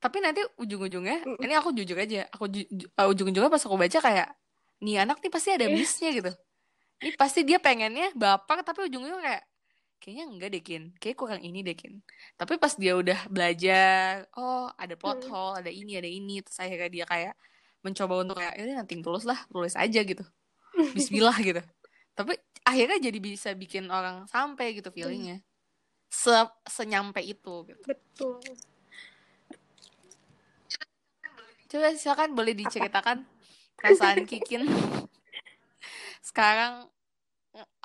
Tapi 0.00 0.16
nanti 0.24 0.40
ujung-ujungnya 0.56 1.28
ini 1.44 1.52
aku 1.52 1.76
jujur 1.76 1.92
aja 1.92 2.24
aku 2.32 2.48
ju- 2.48 2.68
ju- 2.72 2.88
uh, 2.96 3.12
ujung-ujungnya 3.12 3.52
pas 3.52 3.60
aku 3.60 3.76
baca 3.76 3.98
kayak 4.00 4.28
nih 4.80 5.04
anak 5.04 5.20
nih 5.20 5.32
pasti 5.32 5.50
ada 5.52 5.66
missnya 5.68 6.10
gitu. 6.12 6.32
Ini 7.00 7.16
pasti 7.16 7.40
dia 7.44 7.56
pengennya 7.56 8.12
baper 8.12 8.60
tapi 8.60 8.88
ujung-ujungnya 8.88 9.20
kayak 9.24 9.44
kayaknya 10.00 10.24
enggak 10.28 10.48
deh 10.52 10.62
Kin. 10.64 10.84
Kayak 10.96 11.16
kurang 11.20 11.40
ini 11.44 11.60
deh 11.60 11.76
Kin. 11.76 12.00
Tapi 12.36 12.56
pas 12.56 12.72
dia 12.76 12.96
udah 12.96 13.28
belajar 13.28 14.24
oh 14.36 14.72
ada 14.76 14.96
plot 14.96 15.24
Hmm. 15.24 15.30
hole 15.32 15.54
ada 15.64 15.70
ini 15.72 15.96
ada 16.00 16.08
ini 16.08 16.40
terus 16.40 16.56
akhirnya 16.60 16.88
dia 16.88 17.04
kayak 17.04 17.34
mencoba 17.80 18.14
untuk 18.24 18.36
kayak 18.36 18.54
ini 18.60 18.72
nanti 18.76 19.00
tulus 19.00 19.24
lah 19.28 19.40
tulis 19.52 19.76
aja 19.76 20.00
gitu. 20.00 20.24
Bismillah 20.96 21.36
gitu. 21.48 21.60
Tapi 22.16 22.36
akhirnya 22.64 22.98
jadi 23.00 23.18
bisa 23.20 23.52
bikin 23.56 23.88
orang 23.88 24.28
sampai 24.28 24.76
gitu 24.76 24.92
feelingnya. 24.92 25.40
Se 26.08 26.32
senyampe 26.68 27.20
itu 27.24 27.64
gitu. 27.68 27.80
Betul. 27.84 28.40
Coba 31.70 31.94
silakan 31.94 32.34
boleh 32.34 32.52
diceritakan 32.58 33.22
perasaan 33.80 34.28
Kikin 34.28 34.68
sekarang 36.20 36.86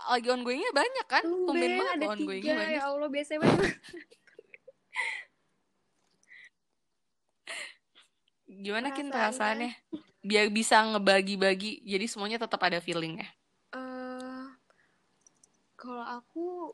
lagi 0.06 0.28
ongoingnya 0.30 0.70
banyak 0.76 1.08
kan? 1.10 1.24
Tumben 1.26 1.82
banget 1.82 1.94
ada 1.98 2.06
ongoingnya 2.14 2.54
tiga 2.54 2.62
banyak. 2.62 2.76
ya 2.78 2.82
Allah 2.86 3.10
biasanya 3.10 3.40
banyak 3.42 3.74
Gimana 8.46 8.94
Kin 8.94 9.10
Perasaannya? 9.12 9.72
perasaannya? 9.74 10.24
Biar 10.26 10.48
bisa 10.50 10.82
ngebagi-bagi, 10.82 11.86
jadi 11.86 12.06
semuanya 12.10 12.38
tetap 12.42 12.62
ada 12.66 12.80
feelingnya. 12.82 13.30
Eh, 13.76 14.46
kalau 15.78 16.02
aku 16.02 16.74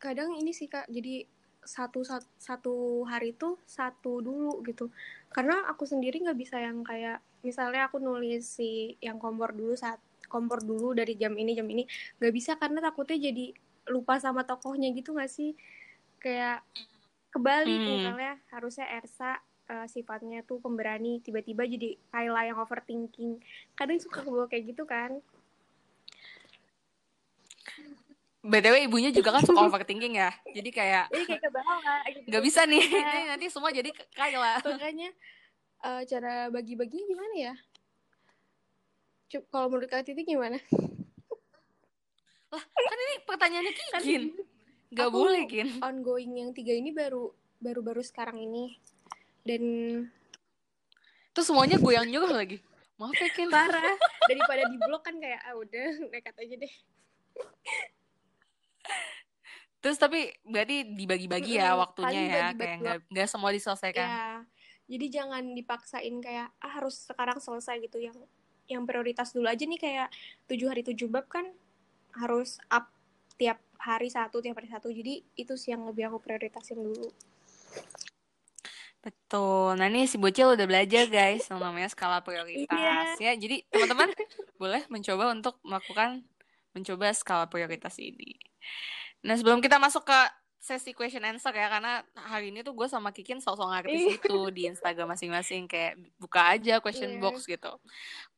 kadang 0.00 0.32
ini 0.38 0.56
sih 0.56 0.70
kak 0.70 0.88
jadi 0.88 1.26
satu 1.62 2.02
satu, 2.02 2.28
satu 2.36 2.74
hari 3.06 3.32
tuh 3.38 3.58
satu 3.64 4.18
dulu 4.18 4.62
gitu. 4.66 4.90
Karena 5.30 5.66
aku 5.70 5.86
sendiri 5.86 6.18
nggak 6.22 6.38
bisa 6.38 6.58
yang 6.58 6.82
kayak 6.82 7.22
misalnya 7.46 7.86
aku 7.86 8.02
nulis 8.02 8.46
si 8.46 8.98
yang 8.98 9.18
kompor 9.22 9.54
dulu 9.54 9.74
saat 9.78 9.98
kompor 10.26 10.62
dulu 10.62 10.94
dari 10.96 11.14
jam 11.18 11.34
ini 11.36 11.54
jam 11.54 11.68
ini 11.68 11.84
nggak 12.18 12.34
bisa 12.34 12.56
karena 12.56 12.80
takutnya 12.80 13.30
jadi 13.30 13.52
lupa 13.90 14.18
sama 14.18 14.42
tokohnya 14.42 14.90
gitu 14.94 15.14
nggak 15.14 15.30
sih? 15.30 15.54
Kayak 16.18 16.62
kebalik 17.32 17.80
Hmm. 17.82 17.92
misalnya 17.98 18.32
harusnya 18.52 18.86
Ersa 18.92 19.40
eh, 19.70 19.86
sifatnya 19.86 20.42
tuh 20.42 20.58
pemberani 20.58 21.22
tiba-tiba 21.22 21.64
jadi 21.64 21.94
Kayla 22.10 22.50
yang 22.50 22.58
overthinking. 22.58 23.38
Kadang 23.78 23.98
suka 24.02 24.26
kebawa 24.26 24.50
kayak 24.50 24.74
gitu 24.74 24.84
kan 24.84 25.22
BTW 28.42 28.90
ibunya 28.90 29.14
juga 29.14 29.38
kan 29.38 29.42
suka 29.46 29.62
overthinking 29.70 30.18
ya. 30.18 30.34
Jadi 30.50 30.70
kayak 30.74 31.06
jadi 31.14 31.24
kayak 31.30 31.42
ke 31.46 31.50
bawah 31.54 31.98
gitu. 32.10 32.26
nggak 32.28 32.42
bisa 32.42 32.60
nih, 32.66 32.82
ini 33.14 33.20
nanti 33.30 33.46
semua 33.46 33.70
jadi 33.70 33.90
Kayla. 34.18 34.58
makanya 34.66 35.08
eh, 35.86 36.02
cara 36.10 36.50
bagi-bagi 36.50 36.98
gimana 37.06 37.34
ya 37.38 37.54
Cuk, 39.32 39.48
kalau 39.48 39.72
menurut 39.72 39.88
Kak 39.88 40.04
Titi 40.04 40.28
gimana? 40.28 40.60
Lah, 42.52 42.60
kan 42.60 42.98
ini 43.00 43.14
pertanyaannya 43.24 43.72
Kan 43.72 43.84
Kikin. 44.04 44.22
Gak 44.92 45.08
aku 45.08 45.24
boleh, 45.24 45.48
Kin. 45.48 45.80
ongoing 45.80 46.36
yang 46.36 46.50
tiga 46.52 46.76
ini 46.76 46.92
baru 46.92 47.32
baru-baru 47.56 48.04
sekarang 48.04 48.36
ini 48.36 48.76
dan 49.48 49.62
Terus 51.32 51.48
semuanya 51.48 51.80
gue 51.80 51.92
yang 51.96 52.04
nyuruh 52.04 52.36
lagi. 52.36 52.60
Maaf 53.00 53.16
ya, 53.16 53.32
Kin. 53.32 53.48
parah 53.48 53.96
daripada 54.28 54.68
di 54.68 54.76
blok 54.76 55.00
kan 55.00 55.16
kayak 55.16 55.40
ah 55.48 55.56
udah 55.56 55.88
nekat 56.12 56.36
aja 56.36 56.54
deh 56.60 56.74
Terus 59.82 59.98
tapi 59.98 60.30
berarti 60.46 60.86
dibagi-bagi 60.94 61.58
ya 61.58 61.74
waktunya 61.74 62.22
ya, 62.30 62.30
kayak 62.54 62.78
nggak 62.78 62.98
nggak 63.10 63.26
semua 63.28 63.50
diselesaikan. 63.50 64.06
ya 64.06 64.46
jadi 64.92 65.06
jangan 65.08 65.56
dipaksain 65.56 66.14
kayak 66.20 66.52
ah 66.60 66.72
harus 66.76 67.08
sekarang 67.08 67.40
selesai 67.40 67.80
gitu 67.80 67.96
yang 67.96 68.16
yang 68.68 68.84
prioritas 68.84 69.32
dulu 69.32 69.48
aja 69.48 69.64
nih 69.64 69.80
kayak 69.80 70.08
tujuh 70.52 70.68
hari 70.68 70.84
tujuh 70.84 71.08
bab 71.08 71.24
kan 71.32 71.48
harus 72.12 72.60
up 72.68 72.92
tiap 73.40 73.58
hari 73.80 74.12
satu 74.12 74.44
tiap 74.44 74.60
hari 74.60 74.68
satu 74.68 74.92
jadi 74.92 75.24
itu 75.34 75.54
sih 75.56 75.72
yang 75.72 75.88
lebih 75.88 76.12
aku 76.12 76.20
prioritasin 76.20 76.78
dulu 76.78 77.08
Betul. 79.02 79.74
Nah 79.82 79.90
ini 79.90 80.06
si 80.06 80.14
Bocil 80.14 80.54
udah 80.54 80.62
belajar 80.62 81.10
guys 81.10 81.50
yang 81.50 81.58
namanya 81.58 81.90
skala 81.90 82.22
prioritas 82.22 83.18
ya. 83.18 83.34
Jadi 83.34 83.66
teman-teman 83.66 84.14
boleh 84.54 84.86
mencoba 84.86 85.34
untuk 85.34 85.58
melakukan 85.66 86.22
mencoba 86.70 87.10
skala 87.10 87.50
prioritas 87.50 87.98
ini. 87.98 88.38
Nah 89.22 89.34
sebelum 89.34 89.58
kita 89.58 89.78
masuk 89.78 90.02
ke 90.04 90.18
sesi 90.58 90.94
question 90.94 91.22
answer 91.22 91.50
ya 91.50 91.66
karena 91.66 92.02
hari 92.14 92.54
ini 92.54 92.62
tuh 92.62 92.70
gue 92.70 92.86
sama 92.86 93.10
Kikin 93.10 93.42
sosok 93.42 93.66
artis 93.66 93.98
Iya. 93.98 94.14
gitu 94.14 94.50
di 94.50 94.66
Instagram 94.66 95.10
masing-masing 95.10 95.66
kayak 95.66 95.98
buka 96.16 96.54
aja 96.54 96.78
question 96.78 97.10
Iya. 97.10 97.20
box 97.20 97.46
gitu. 97.46 97.72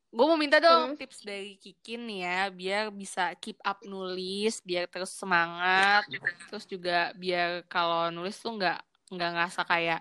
Gue 0.08 0.24
mau 0.24 0.38
minta 0.38 0.56
dong 0.56 0.94
Hmm. 0.94 0.96
tips 0.96 1.20
dari 1.20 1.58
Kikin 1.58 2.06
nih 2.06 2.20
ya 2.22 2.40
biar 2.48 2.84
bisa 2.88 3.34
keep 3.36 3.60
up 3.60 3.82
nulis, 3.82 4.62
biar 4.62 4.86
terus 4.86 5.10
semangat, 5.10 6.06
terus 6.48 6.64
juga 6.64 7.12
biar 7.14 7.66
kalau 7.66 8.08
nulis 8.08 8.38
tuh 8.38 8.54
nggak 8.54 8.78
nggak 9.12 9.30
ngerasa 9.36 9.60
kayak 9.64 10.00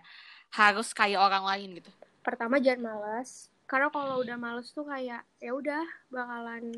harus 0.50 0.94
kayak 0.94 1.20
orang 1.20 1.44
lain 1.44 1.70
gitu. 1.76 1.90
pertama 2.24 2.56
jangan 2.56 2.88
malas 2.88 3.52
karena 3.68 3.92
kalau 3.92 4.24
udah 4.24 4.38
males 4.40 4.72
tuh 4.72 4.88
kayak 4.88 5.28
ya 5.38 5.52
udah 5.52 5.84
bakalan 6.08 6.72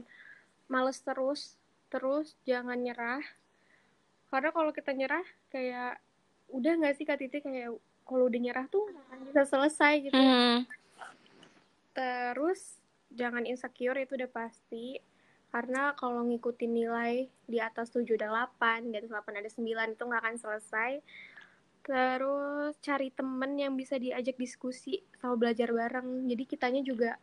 males 0.66 0.98
terus 1.00 1.54
terus 1.86 2.34
jangan 2.42 2.82
nyerah 2.82 3.22
karena 4.36 4.52
kalau 4.52 4.76
kita 4.76 4.92
nyerah 4.92 5.24
kayak 5.48 5.96
udah 6.52 6.72
nggak 6.76 6.96
sih 7.00 7.08
kak 7.08 7.24
Titi? 7.24 7.40
Kayak 7.40 7.80
kalau 8.04 8.28
udah 8.28 8.40
nyerah 8.44 8.68
tuh 8.68 8.84
bisa 9.32 9.48
selesai 9.48 10.12
gitu. 10.12 10.16
Hmm. 10.16 10.68
terus 11.96 12.84
jangan 13.16 13.48
insecure 13.48 13.96
itu 13.96 14.20
udah 14.20 14.28
pasti. 14.28 15.00
Karena 15.48 15.96
kalau 15.96 16.28
ngikutin 16.28 16.68
nilai 16.68 17.32
di 17.48 17.64
atas 17.64 17.96
7 17.96 18.04
ada 18.20 18.28
8 18.60 18.92
di 18.92 19.00
atas 19.00 19.08
8 19.08 19.40
ada 19.40 19.48
9 19.48 19.96
itu 19.96 20.04
nggak 20.04 20.22
akan 20.28 20.36
selesai. 20.36 20.92
Terus 21.88 22.76
cari 22.84 23.16
temen 23.16 23.56
yang 23.56 23.80
bisa 23.80 23.96
diajak 23.96 24.36
diskusi 24.36 25.00
sama 25.16 25.40
belajar 25.40 25.72
bareng. 25.72 26.28
Jadi 26.28 26.44
kitanya 26.44 26.84
juga 26.84 27.16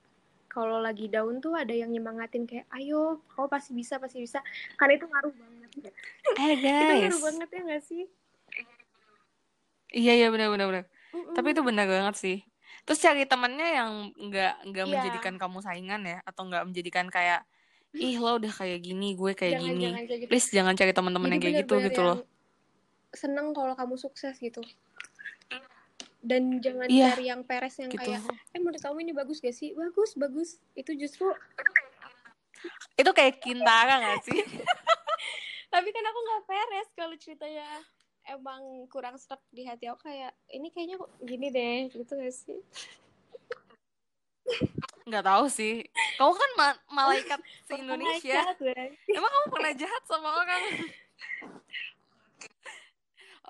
kalau 0.49 0.81
lagi 0.81 1.13
down 1.13 1.45
tuh 1.45 1.53
ada 1.61 1.77
yang 1.77 1.93
nyemangatin 1.93 2.49
kayak 2.49 2.65
ayo 2.73 3.21
kau 3.37 3.53
pasti 3.53 3.77
bisa 3.77 4.01
pasti 4.01 4.25
bisa. 4.25 4.41
Karena 4.81 4.97
itu 4.97 5.05
ngaruh 5.13 5.33
banget 5.37 5.62
Eh 5.73 6.49
itu 6.55 6.63
guys. 6.63 7.01
ngaruh 7.03 7.23
banget 7.23 7.49
ya 7.49 7.61
nggak 7.63 7.83
sih 7.83 8.05
Iya 9.93 10.13
iya 10.17 10.29
benar 10.29 10.49
benar 10.49 10.67
benar. 10.67 10.85
Tapi 11.33 11.53
itu 11.53 11.61
benar 11.61 11.85
banget 11.85 12.17
sih. 12.17 12.39
Terus 12.83 12.99
cari 12.99 13.23
temennya 13.23 13.69
yang 13.75 13.91
nggak 14.11 14.55
nggak 14.67 14.85
Iya. 14.85 14.91
menjadikan 14.91 15.35
kamu 15.37 15.59
saingan 15.61 16.01
ya 16.03 16.19
atau 16.23 16.43
nggak 16.45 16.65
menjadikan 16.65 17.07
kayak 17.07 17.45
ih 17.93 18.17
lo 18.17 18.41
udah 18.41 18.49
kayak 18.51 18.81
gini 18.81 19.13
gue 19.13 19.33
kayak 19.33 19.53
jangan 19.55 19.69
gini. 19.71 19.85
jangan 19.87 20.03
kayak 20.03 20.19
gitu 20.19 20.31
Please 20.31 20.49
jangan 20.49 20.73
cari 20.73 20.93
teman-teman 20.93 21.29
yang 21.31 21.43
kayak 21.43 21.57
gitu 21.61 21.75
gitu 21.83 22.01
loh. 22.01 22.19
seneng 23.13 23.53
kalau 23.53 23.77
kamu 23.77 23.95
sukses 23.95 24.33
gitu 24.35 24.65
dan 26.19 26.57
jangan 26.57 26.89
Iya, 26.89 27.13
cari 27.13 27.25
yang 27.29 27.45
peres 27.45 27.77
yang 27.77 27.91
Gitu. 27.91 28.01
kayak 28.01 28.25
eh 28.25 28.57
menurut 28.57 28.81
kamu 28.81 28.97
ini 29.03 29.13
bagus 29.13 29.39
gak 29.39 29.53
sih 29.53 29.77
bagus 29.77 30.17
bagus 30.17 30.49
itu 30.73 30.97
justru 30.97 31.29
Itu 32.95 33.11
kayak 33.11 33.39
Kintara 33.39 34.01
gak 34.01 34.25
sih? 34.25 34.41
tapi 35.73 35.89
kan 35.89 36.05
aku 36.05 36.19
nggak 36.21 36.45
peres 36.45 36.89
kalau 36.93 37.17
ceritanya 37.17 37.65
emang 38.29 38.85
kurang 38.93 39.17
serak 39.17 39.41
di 39.49 39.65
hati 39.65 39.89
aku 39.89 40.05
kayak 40.05 40.37
ini 40.53 40.69
kayaknya 40.69 41.01
kok 41.01 41.13
gini 41.25 41.49
deh 41.49 41.89
gitu 41.91 42.13
gak 42.13 42.35
sih 42.37 42.61
Nggak 45.03 45.25
tahu 45.27 45.45
sih. 45.51 45.83
Kamu 46.19 46.33
kan 46.35 46.51
ma- 46.55 46.83
malaikat 46.91 47.41
se 47.67 47.75
Indonesia. 47.75 48.39
Jahat, 48.43 48.59
Bray. 48.59 48.95
Emang 49.11 49.31
kamu 49.31 49.47
pernah 49.51 49.73
jahat 49.75 50.03
sama 50.07 50.29
orang? 50.31 50.63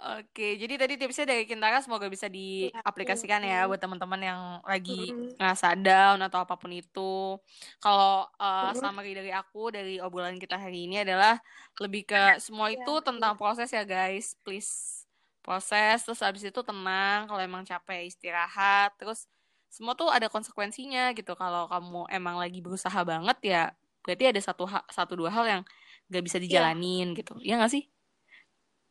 Oke, 0.03 0.59
jadi 0.59 0.75
tadi 0.75 0.99
tipsnya 0.99 1.31
dari 1.31 1.47
Kintara 1.47 1.79
semoga 1.79 2.11
bisa 2.11 2.27
diaplikasikan 2.27 3.39
ya 3.47 3.71
buat 3.71 3.79
teman-teman 3.79 4.19
yang 4.19 4.41
lagi 4.67 5.15
ngerasa 5.39 5.79
down 5.79 6.19
atau 6.27 6.43
apa 6.43 6.59
pun 6.59 6.75
itu. 6.75 7.39
Kalau 7.79 8.27
uh, 8.27 8.75
summary 8.75 9.15
dari 9.15 9.31
aku 9.31 9.71
dari 9.71 10.03
obrolan 10.03 10.43
kita 10.43 10.59
hari 10.59 10.91
ini 10.91 11.07
adalah 11.07 11.39
lebih 11.79 12.03
ke 12.03 12.43
semua 12.43 12.75
itu 12.75 12.83
Ya, 12.83 13.05
tentang 13.07 13.39
proses 13.39 13.71
ya 13.71 13.87
guys. 13.87 14.35
Please 14.43 15.03
proses 15.43 16.07
terus 16.07 16.23
abis 16.23 16.47
itu 16.47 16.61
tenang 16.63 17.27
kalau 17.27 17.43
emang 17.43 17.67
capek 17.67 18.07
istirahat 18.07 18.95
terus 18.97 19.27
semua 19.69 19.99
tuh 19.99 20.09
ada 20.09 20.31
konsekuensinya 20.31 21.11
gitu 21.19 21.35
kalau 21.35 21.67
kamu 21.67 22.07
emang 22.15 22.39
lagi 22.39 22.63
berusaha 22.63 23.03
banget 23.03 23.39
ya 23.43 23.63
berarti 24.07 24.25
ada 24.31 24.41
satu 24.41 24.71
satu 24.89 25.19
dua 25.19 25.31
hal 25.35 25.45
yang 25.45 25.63
gak 26.09 26.23
bisa 26.23 26.39
iya. 26.39 26.45
dijalanin 26.47 27.13
yeah. 27.13 27.19
gitu 27.19 27.33
ya 27.43 27.55
gak 27.59 27.73
sih 27.75 27.92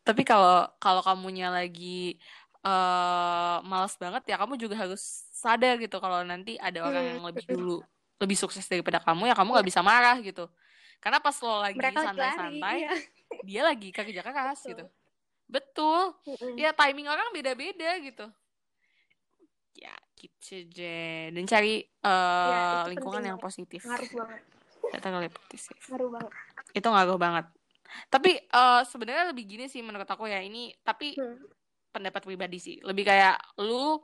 tapi 0.01 0.25
kalau 0.25 0.65
kalau 0.81 1.01
kamunya 1.05 1.53
lagi 1.53 2.17
uh, 2.65 3.61
malas 3.65 3.93
banget 3.97 4.33
ya 4.33 4.35
kamu 4.41 4.57
juga 4.57 4.75
harus 4.77 5.01
sadar 5.29 5.77
gitu 5.77 5.97
kalau 6.01 6.25
nanti 6.25 6.57
ada 6.57 6.81
orang 6.85 7.03
hmm, 7.05 7.11
yang 7.17 7.21
lebih 7.25 7.45
dulu 7.49 7.77
lebih 8.21 8.37
sukses 8.37 8.65
daripada 8.69 9.01
kamu 9.01 9.29
ya 9.29 9.35
kamu 9.37 9.49
nggak 9.57 9.65
iya. 9.65 9.71
bisa 9.73 9.81
marah 9.81 10.17
gitu. 10.21 10.45
Karena 11.01 11.17
pas 11.17 11.33
lo 11.41 11.65
lagi 11.65 11.81
santai-santai 11.81 12.77
iya. 12.85 12.91
dia 13.41 13.61
lagi 13.65 13.89
kerja 13.89 14.21
keras 14.21 14.61
gitu. 14.61 14.85
Betul. 15.49 16.13
Ya 16.53 16.69
timing 16.77 17.09
orang 17.09 17.33
beda-beda 17.33 17.97
gitu. 18.01 18.29
Ya 19.73 19.93
gitu 20.13 20.69
deh 20.69 21.33
dan 21.33 21.43
cari 21.49 21.81
uh, 22.05 22.85
ya, 22.85 22.93
lingkungan 22.93 23.25
yang 23.25 23.41
positif. 23.41 23.81
Ngaruh 23.81 24.09
banget. 24.13 24.41
Ngaruh 25.89 26.09
banget. 26.13 26.31
Itu 26.77 26.87
ngaruh 26.93 27.17
banget 27.17 27.45
tapi 28.07 28.37
uh, 28.51 28.83
sebenarnya 28.87 29.31
lebih 29.31 29.45
gini 29.47 29.65
sih 29.67 29.83
menurut 29.83 30.07
aku 30.07 30.27
ya 30.27 30.39
ini 30.39 30.71
tapi 30.83 31.15
hmm. 31.15 31.47
pendapat 31.91 32.21
pribadi 32.23 32.57
sih 32.57 32.75
lebih 32.83 33.07
kayak 33.07 33.37
lu 33.59 33.99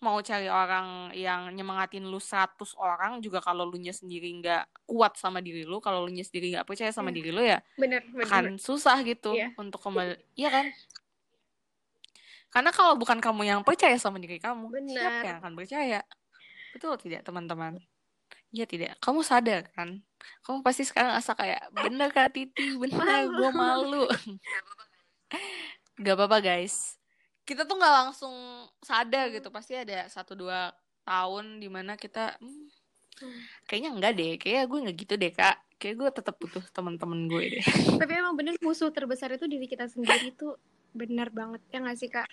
mau 0.00 0.16
cari 0.24 0.48
orang 0.48 1.12
yang 1.12 1.52
nyemangatin 1.52 2.08
lu 2.08 2.16
100 2.16 2.56
orang 2.80 3.20
juga 3.20 3.44
kalau 3.44 3.68
lu 3.68 3.76
nya 3.76 3.92
sendiri 3.92 4.32
nggak 4.40 4.88
kuat 4.88 5.20
sama 5.20 5.44
diri 5.44 5.68
lu 5.68 5.76
kalau 5.76 6.08
lu 6.08 6.10
nya 6.12 6.24
sendiri 6.24 6.56
nggak 6.56 6.64
percaya 6.64 6.88
sama 6.88 7.12
hmm. 7.12 7.16
diri 7.20 7.30
lu 7.30 7.42
ya 7.44 7.60
bener, 7.76 8.00
bener, 8.08 8.24
kan 8.24 8.44
susah 8.56 8.96
gitu 9.04 9.36
yeah. 9.36 9.52
untuk 9.60 9.80
kembali 9.84 10.16
iya 10.40 10.48
kan 10.48 10.66
karena 12.50 12.70
kalau 12.72 12.96
bukan 12.96 13.20
kamu 13.20 13.46
yang 13.46 13.60
percaya 13.60 13.94
sama 14.00 14.16
diri 14.16 14.40
kamu 14.40 14.72
bener. 14.72 14.96
siapa 14.96 15.24
yang 15.28 15.38
akan 15.44 15.52
percaya 15.54 16.00
betul 16.72 16.96
tidak 16.96 17.20
teman-teman 17.22 17.76
Iya 18.50 18.64
tidak. 18.66 18.98
Kamu 18.98 19.22
sadar 19.22 19.70
kan? 19.70 20.02
Kamu 20.42 20.66
pasti 20.66 20.82
sekarang 20.82 21.14
asa 21.14 21.38
kayak 21.38 21.70
bener 21.70 22.10
kak 22.10 22.34
Titi 22.34 22.74
bener 22.76 23.30
gue 23.30 23.50
malu. 23.54 24.04
Gak 26.02 26.14
apa-apa 26.18 26.42
guys. 26.42 26.98
Kita 27.46 27.66
tuh 27.66 27.78
nggak 27.78 27.94
langsung 28.04 28.34
sadar 28.82 29.30
gitu. 29.30 29.52
Pasti 29.54 29.78
ada 29.78 30.06
satu 30.10 30.34
dua 30.34 30.74
tahun 31.06 31.58
di 31.62 31.68
mana 31.70 31.94
kita 31.94 32.38
hmm, 32.38 33.66
kayaknya 33.70 33.90
enggak 33.94 34.12
deh. 34.18 34.32
Kayak 34.40 34.64
gue 34.66 34.78
nggak 34.82 34.96
gitu 34.96 35.14
deh 35.14 35.32
kak. 35.32 35.56
Kayak 35.80 35.94
gue 36.00 36.08
tetap 36.20 36.34
butuh 36.40 36.64
teman-teman 36.72 37.30
gue 37.30 37.44
deh. 37.58 37.64
Tapi 38.02 38.12
emang 38.16 38.34
bener 38.34 38.56
musuh 38.64 38.90
terbesar 38.90 39.30
itu 39.36 39.46
diri 39.46 39.70
kita 39.70 39.86
sendiri 39.86 40.34
tuh 40.34 40.56
bener 40.96 41.30
banget. 41.30 41.62
Ya 41.70 41.78
nggak 41.84 41.98
sih 42.00 42.10
kak? 42.10 42.26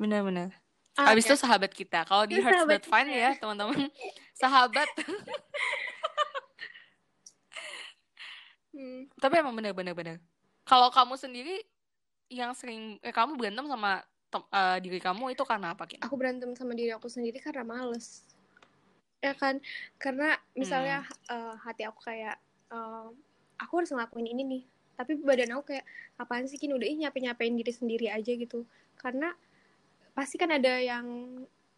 Bener-bener 0.00 0.61
ah, 0.98 1.12
abis 1.12 1.24
okay. 1.26 1.34
itu 1.34 1.36
sahabat 1.40 1.72
kita 1.72 2.04
kalau 2.04 2.24
di 2.28 2.40
Hearts 2.40 2.64
But 2.68 2.84
Fine 2.84 3.10
ya 3.12 3.30
teman-teman 3.38 3.88
sahabat 4.42 4.88
hmm. 8.74 9.12
tapi 9.16 9.34
emang 9.40 9.54
bener-bener 9.56 9.94
bener 9.94 10.16
kalau 10.62 10.88
kamu 10.92 11.18
sendiri 11.18 11.64
yang 12.32 12.56
sering 12.56 12.96
eh, 13.04 13.12
kamu 13.12 13.36
berantem 13.36 13.68
sama 13.68 14.00
uh, 14.32 14.78
diri 14.80 14.96
kamu 14.96 15.36
itu 15.36 15.44
karena 15.44 15.76
apa 15.76 15.84
Kin? 15.84 16.00
Aku 16.00 16.16
berantem 16.16 16.56
sama 16.56 16.72
diri 16.72 16.88
aku 16.96 17.12
sendiri 17.12 17.36
karena 17.36 17.62
males. 17.62 18.24
Ya 19.20 19.36
kan? 19.36 19.60
Karena 20.00 20.40
misalnya 20.56 21.04
hmm. 21.04 21.28
uh, 21.28 21.54
hati 21.60 21.84
aku 21.84 22.00
kayak 22.00 22.40
uh, 22.72 23.12
aku 23.60 23.84
harus 23.84 23.92
ngelakuin 23.92 24.32
ini 24.32 24.42
nih. 24.42 24.62
Tapi 24.96 25.20
badan 25.20 25.52
aku 25.56 25.76
kayak 25.76 25.84
apaan 26.16 26.48
sih 26.48 26.56
Kin 26.56 26.72
udah 26.72 26.88
ini 26.88 27.04
nyapain 27.04 27.52
diri 27.52 27.72
sendiri 27.72 28.06
aja 28.08 28.32
gitu. 28.32 28.64
Karena 28.96 29.36
pasti 30.12 30.36
kan 30.36 30.52
ada 30.52 30.76
yang 30.80 31.06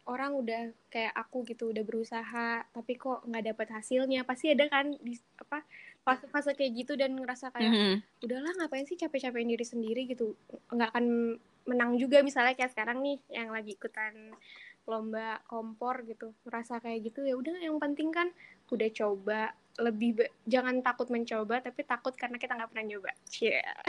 orang 0.05 0.37
udah 0.37 0.63
kayak 0.93 1.17
aku 1.17 1.49
gitu 1.49 1.73
udah 1.73 1.81
berusaha 1.81 2.61
tapi 2.69 2.93
kok 3.01 3.25
nggak 3.25 3.55
dapat 3.55 3.69
hasilnya. 3.81 4.25
Pasti 4.29 4.53
ada 4.53 4.69
kan 4.69 4.93
di 5.01 5.17
apa 5.41 5.65
fase-fase 6.05 6.53
kayak 6.53 6.73
gitu 6.85 6.93
dan 7.01 7.17
ngerasa 7.17 7.49
kayak 7.57 7.73
mm 7.73 7.81
-hmm. 7.81 7.97
udahlah 8.29 8.53
ngapain 8.61 8.85
sih 8.85 9.01
capek-capekin 9.01 9.57
diri 9.57 9.67
sendiri? 9.67 10.03
gitu. 10.05 10.37
Nggak 10.69 10.93
akan 10.93 11.07
menang 11.65 11.97
juga 11.97 12.21
misalnya 12.21 12.53
kayak 12.53 12.77
sekarang 12.77 13.01
nih 13.01 13.17
yang 13.33 13.49
lagi 13.49 13.73
ikutan 13.81 14.37
lomba 14.85 15.41
kompor 15.49 16.05
gitu. 16.05 16.37
Ngerasa 16.45 16.85
kayak 16.85 17.09
gitu 17.09 17.25
ya 17.25 17.35
udah 17.41 17.57
yang 17.65 17.81
penting 17.81 18.13
kan 18.13 18.29
udah 18.69 18.91
coba. 18.93 19.57
Lebih 19.75 20.31
jangan 20.47 20.85
takut 20.87 21.11
mencoba 21.11 21.59
tapi 21.65 21.83
takut 21.83 22.15
karena 22.15 22.37
kita 22.37 22.55
nggak 22.55 22.71
pernah 22.71 22.87
nyoba. 22.87 23.11
Cie 23.27 23.57
yeah. 23.65 23.81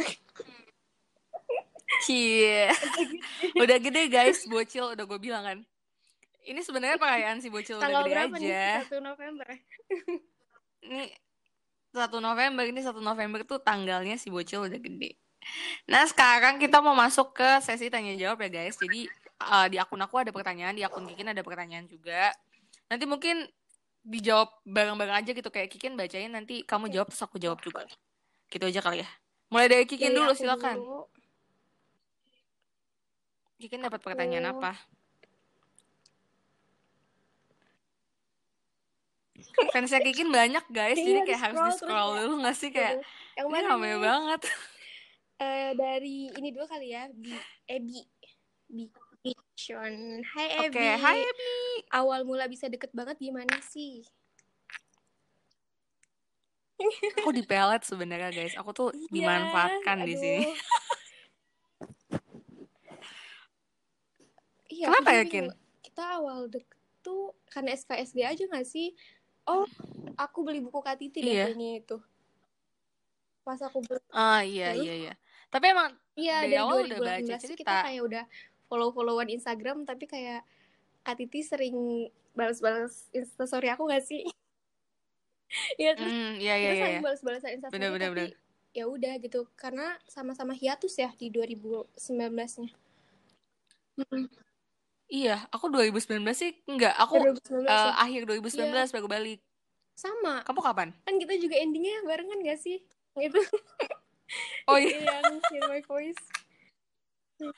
Cie 2.03 2.67
udah 3.63 3.77
gede 3.79 4.11
guys 4.11 4.43
bocil 4.49 4.91
udah 4.91 5.05
gue 5.07 5.19
bilang 5.21 5.43
kan 5.45 5.59
ini 6.45 6.61
sebenarnya 6.61 6.99
perayaan 7.01 7.39
si 7.41 7.49
bocil 7.49 7.79
udah 7.79 8.03
gede 8.05 8.13
aja 8.15 8.29
nih? 8.37 8.91
1 8.91 9.01
November 9.01 9.47
ini 10.85 11.05
1 11.95 12.11
November 12.19 12.63
ini 12.67 12.79
1 12.83 12.91
November 12.99 13.39
tuh 13.47 13.59
tanggalnya 13.63 14.19
si 14.19 14.27
bocil 14.27 14.67
udah 14.67 14.79
gede. 14.79 15.15
Nah 15.87 16.03
sekarang 16.09 16.59
kita 16.59 16.83
mau 16.83 16.91
masuk 16.91 17.37
ke 17.37 17.49
sesi 17.63 17.87
tanya 17.87 18.13
jawab 18.19 18.43
ya 18.45 18.49
guys. 18.61 18.75
Jadi 18.75 19.07
uh, 19.41 19.65
di 19.71 19.79
akun 19.79 20.01
aku 20.03 20.19
ada 20.19 20.31
pertanyaan, 20.35 20.75
di 20.75 20.83
akun 20.83 21.07
Kikin 21.07 21.31
ada 21.31 21.41
pertanyaan 21.41 21.87
juga. 21.87 22.35
Nanti 22.91 23.07
mungkin 23.07 23.47
dijawab 24.05 24.61
bareng-bareng 24.67 25.23
aja 25.23 25.31
gitu 25.33 25.49
kayak 25.49 25.71
Kikin 25.71 25.97
bacain 25.97 26.29
nanti 26.29 26.61
kamu 26.67 26.91
jawab 26.93 27.09
terus 27.09 27.23
aku 27.23 27.39
jawab 27.39 27.63
juga. 27.63 27.87
Gitu 28.51 28.63
aja 28.67 28.81
kali 28.83 29.01
ya. 29.01 29.09
Mulai 29.49 29.67
dari 29.71 29.85
Kikin 29.87 30.13
ya, 30.13 30.17
dulu 30.19 30.31
silakan. 30.35 30.75
Dulu. 30.77 31.01
Kikin 33.55 33.81
dapat 33.83 34.01
pertanyaan 34.03 34.51
apa? 34.51 34.75
fansnya 39.73 40.03
Kikin 40.03 40.31
banyak 40.31 40.65
guys. 40.71 40.99
Iya, 40.99 41.05
jadi 41.05 41.19
kayak 41.23 41.41
harus 41.41 41.59
di 41.59 41.71
scroll 41.79 42.11
dulu 42.19 42.33
nggak 42.43 42.55
sih? 42.55 42.69
Kayak 42.71 43.03
yang 43.39 43.47
mana 43.51 43.75
rame 43.75 43.87
nih? 43.87 43.99
banget. 44.03 44.41
Uh, 45.39 45.71
dari 45.81 46.31
ini 46.35 46.49
dulu 46.51 46.65
kali 46.67 46.91
ya. 46.91 47.07
Bi 47.11 47.33
Ebi 47.67 47.99
Bi. 48.71 48.85
Fiction 49.25 50.21
Hai 50.37 50.69
Ebi 50.69 50.69
Oke 50.69 50.77
okay, 50.77 50.91
Hai 51.01 51.17
Ebi 51.17 51.53
Awal 51.89 52.21
mula 52.29 52.45
bisa 52.45 52.69
deket 52.69 52.93
banget 52.93 53.17
gimana 53.17 53.57
sih? 53.65 54.05
Aku 57.23 57.33
di 57.33 57.41
pelet 57.41 57.81
sebenarnya 57.81 58.29
guys. 58.29 58.53
Aku 58.59 58.69
tuh 58.69 58.93
iya, 58.93 59.09
dimanfaatkan 59.09 60.03
aduh. 60.03 60.07
di 60.11 60.15
sini 60.19 60.45
iya, 64.75 64.91
kenapa 64.91 65.11
yakin 65.23 65.45
kita 65.95 66.03
awal 66.19 66.51
deket 66.51 66.75
tuh 66.99 67.31
karena 67.47 67.71
SKSD 67.71 68.19
aja 68.27 68.43
gak 68.51 68.67
sih? 68.67 68.91
Oh 69.47 69.63
aku 70.19 70.43
beli 70.43 70.59
buku 70.59 70.83
Katiti 70.83 71.23
iya. 71.23 71.47
kayaknya 71.47 71.79
itu. 71.79 71.97
Pas 73.47 73.61
aku 73.63 73.79
beli 73.79 74.01
ah 74.11 74.43
iya 74.43 74.75
iya 74.75 74.93
iya. 75.07 75.13
Tapi 75.47 75.71
emang 75.71 75.95
iya 76.19 76.43
dari, 76.43 76.57
dari 76.57 76.59
awal 76.59 76.77
udah 76.83 76.99
baca 76.99 77.35
cerita 77.39 77.61
kita 77.63 77.73
kayak 77.87 78.01
udah 78.03 78.23
follow 78.67 78.89
followan 78.91 79.31
Instagram 79.31 79.87
tapi 79.87 80.03
kayak 80.03 80.43
Katiti 81.05 81.45
sering 81.45 82.09
balas-balas 82.35 83.07
instastory 83.15 83.71
aku 83.71 83.87
gak 83.87 84.03
sih? 84.03 84.27
Iya 85.79 85.95
terus 85.95 86.11
mm, 86.11 86.33
iya, 86.41 86.55
iya, 86.57 86.67
terus 86.67 86.81
iya, 86.81 86.87
iya. 86.89 86.99
balas-balasan 86.99 87.51
instastory 87.55 87.79
bener, 87.79 87.89
bener, 87.95 88.09
tapi 88.11 88.27
ya 88.75 88.91
udah 88.91 89.13
gitu 89.23 89.47
karena 89.55 89.95
sama-sama 90.09 90.51
hiatus 90.51 90.99
ya 90.99 91.13
di 91.15 91.31
2019-nya. 91.31 92.75
Mm 94.03 94.44
Iya, 95.05 95.45
aku 95.53 95.69
2019 95.69 96.25
sih 96.33 96.51
enggak. 96.65 96.93
Aku 96.97 97.21
2019 97.21 97.65
uh, 97.65 97.69
eh, 97.69 97.93
akhir 98.01 98.21
2019 98.25 98.73
iya. 98.73 98.85
baru 98.89 99.07
balik. 99.07 99.39
Sama. 99.93 100.41
Kamu 100.43 100.59
kapan? 100.65 100.89
Kan 101.05 101.21
kita 101.21 101.37
juga 101.37 101.55
endingnya 101.61 102.01
barengan 102.03 102.41
gak 102.41 102.59
sih? 102.59 102.81
Gitu. 103.15 103.39
Oh 104.65 104.81
iya. 104.81 105.21
yang 105.21 105.37
Hear 105.53 105.69
My 105.69 105.85
Voice. 105.85 106.17
Mm 107.37 107.53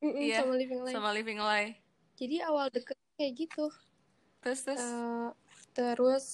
-mm, 0.00 0.16
iya, 0.16 0.40
sama 0.40 0.56
Living 0.56 0.80
Life. 0.80 0.96
Sama 0.96 1.10
Living 1.12 1.40
Life. 1.44 1.76
Jadi 2.16 2.36
awal 2.40 2.72
deket 2.72 2.96
kayak 3.20 3.32
gitu. 3.36 3.68
Terus 4.40 4.60
terus. 4.64 4.80
Uh, 4.80 5.28
terus 5.76 6.26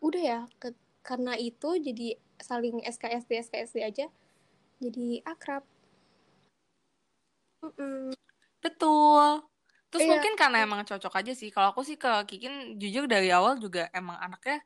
udah 0.00 0.22
ya 0.24 0.40
ke, 0.56 0.72
karena 1.04 1.36
itu 1.36 1.76
jadi 1.80 2.16
saling 2.40 2.80
SKSD 2.84 3.44
SKSD 3.48 3.76
aja 3.80 4.06
jadi 4.80 5.24
akrab 5.24 5.64
Mm-mm. 7.64 8.12
Betul. 8.60 9.44
Terus 9.88 10.04
iya. 10.04 10.10
mungkin 10.10 10.34
karena 10.34 10.58
emang 10.66 10.82
cocok 10.84 11.14
aja 11.22 11.32
sih. 11.32 11.48
Kalau 11.54 11.72
aku 11.72 11.86
sih 11.86 11.94
ke 11.94 12.10
Kikin 12.28 12.76
jujur 12.76 13.06
dari 13.06 13.30
awal 13.30 13.56
juga 13.56 13.86
emang 13.94 14.18
anaknya 14.20 14.60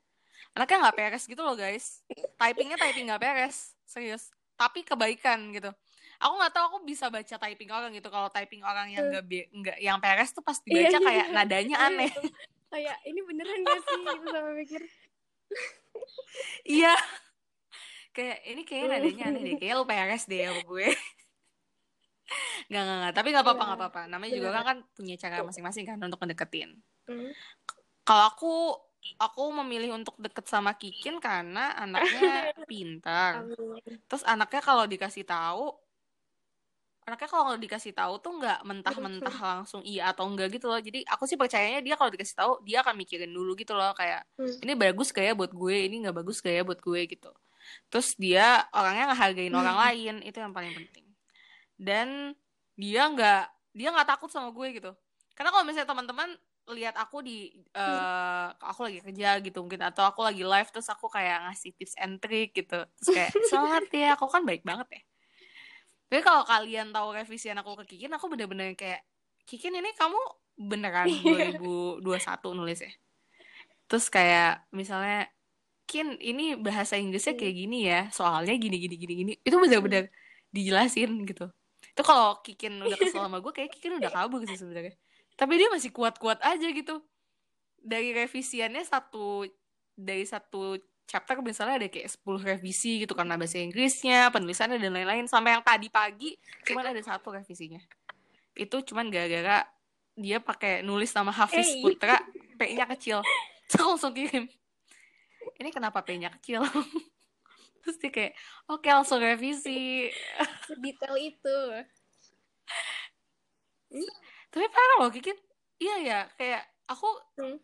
anaknya 0.57 0.88
nggak 0.88 0.96
peres 0.96 1.24
gitu 1.28 1.42
loh 1.44 1.55
guys. 1.55 2.01
Typingnya 2.40 2.80
typing 2.80 3.12
nggak 3.12 3.22
peres, 3.22 3.76
serius. 3.84 4.32
Tapi 4.57 4.82
kebaikan 4.82 5.53
gitu. 5.55 5.70
Aku 6.18 6.34
nggak 6.34 6.51
tahu 6.51 6.64
aku 6.72 6.78
bisa 6.82 7.07
baca 7.12 7.36
typing 7.38 7.70
orang 7.70 7.92
gitu. 7.94 8.09
Kalau 8.11 8.32
typing 8.32 8.64
orang 8.64 8.88
yang 8.90 9.05
nggak 9.07 9.24
nggak 9.53 9.78
yang 9.78 9.99
peres 10.01 10.34
tuh 10.34 10.42
pasti 10.42 10.72
iya, 10.72 10.88
baca 10.88 10.99
iya, 10.99 11.07
kayak 11.07 11.26
iya. 11.28 11.34
nadanya 11.34 11.76
iya, 11.76 11.88
aneh. 11.92 12.11
kayak 12.72 12.96
ini 13.09 13.20
beneran 13.24 13.61
gak 13.64 13.80
sih 13.80 14.01
gitu 14.05 14.26
sama 14.28 14.51
mikir. 14.57 14.82
iya. 16.80 16.94
kayak 18.16 18.38
ini 18.51 18.62
kayaknya 18.66 18.88
nadanya 18.99 19.24
aneh 19.30 19.42
deh 19.46 19.55
kayak 19.62 19.74
lu 19.78 19.84
PRS 19.86 20.24
deh 20.26 20.40
sama 20.42 20.62
gue 20.66 20.88
Gak, 22.68 22.83
gak, 22.83 22.97
gak. 23.01 23.12
Tapi 23.16 23.29
gak 23.31 23.45
apa-apa, 23.45 23.59
Iya. 23.59 23.68
gak 23.68 23.79
apa-apa. 23.81 24.01
Namanya 24.07 24.33
juga 24.33 24.51
kan, 24.53 24.64
kan 24.64 24.79
punya 24.93 25.14
cara 25.16 25.41
masing-masing 25.41 25.85
kan 25.85 25.97
untuk 25.99 26.20
ngedeketin. 26.20 26.70
Hmm. 27.05 27.33
Kalau 28.03 28.24
aku, 28.26 28.53
aku 29.16 29.43
memilih 29.62 29.95
untuk 29.95 30.16
deket 30.16 30.45
sama 30.45 30.74
Kikin 30.74 31.18
karena 31.18 31.72
anaknya 31.74 32.53
pintar. 32.70 33.49
Terus 34.05 34.24
anaknya 34.24 34.61
kalau 34.61 34.85
dikasih 34.85 35.24
tahu, 35.24 35.72
anaknya 37.05 37.29
kalau 37.31 37.57
dikasih 37.57 37.97
tahu 37.97 38.20
tuh 38.20 38.37
nggak 38.37 38.68
mentah-mentah 38.68 39.33
langsung 39.41 39.81
iya 39.81 40.12
atau 40.12 40.29
enggak 40.29 40.53
gitu 40.53 40.68
loh. 40.68 40.76
Jadi 40.76 41.09
aku 41.09 41.24
sih 41.24 41.41
percayanya 41.41 41.81
dia 41.81 41.97
kalau 41.97 42.12
dikasih 42.12 42.37
tahu 42.37 42.53
dia 42.61 42.85
akan 42.85 42.93
mikirin 42.93 43.33
dulu 43.33 43.57
gitu 43.57 43.72
loh 43.72 43.97
kayak 43.97 44.29
Hmm. 44.37 44.53
ini 44.61 44.76
bagus 44.76 45.09
kayak 45.09 45.33
buat 45.33 45.49
gue, 45.49 45.89
ini 45.89 46.05
nggak 46.05 46.16
bagus 46.20 46.45
kayak 46.45 46.68
buat 46.68 46.81
gue 46.85 47.01
gitu. 47.09 47.33
Terus 47.89 48.12
dia 48.16 48.68
orangnya 48.72 49.12
ngehargain 49.12 49.53
orang 49.53 49.76
Hmm. 49.76 49.85
lain 49.89 50.14
itu 50.20 50.37
yang 50.37 50.53
paling 50.53 50.76
penting. 50.76 51.07
Dan 51.79 52.35
dia 52.74 53.07
nggak 53.09 53.43
dia 53.74 53.89
nggak 53.95 54.09
takut 54.18 54.31
sama 54.31 54.51
gue 54.51 54.83
gitu. 54.83 54.91
Karena 55.39 55.55
kalau 55.55 55.64
misalnya 55.66 55.87
teman-teman 55.87 56.31
lihat 56.68 56.95
aku 57.01 57.24
di 57.24 57.49
eh, 57.72 58.47
aku 58.61 58.91
lagi 58.91 59.01
kerja 59.01 59.41
gitu 59.41 59.64
mungkin 59.64 59.81
atau 59.89 60.05
aku 60.05 60.20
lagi 60.20 60.45
live 60.45 60.68
terus 60.68 60.91
aku 60.93 61.09
kayak 61.09 61.49
ngasih 61.49 61.72
tips 61.79 61.95
and 61.97 62.20
trick 62.20 62.53
gitu. 62.53 62.85
Terus 63.01 63.09
kayak 63.09 63.33
semangat 63.51 63.85
ya 63.95 64.09
aku 64.18 64.26
kan 64.29 64.43
baik 64.45 64.62
banget 64.62 65.01
ya. 65.01 65.03
Tapi 66.09 66.20
kalau 66.24 66.45
kalian 66.45 66.93
tahu 66.93 67.12
revisian 67.12 67.61
aku 67.61 67.85
ke 67.85 67.97
Kikin 67.97 68.12
aku 68.12 68.33
bener-bener 68.33 68.72
kayak 68.76 69.05
Kikin 69.49 69.76
ini 69.76 69.93
kamu 69.97 70.20
beneran 70.57 71.09
2021 71.24 72.59
nulis 72.59 72.79
ya? 72.85 72.93
Terus 73.89 74.07
kayak 74.12 74.68
misalnya 74.72 75.29
Kin 75.89 76.20
ini 76.20 76.53
bahasa 76.61 77.01
Inggrisnya 77.01 77.33
kayak 77.33 77.55
gini 77.57 77.89
ya 77.89 78.12
soalnya 78.12 78.53
gini 78.61 78.76
gini 78.76 78.95
gini 79.01 79.14
gini. 79.24 79.33
Itu 79.41 79.57
bener-bener 79.57 80.12
dijelasin 80.53 81.24
gitu 81.24 81.49
itu 81.99 82.07
kalau 82.07 82.38
Kikin 82.46 82.78
udah 82.78 82.94
kesel 82.94 83.26
sama 83.26 83.42
gue 83.42 83.51
kayak 83.51 83.74
Kikin 83.74 83.99
udah 83.99 84.07
kabur 84.14 84.46
sih 84.46 84.55
sebenarnya. 84.55 84.94
Tapi 85.34 85.59
dia 85.59 85.66
masih 85.66 85.90
kuat-kuat 85.90 86.38
aja 86.46 86.70
gitu. 86.70 87.03
Dari 87.82 88.14
revisiannya 88.14 88.86
satu 88.86 89.42
dari 89.99 90.22
satu 90.22 90.78
chapter 91.11 91.42
misalnya 91.42 91.82
ada 91.82 91.88
kayak 91.90 92.07
10 92.22 92.55
revisi 92.55 93.03
gitu 93.03 93.18
karena 93.18 93.34
bahasa 93.34 93.59
Inggrisnya 93.59 94.30
penulisannya 94.30 94.78
dan 94.78 94.94
lain-lain. 94.94 95.26
Sampai 95.26 95.59
yang 95.59 95.64
tadi 95.66 95.90
pagi 95.90 96.38
cuman 96.70 96.94
ada 96.94 97.03
satu 97.03 97.34
revisinya. 97.34 97.82
Itu 98.55 98.78
cuman 98.86 99.11
gara-gara 99.11 99.66
dia 100.14 100.38
pakai 100.38 100.86
nulis 100.86 101.11
nama 101.11 101.34
Hafiz 101.34 101.66
Hey. 101.66 101.82
Putra 101.82 102.22
P-nya 102.62 102.86
kecil. 102.94 103.26
Terus 103.66 103.82
aku 103.82 103.90
langsung 103.99 104.14
kirim. 104.14 104.46
Ini 105.59 105.74
kenapa 105.74 106.07
P-nya 106.07 106.30
kecil 106.38 106.62
terus 107.83 107.97
dia 107.99 108.11
kayak 108.11 108.33
oke 108.66 108.87
langsung 108.87 109.20
revisi. 109.20 110.09
Sedetail 110.68 111.14
itu. 111.18 111.59
tapi 114.49 114.64
parah 114.68 114.97
loh 115.05 115.11
Kikin 115.12 115.37
iya 115.81 115.95
ya 116.01 116.18
kayak 116.37 116.62
aku 116.89 117.09
Hmm. 117.41 117.57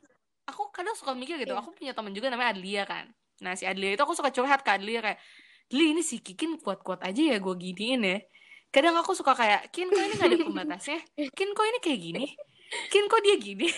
aku 0.48 0.68
kadang 0.72 0.96
suka 0.96 1.12
mikir 1.16 1.36
gitu. 1.40 1.52
Iya. 1.52 1.60
aku 1.60 1.70
punya 1.76 1.92
temen 1.96 2.12
juga 2.12 2.28
namanya 2.32 2.52
Adlia 2.56 2.84
kan. 2.84 3.08
Nah 3.40 3.52
si 3.56 3.64
Adlia 3.64 3.96
itu 3.96 4.02
aku 4.04 4.14
suka 4.16 4.30
curhat 4.32 4.60
ke 4.64 4.70
Adlia 4.72 5.00
kayak 5.00 5.18
Dli 5.64 5.96
ini 5.96 6.04
si 6.04 6.20
Kikin 6.20 6.60
kuat-kuat 6.60 7.00
aja 7.02 7.22
ya 7.34 7.36
gue 7.40 7.54
giniin 7.56 8.02
ya. 8.04 8.18
Kadang 8.68 9.00
aku 9.00 9.16
suka 9.16 9.32
kayak 9.32 9.72
Kin 9.72 9.88
kok 9.88 10.00
ini 10.00 10.14
gak 10.18 10.28
ada 10.28 10.36
pembatasnya? 10.44 10.98
Kin 11.32 11.50
kok 11.56 11.64
ini 11.64 11.78
kayak 11.80 12.00
gini? 12.00 12.24
Kin 12.92 13.04
kok 13.08 13.20
dia 13.24 13.36
gini? 13.40 13.68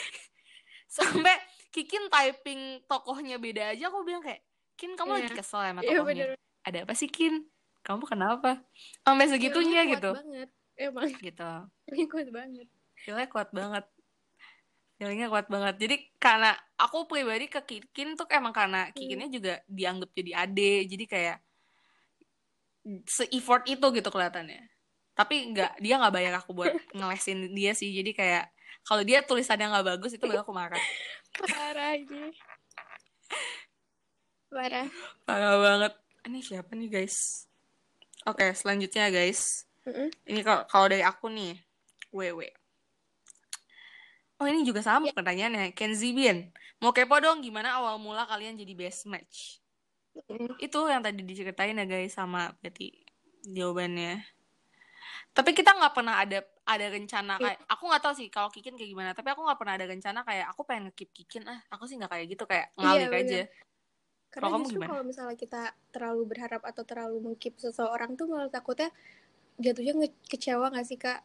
Sampai 0.96 1.36
Kikin 1.70 2.08
typing 2.08 2.80
tokohnya 2.88 3.36
beda 3.38 3.76
aja 3.76 3.92
aku 3.92 4.02
bilang 4.02 4.24
kayak 4.24 4.42
Kin 4.76 4.92
kamu 4.92 5.10
lagi 5.10 5.28
Iya. 5.32 5.36
kesel 5.36 5.60
ya 5.60 5.70
sama 5.72 5.80
Iya 5.80 5.90
tokohnya 5.98 6.24
bener. 6.28 6.38
ada 6.62 6.78
apa 6.84 6.94
sih 6.94 7.08
Kin? 7.08 7.48
Kamu 7.80 8.04
kenapa? 8.04 8.60
Sampai 9.00 9.26
segitunya 9.26 9.82
Feelnya 9.82 9.82
kuat 9.82 9.94
gitu 9.94 10.10
banget. 10.14 10.48
Emang. 10.76 11.08
Gitu. 11.10 11.50
Feelnya 11.86 12.06
kuat 12.06 12.28
banget. 12.30 12.66
feelnya 12.96 13.26
kuat 13.28 13.48
banget. 13.50 13.84
Feelingnya 14.96 15.28
kuat 15.28 15.46
banget. 15.46 15.74
Jadi 15.76 15.96
karena 16.16 16.50
aku 16.74 17.04
pribadi 17.04 17.46
ke 17.46 17.60
Kikin 17.60 18.16
tuh 18.16 18.24
emang 18.32 18.52
karena 18.52 18.88
Kikinnya 18.90 19.28
juga 19.28 19.54
dianggap 19.68 20.08
jadi 20.12 20.32
ade. 20.34 20.88
Jadi 20.88 21.04
kayak 21.04 21.36
se-effort 23.04 23.68
itu 23.68 23.86
gitu 23.92 24.08
kelihatannya. 24.08 24.64
Tapi 25.12 25.52
nggak 25.52 25.80
dia 25.80 25.94
nggak 26.00 26.14
bayar 26.16 26.32
aku 26.40 26.56
buat 26.56 26.72
ngelesin 26.96 27.52
dia 27.52 27.76
sih. 27.76 27.92
Jadi 27.92 28.16
kayak 28.16 28.48
kalau 28.82 29.04
dia 29.04 29.20
tulisannya 29.20 29.68
nggak 29.68 29.86
bagus 29.96 30.16
itu 30.16 30.24
baru 30.24 30.40
aku 30.40 30.52
marah. 30.56 30.80
Parah 31.44 31.92
ini. 31.92 32.32
Parah. 34.56 34.88
parah 35.28 35.60
banget. 35.60 35.92
Ini 36.24 36.40
siapa 36.40 36.72
nih 36.72 36.88
guys? 36.88 37.44
Oke 38.24 38.56
selanjutnya 38.56 39.12
guys. 39.12 39.68
Mm-mm. 39.86 40.10
ini 40.26 40.42
kalau 40.42 40.66
kalau 40.66 40.86
dari 40.90 41.04
aku 41.06 41.30
nih 41.30 41.54
WW 42.10 42.42
oh 44.42 44.46
ini 44.50 44.66
juga 44.66 44.82
sama 44.82 45.14
pertanyaannya. 45.14 45.70
Kenzi 45.78 46.10
Bien 46.10 46.50
mau 46.82 46.90
kepo 46.90 47.16
dong 47.22 47.40
gimana 47.40 47.78
awal 47.78 47.96
mula 48.02 48.26
kalian 48.26 48.58
jadi 48.58 48.74
best 48.74 49.06
match? 49.06 49.62
Mm. 50.16 50.56
itu 50.64 50.80
yang 50.88 51.04
tadi 51.04 51.20
diceritain 51.20 51.76
ya 51.76 51.84
guys 51.84 52.16
sama 52.16 52.50
berarti 52.64 52.96
jawabannya. 53.46 54.24
Tapi 55.36 55.52
kita 55.52 55.76
nggak 55.76 55.92
pernah 55.92 56.24
ada 56.24 56.40
ada 56.64 56.86
rencana 56.88 57.36
kayak 57.36 57.60
aku 57.68 57.82
nggak 57.92 58.02
tahu 58.02 58.14
sih 58.16 58.26
kalau 58.32 58.48
Kikin 58.48 58.74
kayak 58.74 58.90
gimana 58.90 59.10
tapi 59.12 59.36
aku 59.36 59.44
nggak 59.44 59.60
pernah 59.60 59.76
ada 59.76 59.86
rencana 59.86 60.24
kayak 60.24 60.48
aku 60.50 60.64
pengen 60.64 60.90
ngekip 60.90 61.12
Kikin. 61.12 61.44
Ah 61.44 61.60
aku 61.70 61.84
sih 61.86 62.00
nggak 62.00 62.10
kayak 62.10 62.26
gitu 62.32 62.48
kayak 62.48 62.72
ngalir 62.74 63.12
bener. 63.12 63.22
aja 63.22 63.42
Karena 64.28 64.42
Kalau 64.42 64.52
kamu 64.52 64.64
justru 64.64 64.76
gimana? 64.76 64.90
kalau 64.92 65.04
misalnya 65.04 65.36
kita 65.36 65.62
terlalu 65.90 66.22
berharap 66.28 66.62
atau 66.62 66.82
terlalu 66.84 67.16
mengkip 67.22 67.56
seseorang 67.56 68.14
tuh 68.14 68.26
malah 68.28 68.52
takutnya 68.52 68.92
jatuhnya 69.56 69.96
nge- 69.96 70.20
kecewa 70.28 70.68
gak 70.68 70.84
sih 70.84 70.98
kak? 70.98 71.24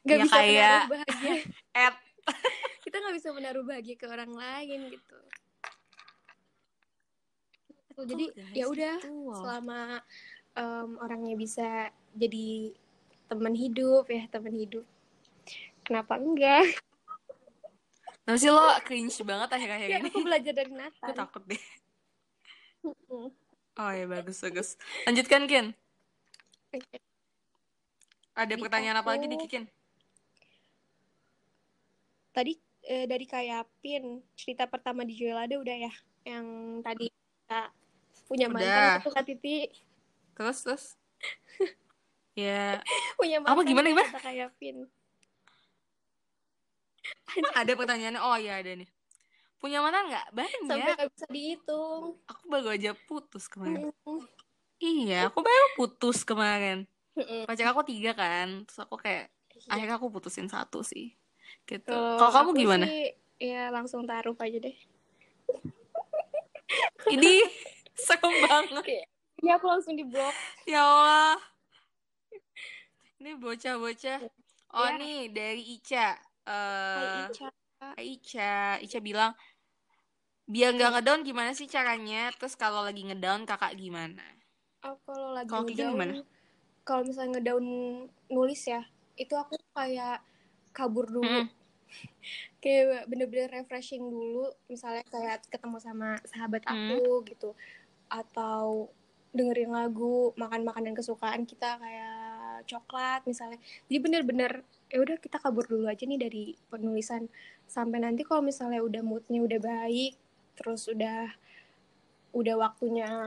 Gak 0.00 0.16
Ya 0.16 0.24
bisa 0.24 0.36
kayak- 0.36 0.86
menaruh 0.88 0.92
bahagia. 0.96 1.34
Kita 2.84 2.96
nggak 2.96 3.16
bisa 3.16 3.28
menaruh 3.32 3.64
bahagia 3.64 3.96
ke 3.96 4.06
orang 4.06 4.32
lain 4.32 4.80
gitu. 4.88 5.18
Tuh, 7.92 8.04
jadi 8.06 8.24
ya 8.54 8.64
udah 8.66 8.94
selama 9.36 10.00
em, 10.54 10.90
orangnya 10.98 11.36
bisa 11.36 11.68
jadi 12.12 12.72
teman 13.28 13.52
hidup 13.52 14.08
ya 14.08 14.24
teman 14.28 14.56
hidup. 14.56 14.84
Kenapa 15.84 16.16
enggak? 16.16 16.80
Kenapa 18.30 18.38
sih 18.38 18.50
lo 18.52 18.62
cringe 18.82 19.18
banget 19.22 19.48
akhir-akhir 19.50 19.88
Ya 19.88 19.98
ini. 19.98 20.08
aku 20.08 20.20
belajar 20.22 20.52
dari 20.52 20.70
Nathan. 20.70 21.14
takut 21.16 21.42
deh. 21.44 21.62
Oh 23.76 23.90
ya 23.90 24.06
bagus 24.06 24.38
bagus. 24.38 24.68
Lanjutkan 25.02 25.44
Kin. 25.44 25.66
Ada 28.32 28.54
Di 28.54 28.60
pertanyaan 28.60 28.98
apa 28.98 29.10
lagi 29.10 29.26
aku- 29.26 29.32
di 29.32 29.38
Kikin 29.40 29.64
tadi 32.30 32.54
eh, 32.82 33.04
dari 33.04 33.26
kayak 33.26 33.66
Pin 33.80 34.22
cerita 34.32 34.64
pertama 34.64 35.02
di 35.02 35.12
Joelada 35.12 35.58
udah 35.58 35.76
ya? 35.80 35.92
Yang 36.22 36.46
tadi 36.80 37.06
kita 37.10 37.60
punya 38.24 38.46
Udah. 38.46 38.54
mantan 38.54 39.02
itu 39.02 39.10
Kak 39.10 39.24
Titi. 39.26 39.56
Terus 40.32 40.58
terus? 40.62 40.84
Ya. 42.38 42.78
Punya 43.18 43.42
Apa, 43.42 43.52
mantan 43.52 43.66
gimana, 43.66 43.86
gimana? 43.90 44.06
kata 44.08 44.22
kayak 44.22 44.54
Pin 44.56 44.86
ada 47.60 47.72
pertanyaannya 47.74 48.20
oh 48.20 48.36
ya 48.38 48.60
ada 48.60 48.72
nih. 48.74 48.88
Punya 49.60 49.84
mantan 49.84 50.08
nggak? 50.08 50.26
Sampai 50.64 50.80
banyak 50.80 50.96
nggak 50.96 51.10
bisa 51.12 51.26
dihitung. 51.28 52.16
Aku 52.26 52.42
baru 52.48 52.68
aja 52.72 52.90
putus 53.06 53.44
kemarin. 53.46 53.92
Mm. 54.06 54.22
iya 54.80 55.28
aku 55.28 55.44
baru 55.44 55.66
putus 55.76 56.24
kemarin. 56.24 56.88
Mm-mm. 57.12 57.44
pacar 57.44 57.68
aku 57.68 57.84
tiga 57.84 58.16
kan 58.16 58.64
terus 58.64 58.80
aku 58.80 58.96
kayak 58.96 59.28
Iya. 59.60 59.76
akhirnya 59.76 59.96
aku 60.00 60.08
putusin 60.08 60.48
satu 60.48 60.80
sih. 60.80 61.12
Gitu. 61.68 61.84
Kalau 61.84 62.16
kalau 62.16 62.32
kamu 62.32 62.50
gimana? 62.56 62.84
sih, 62.88 63.12
ya 63.36 63.68
langsung 63.68 64.08
taruh 64.08 64.32
aja 64.40 64.56
deh. 64.56 64.76
Ini 67.14 67.44
serem 67.92 68.32
banget. 68.48 69.04
Ini 69.40 69.50
aku 69.56 69.66
langsung 69.68 69.94
di 69.98 70.04
blok 70.06 70.32
ya 70.64 70.80
Allah. 70.80 71.36
Ini 73.20 73.36
bocah-bocah. 73.36 74.20
Oh 74.70 74.86
Ya. 74.86 74.96
nih 74.96 75.28
dari 75.34 75.62
Ica 75.76 76.14
eh 76.50 76.96
Hai 76.98 77.08
Ica 77.30 77.48
Hai 77.80 78.06
Ica 78.18 78.52
Ica 78.82 78.98
bilang 78.98 79.32
biar 80.50 80.70
nggak 80.74 80.92
ngedown 80.98 81.20
gimana 81.22 81.50
sih 81.54 81.70
caranya 81.70 82.34
terus 82.34 82.58
kalau 82.58 82.82
lagi 82.82 83.06
ngedown 83.06 83.46
kakak 83.46 83.78
gimana 83.78 84.26
Oh, 84.80 84.96
kalau 85.04 85.36
lagi 85.36 85.52
Kalau 85.52 85.64
Kiki 85.68 85.76
ngedown, 85.76 85.92
gimana? 85.92 86.14
kalau 86.88 87.02
misalnya 87.04 87.30
ngedown 87.36 87.64
nulis 88.32 88.62
ya, 88.64 88.80
itu 89.20 89.34
aku 89.36 89.54
kayak 89.76 90.24
kabur 90.72 91.04
dulu. 91.04 91.44
Mm. 91.44 91.48
Kayak 92.64 93.08
bener-bener 93.08 93.48
refreshing 93.60 94.04
dulu, 94.04 94.48
misalnya 94.72 95.04
kayak 95.08 95.44
ketemu 95.52 95.76
sama 95.80 96.16
sahabat 96.28 96.64
Hmm. 96.64 96.76
aku 96.96 97.24
gitu. 97.28 97.50
Atau 98.08 98.92
dengerin 99.36 99.72
lagu, 99.72 100.32
makan 100.36 100.64
makanan 100.68 100.92
kesukaan 100.96 101.44
kita 101.44 101.76
kayak 101.80 102.19
coklat 102.64 103.24
misalnya. 103.24 103.58
Jadi 103.86 103.98
bener-bener 103.98 104.60
ya 104.90 104.98
udah 104.98 105.16
kita 105.16 105.38
kabur 105.38 105.64
dulu 105.64 105.86
aja 105.86 106.02
nih 106.02 106.18
dari 106.18 106.44
penulisan 106.66 107.30
sampai 107.64 108.02
nanti 108.02 108.26
kalau 108.26 108.42
misalnya 108.42 108.82
udah 108.82 109.00
moodnya 109.00 109.40
udah 109.40 109.60
baik, 109.60 110.14
terus 110.54 110.86
udah 110.86 111.30
udah 112.30 112.54
waktunya 112.56 113.26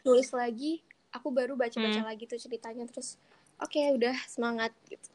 nulis 0.00 0.32
lagi 0.32 0.80
aku 1.10 1.28
baru 1.28 1.52
baca-baca 1.52 2.00
Hmm. 2.00 2.08
lagi 2.08 2.24
tuh 2.24 2.40
ceritanya 2.40 2.88
terus 2.88 3.20
oke 3.60 3.76
udah 3.76 4.16
semangat 4.24 4.72
gitu 4.88 5.10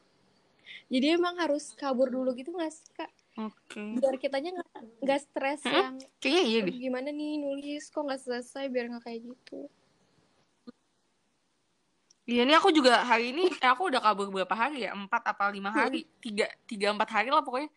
jadi 0.85 1.17
emang 1.17 1.41
harus 1.41 1.73
kabur 1.73 2.13
dulu 2.13 2.37
gitu 2.37 2.53
nggak 2.53 2.69
sih 2.69 2.85
kak 2.93 3.09
Oke. 3.35 3.81
biar 3.97 4.15
kitanya 4.15 4.53
nggak 5.01 5.19
stres 5.19 5.65
Hmm. 5.65 5.73
yang 5.73 5.93
Kayaknya 6.21 6.43
iya 6.45 6.59
"Aduh, 6.61 6.69
deh. 6.69 6.77
gimana 6.77 7.09
nih 7.09 7.31
nulis 7.41 7.89
kok 7.89 8.05
nggak 8.05 8.21
selesai 8.21 8.69
biar 8.69 8.85
nggak 8.93 9.03
kayak 9.03 9.21
gitu 9.33 9.65
Iya, 12.25 12.41
ini 12.41 12.53
aku 12.57 12.69
juga 12.73 13.05
hari 13.05 13.29
ini, 13.29 13.53
eh, 13.61 13.69
aku 13.69 13.85
udah 13.93 14.01
kabur 14.01 14.33
berapa 14.33 14.55
hari 14.57 14.81
ya? 14.89 14.97
Empat 14.97 15.21
apa 15.29 15.45
lima 15.53 15.69
Hmm. 15.73 15.85
hari? 15.85 16.09
Tiga, 16.17 16.49
tiga 16.65 16.89
empat 16.89 17.09
hari 17.13 17.29
lah 17.29 17.45
pokoknya. 17.45 17.69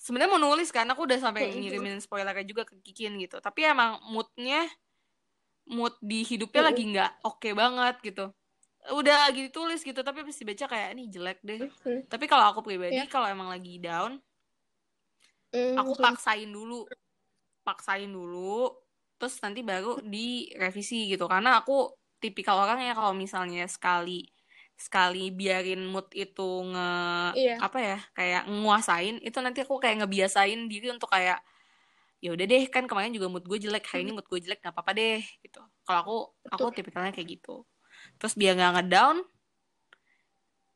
Sebenarnya 0.00 0.30
mau 0.34 0.42
nulis 0.42 0.74
kan, 0.74 0.86
aku 0.90 1.06
udah 1.06 1.18
sampai 1.22 1.54
Hmm. 1.54 1.62
ngirimin 1.62 2.02
spoilernya 2.02 2.42
juga 2.42 2.62
ke 2.66 2.74
Kikin 2.82 3.14
gitu. 3.22 3.38
Tapi 3.38 3.60
emang 3.70 4.02
moodnya, 4.10 4.66
mood 5.68 5.94
di 6.02 6.24
hidupnya 6.26 6.62
Hmm. 6.68 6.72
lagi 6.72 6.82
nggak 6.92 7.10
oke 7.26 7.50
banget 7.56 7.96
gitu. 8.04 8.24
Udah 8.94 9.30
lagi 9.30 9.46
ditulis 9.50 9.80
gitu, 9.86 10.00
tapi 10.02 10.22
pas 10.26 10.34
dibaca 10.34 10.66
kayak 10.72 10.88
ini 10.98 11.04
jelek 11.10 11.38
deh. 11.46 11.62
Hmm. 11.84 12.02
Tapi 12.10 12.24
kalau 12.30 12.44
aku 12.50 12.60
pribadi, 12.66 12.96
Ya. 12.96 13.08
kalau 13.10 13.26
emang 13.30 13.48
lagi 13.50 13.78
down, 13.82 14.18
aku 15.78 15.92
paksain 16.00 16.48
dulu 16.50 16.88
paksain 17.66 18.10
dulu 18.10 18.70
terus 19.20 19.38
nanti 19.44 19.60
baru 19.62 20.02
direvisi 20.02 21.10
gitu 21.12 21.26
karena 21.30 21.62
aku 21.62 21.94
tipikal 22.22 22.56
orang 22.62 22.80
ya 22.86 22.92
kalau 22.94 23.12
misalnya 23.16 23.66
sekali 23.66 24.30
sekali 24.78 25.30
biarin 25.34 25.82
mood 25.92 26.08
itu 26.14 26.48
nge 26.72 26.90
Iya. 27.36 27.54
apa 27.66 27.78
ya 27.80 27.98
kayak 28.16 28.42
nguasain 28.50 29.16
itu 29.22 29.38
nanti 29.44 29.58
aku 29.66 29.78
kayak 29.82 30.02
ngebiasain 30.04 30.60
diri 30.72 30.88
untuk 30.94 31.10
kayak 31.12 31.38
ya 32.24 32.30
udah 32.34 32.46
deh 32.46 32.64
kan 32.70 32.84
kemarin 32.90 33.12
juga 33.16 33.28
mood 33.32 33.44
gue 33.46 33.58
jelek 33.62 33.84
hari 33.90 34.06
ini 34.06 34.12
mood 34.16 34.26
gue 34.30 34.40
jelek 34.42 34.62
nggak 34.62 34.74
apa-apa 34.74 34.92
deh 34.94 35.20
gitu 35.42 35.60
kalau 35.86 35.98
aku 36.04 36.16
aku 36.54 36.66
Betul. 36.70 36.76
tipikalnya 36.78 37.12
kayak 37.14 37.28
gitu 37.38 37.54
terus 38.18 38.34
biar 38.38 38.52
nggak 38.58 38.72
ngedown 38.80 39.16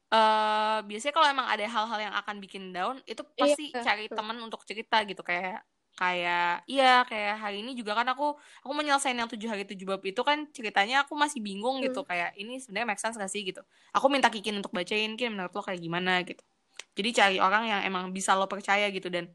eh 0.07 0.79
biasanya 0.87 1.15
kalau 1.19 1.29
emang 1.35 1.49
ada 1.51 1.67
hal-hal 1.67 1.99
yang 1.99 2.15
akan 2.15 2.37
bikin 2.39 2.71
down 2.71 3.03
itu 3.11 3.23
pasti 3.35 3.75
Iya, 3.75 3.83
cari 3.83 4.07
betul. 4.07 4.17
teman 4.23 4.39
untuk 4.47 4.63
cerita 4.63 4.97
gitu 5.03 5.23
kayak 5.27 5.67
kayak 5.97 6.69
iya 6.69 7.03
kayak 7.09 7.41
hari 7.41 7.65
ini 7.65 7.73
juga 7.73 7.97
kan 7.97 8.05
aku 8.07 8.37
aku 8.37 8.73
menyelesaikan 8.73 9.17
yang 9.17 9.31
tujuh 9.33 9.49
hari 9.49 9.65
tujuh 9.65 9.89
bab 9.89 10.05
itu 10.05 10.21
kan 10.21 10.45
ceritanya 10.53 11.03
aku 11.03 11.17
masih 11.17 11.41
bingung 11.41 11.81
gitu 11.81 12.05
Hmm. 12.05 12.09
kayak 12.09 12.31
ini 12.37 12.61
sebenarnya 12.61 12.87
make 12.87 13.01
sense 13.01 13.17
gak 13.17 13.33
sih 13.33 13.41
gitu 13.43 13.65
aku 13.91 14.07
minta 14.07 14.29
Kikin 14.29 14.61
untuk 14.61 14.71
bacain 14.71 15.17
Kin 15.17 15.33
menurut 15.33 15.51
lo 15.51 15.65
kayak 15.65 15.81
gimana 15.81 16.21
gitu 16.21 16.45
jadi 16.93 17.09
cari 17.13 17.37
orang 17.41 17.65
yang 17.65 17.81
emang 17.83 18.13
bisa 18.13 18.33
lo 18.33 18.45
percaya 18.45 18.93
gitu 18.93 19.09
dan 19.09 19.33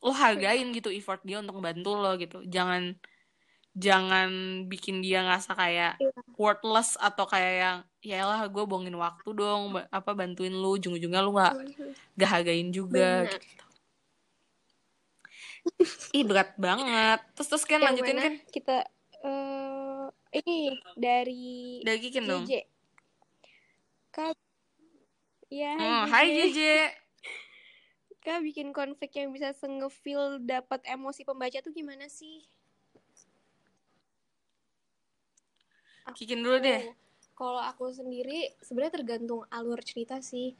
lo 0.00 0.12
hargain 0.12 0.72
gitu 0.72 0.88
effort 0.88 1.20
dia 1.20 1.36
untuk 1.38 1.60
membantu 1.60 1.92
lo 1.94 2.16
gitu 2.16 2.40
jangan 2.44 2.96
jangan 3.74 4.30
bikin 4.64 5.02
dia 5.02 5.20
ngerasa 5.20 5.52
kayak 5.52 5.98
Iya. 5.98 6.14
worthless 6.38 6.94
atau 6.96 7.26
kayak 7.26 7.52
yang 7.58 7.78
ya 8.00 8.22
lah 8.22 8.46
gue 8.46 8.62
bohongin 8.62 8.94
waktu 8.94 9.26
dong 9.32 9.74
apa 9.90 10.10
bantuin 10.14 10.54
lu 10.54 10.78
ujung-ujungnya 10.78 11.20
lu 11.20 11.34
nggak 11.34 11.54
Hmm. 11.74 11.92
gak 12.14 12.30
hargain 12.30 12.70
juga 12.70 13.26
Benar. 13.26 13.40
gitu 13.42 13.63
ih 16.16 16.24
berat 16.24 16.54
banget. 16.60 17.20
Terus 17.36 17.48
terus 17.48 17.64
kan 17.64 17.80
yang 17.80 17.96
lanjutin 17.96 18.18
kan 18.20 18.34
kita 18.52 18.76
eh 19.24 20.06
ini 20.34 20.76
dari 20.98 21.80
dari 21.80 21.98
Kikin 22.02 22.26
dong 22.26 22.44
JJ 22.44 22.66
kak 24.10 24.36
ya 25.48 25.74
oh, 25.78 26.04
hai 26.10 26.26
JJ 26.28 26.60
kak 28.20 28.42
bikin 28.42 28.74
konflik 28.74 29.14
yang 29.16 29.32
bisa 29.32 29.54
sengefeel 29.54 30.42
dapat 30.42 30.82
emosi 30.84 31.24
pembaca 31.24 31.60
tuh 31.60 31.72
gimana 31.72 32.08
sih? 32.08 32.44
Kikin 36.12 36.44
dulu 36.44 36.60
deh. 36.60 36.92
Kalau 37.32 37.60
aku 37.64 37.90
sendiri 37.90 38.52
sebenarnya 38.60 39.00
tergantung 39.00 39.42
alur 39.48 39.80
cerita 39.80 40.20
sih. 40.20 40.52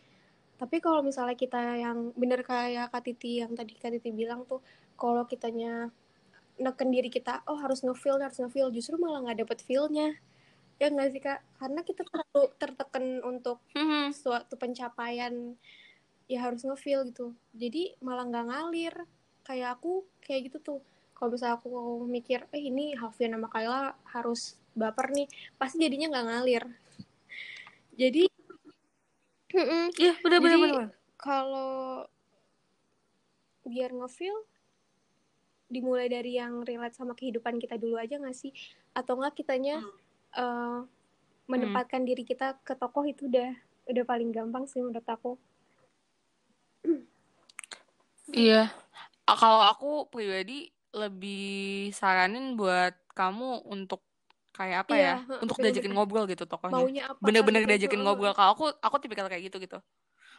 Tapi 0.57 0.80
kalau 0.80 1.05
misalnya 1.05 1.36
kita 1.36 1.61
yang 1.76 2.16
bener 2.16 2.40
kayak 2.46 2.88
Kak 2.88 3.05
Titi 3.05 3.44
yang 3.44 3.52
tadi 3.52 3.76
Kak 3.76 3.92
Titi 3.92 4.09
bilang 4.14 4.48
tuh, 4.48 4.64
kalau 4.95 5.24
kitanya 5.26 5.90
neken 6.59 6.88
diri 6.95 7.11
kita, 7.11 7.42
oh 7.51 7.59
harus 7.59 7.82
ngefeel, 7.82 8.18
harus 8.22 8.38
ngefeel, 8.38 8.70
justru 8.70 8.95
malah 8.99 9.26
nggak 9.26 9.47
dapet 9.47 9.59
feel-nya. 9.66 10.14
Ya 10.78 10.90
nggak 10.90 11.09
sih 11.14 11.22
Kak? 11.22 11.40
Karena 11.59 11.80
kita 11.82 12.03
terlalu 12.07 12.42
tertekan 12.59 13.05
untuk 13.22 13.59
Hmm, 13.74 14.11
suatu 14.14 14.55
pencapaian, 14.59 15.55
ya 16.30 16.38
harus 16.42 16.62
ngefeel 16.66 17.11
gitu. 17.11 17.34
Jadi 17.55 17.95
malah 18.03 18.26
nggak 18.26 18.47
ngalir. 18.51 18.95
Kayak 19.45 19.78
aku, 19.78 20.07
kayak 20.24 20.51
gitu 20.51 20.59
tuh. 20.62 20.80
Kalau 21.14 21.30
misalnya 21.30 21.61
aku 21.61 21.68
mikir, 22.11 22.49
eh 22.51 22.62
ini 22.70 22.97
Halfian 22.99 23.36
sama 23.36 23.47
Kayla 23.53 23.95
harus 24.11 24.59
baper 24.74 25.14
nih, 25.14 25.30
pasti 25.55 25.78
jadinya 25.78 26.11
nggak 26.11 26.26
ngalir. 26.26 26.64
Jadi, 27.95 28.26
iya 29.95 30.18
bener 30.18 30.38
bener 30.42 30.90
kalau 31.14 32.03
biar 33.64 33.95
ngefeel, 33.95 34.45
dimulai 35.71 36.07
dari 36.12 36.37
yang 36.39 36.62
relate 36.62 36.95
sama 36.95 37.17
kehidupan 37.17 37.57
kita 37.59 37.77
dulu 37.81 37.97
aja 37.99 38.19
nggak 38.21 38.37
sih? 38.37 38.53
Atau 38.93 39.19
nggak 39.19 39.35
kitanya 39.39 39.81
eh, 40.35 40.79
Hmm. 40.85 40.87
menempatkan 41.45 42.09
diri 42.09 42.25
kita 42.25 42.57
ke 42.65 42.73
tokoh 42.73 43.05
itu 43.05 43.29
udah 43.29 43.53
udah 43.85 44.05
paling 44.09 44.33
gampang 44.33 44.65
sih 44.65 44.81
menurut 44.81 45.05
aku. 45.05 45.37
iya 48.35 48.73
kalau 49.29 49.61
aku 49.69 49.91
pribadi 50.11 50.73
lebih 50.95 51.91
saranin 51.95 52.55
buat 52.59 52.95
kamu 53.15 53.67
untuk 53.67 54.03
kayak 54.55 54.87
apa 54.87 54.95
Iya, 54.95 55.03
ya 55.03 55.15
untuk 55.43 55.59
bener-bener. 55.59 55.67
diajakin 55.75 55.93
ngobrol 55.95 56.25
gitu 56.31 56.45
tokohnya 56.47 57.05
bener-bener 57.19 57.62
gitu. 57.67 57.71
diajakin 57.75 58.01
ngobrol 58.07 58.33
kalau 58.35 58.51
aku 58.55 58.65
aku 58.79 58.97
tipikal 59.03 59.27
kayak 59.27 59.51
gitu 59.51 59.59
gitu 59.59 59.79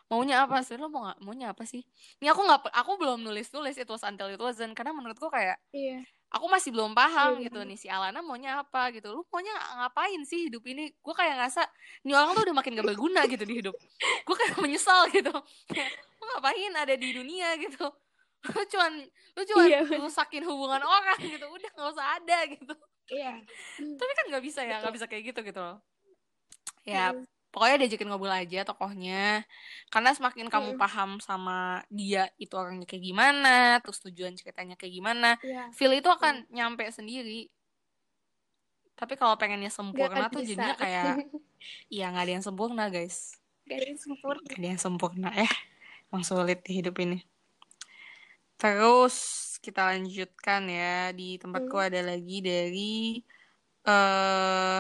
maunya 0.05 0.45
apa 0.45 0.61
sih? 0.61 0.77
Lo 0.77 0.87
mau 0.87 1.05
nggak 1.05 1.19
maunya 1.21 1.47
apa 1.51 1.63
sih? 1.65 1.81
Ini 2.21 2.29
aku 2.29 2.41
nggak 2.45 2.69
aku 2.71 2.91
belum 2.97 3.19
nulis 3.25 3.49
nulis 3.49 3.75
it 3.75 3.89
was 3.89 4.05
until 4.05 4.29
it 4.29 4.37
wasn't. 4.37 4.73
Karena 4.73 4.93
menurutku 4.93 5.27
kayak 5.27 5.57
Iya. 5.73 6.05
aku 6.29 6.45
masih 6.45 6.69
belum 6.75 6.93
paham 6.93 7.39
Iya, 7.39 7.47
gitu 7.49 7.59
nih 7.63 7.77
si 7.79 7.87
Alana 7.89 8.21
maunya 8.21 8.61
apa 8.61 8.93
gitu. 8.93 9.09
Lu 9.11 9.21
maunya 9.29 9.53
ngapain 9.81 10.21
sih 10.23 10.47
hidup 10.47 10.61
ini? 10.67 10.93
Gue 10.99 11.13
kayak 11.13 11.37
ngerasa 11.37 11.65
ini 12.03 12.13
orang 12.13 12.33
tuh 12.33 12.43
udah 12.45 12.55
makin 12.55 12.75
gak 12.75 12.87
berguna 12.87 13.25
gitu 13.25 13.43
di 13.43 13.55
hidup. 13.59 13.75
Gue 14.23 14.35
kayak 14.35 14.55
menyesal 14.65 15.09
gitu. 15.09 15.33
Lu 16.19 16.23
ngapain 16.35 16.73
ada 16.75 16.93
di 16.93 17.09
dunia 17.11 17.55
gitu? 17.57 17.85
Lu 18.53 18.61
cuman 18.69 18.93
lu 19.35 19.41
cuman 19.41 19.65
Iya. 19.65 19.79
rusakin 19.97 20.45
hubungan 20.45 20.85
orang 20.85 21.17
gitu. 21.17 21.45
Udah 21.49 21.69
nggak 21.73 21.89
usah 21.91 22.07
ada 22.21 22.37
gitu. 22.45 22.75
Iya. 23.05 23.37
tapi 23.77 24.11
kan 24.17 24.25
nggak 24.33 24.41
bisa 24.41 24.65
ya 24.65 24.81
nggak 24.81 24.93
bisa 24.97 25.05
kayak 25.05 25.29
gitu 25.29 25.45
gitu 25.45 25.61
loh. 25.61 25.77
Ya. 26.85 27.13
Pokoknya 27.55 27.87
diajakin 27.87 28.11
ngobrol 28.11 28.35
aja 28.35 28.67
tokohnya 28.67 29.47
karena 29.87 30.11
semakin 30.11 30.51
kamu 30.51 30.75
Mm. 30.75 30.79
paham 30.79 31.11
sama 31.23 31.79
dia 31.87 32.27
itu 32.35 32.51
orangnya 32.51 32.83
kayak 32.83 32.99
gimana 33.01 33.79
terus 33.79 34.03
tujuan 34.03 34.35
ceritanya 34.35 34.75
kayak 34.75 34.91
gimana 34.91 35.39
Iya. 35.39 35.71
feel 35.71 35.95
itu 35.95 36.11
akan 36.11 36.43
nyampe 36.51 36.83
sendiri 36.91 37.47
tapi 38.95 39.15
kalau 39.15 39.35
pengennya 39.35 39.67
sempurna 39.67 40.27
tuh 40.27 40.43
bisa. 40.43 40.51
jadinya 40.51 40.75
kayak 40.75 41.03
ya 41.95 42.11
nggak 42.11 42.23
ada 42.23 42.33
yang 42.35 42.43
sempurna 42.43 42.91
guys 42.91 43.39
Gak 43.65 43.81
ada 43.81 43.87
yang 43.89 43.97
sempurna. 43.97 44.45
Gak 44.45 44.59
ada 44.59 44.67
yang 44.69 44.81
sempurna 44.81 45.29
eh 45.33 45.53
emang 46.11 46.21
sulit 46.21 46.59
di 46.61 46.71
hidup 46.77 46.95
ini 46.99 47.23
terus 48.55 49.15
kita 49.59 49.91
lanjutkan 49.91 50.61
ya 50.69 51.11
di 51.11 51.35
tempatku 51.35 51.75
Hmm. 51.75 51.87
ada 51.87 52.01
lagi 52.05 52.37
dari 52.39 52.93
eh 53.83 54.79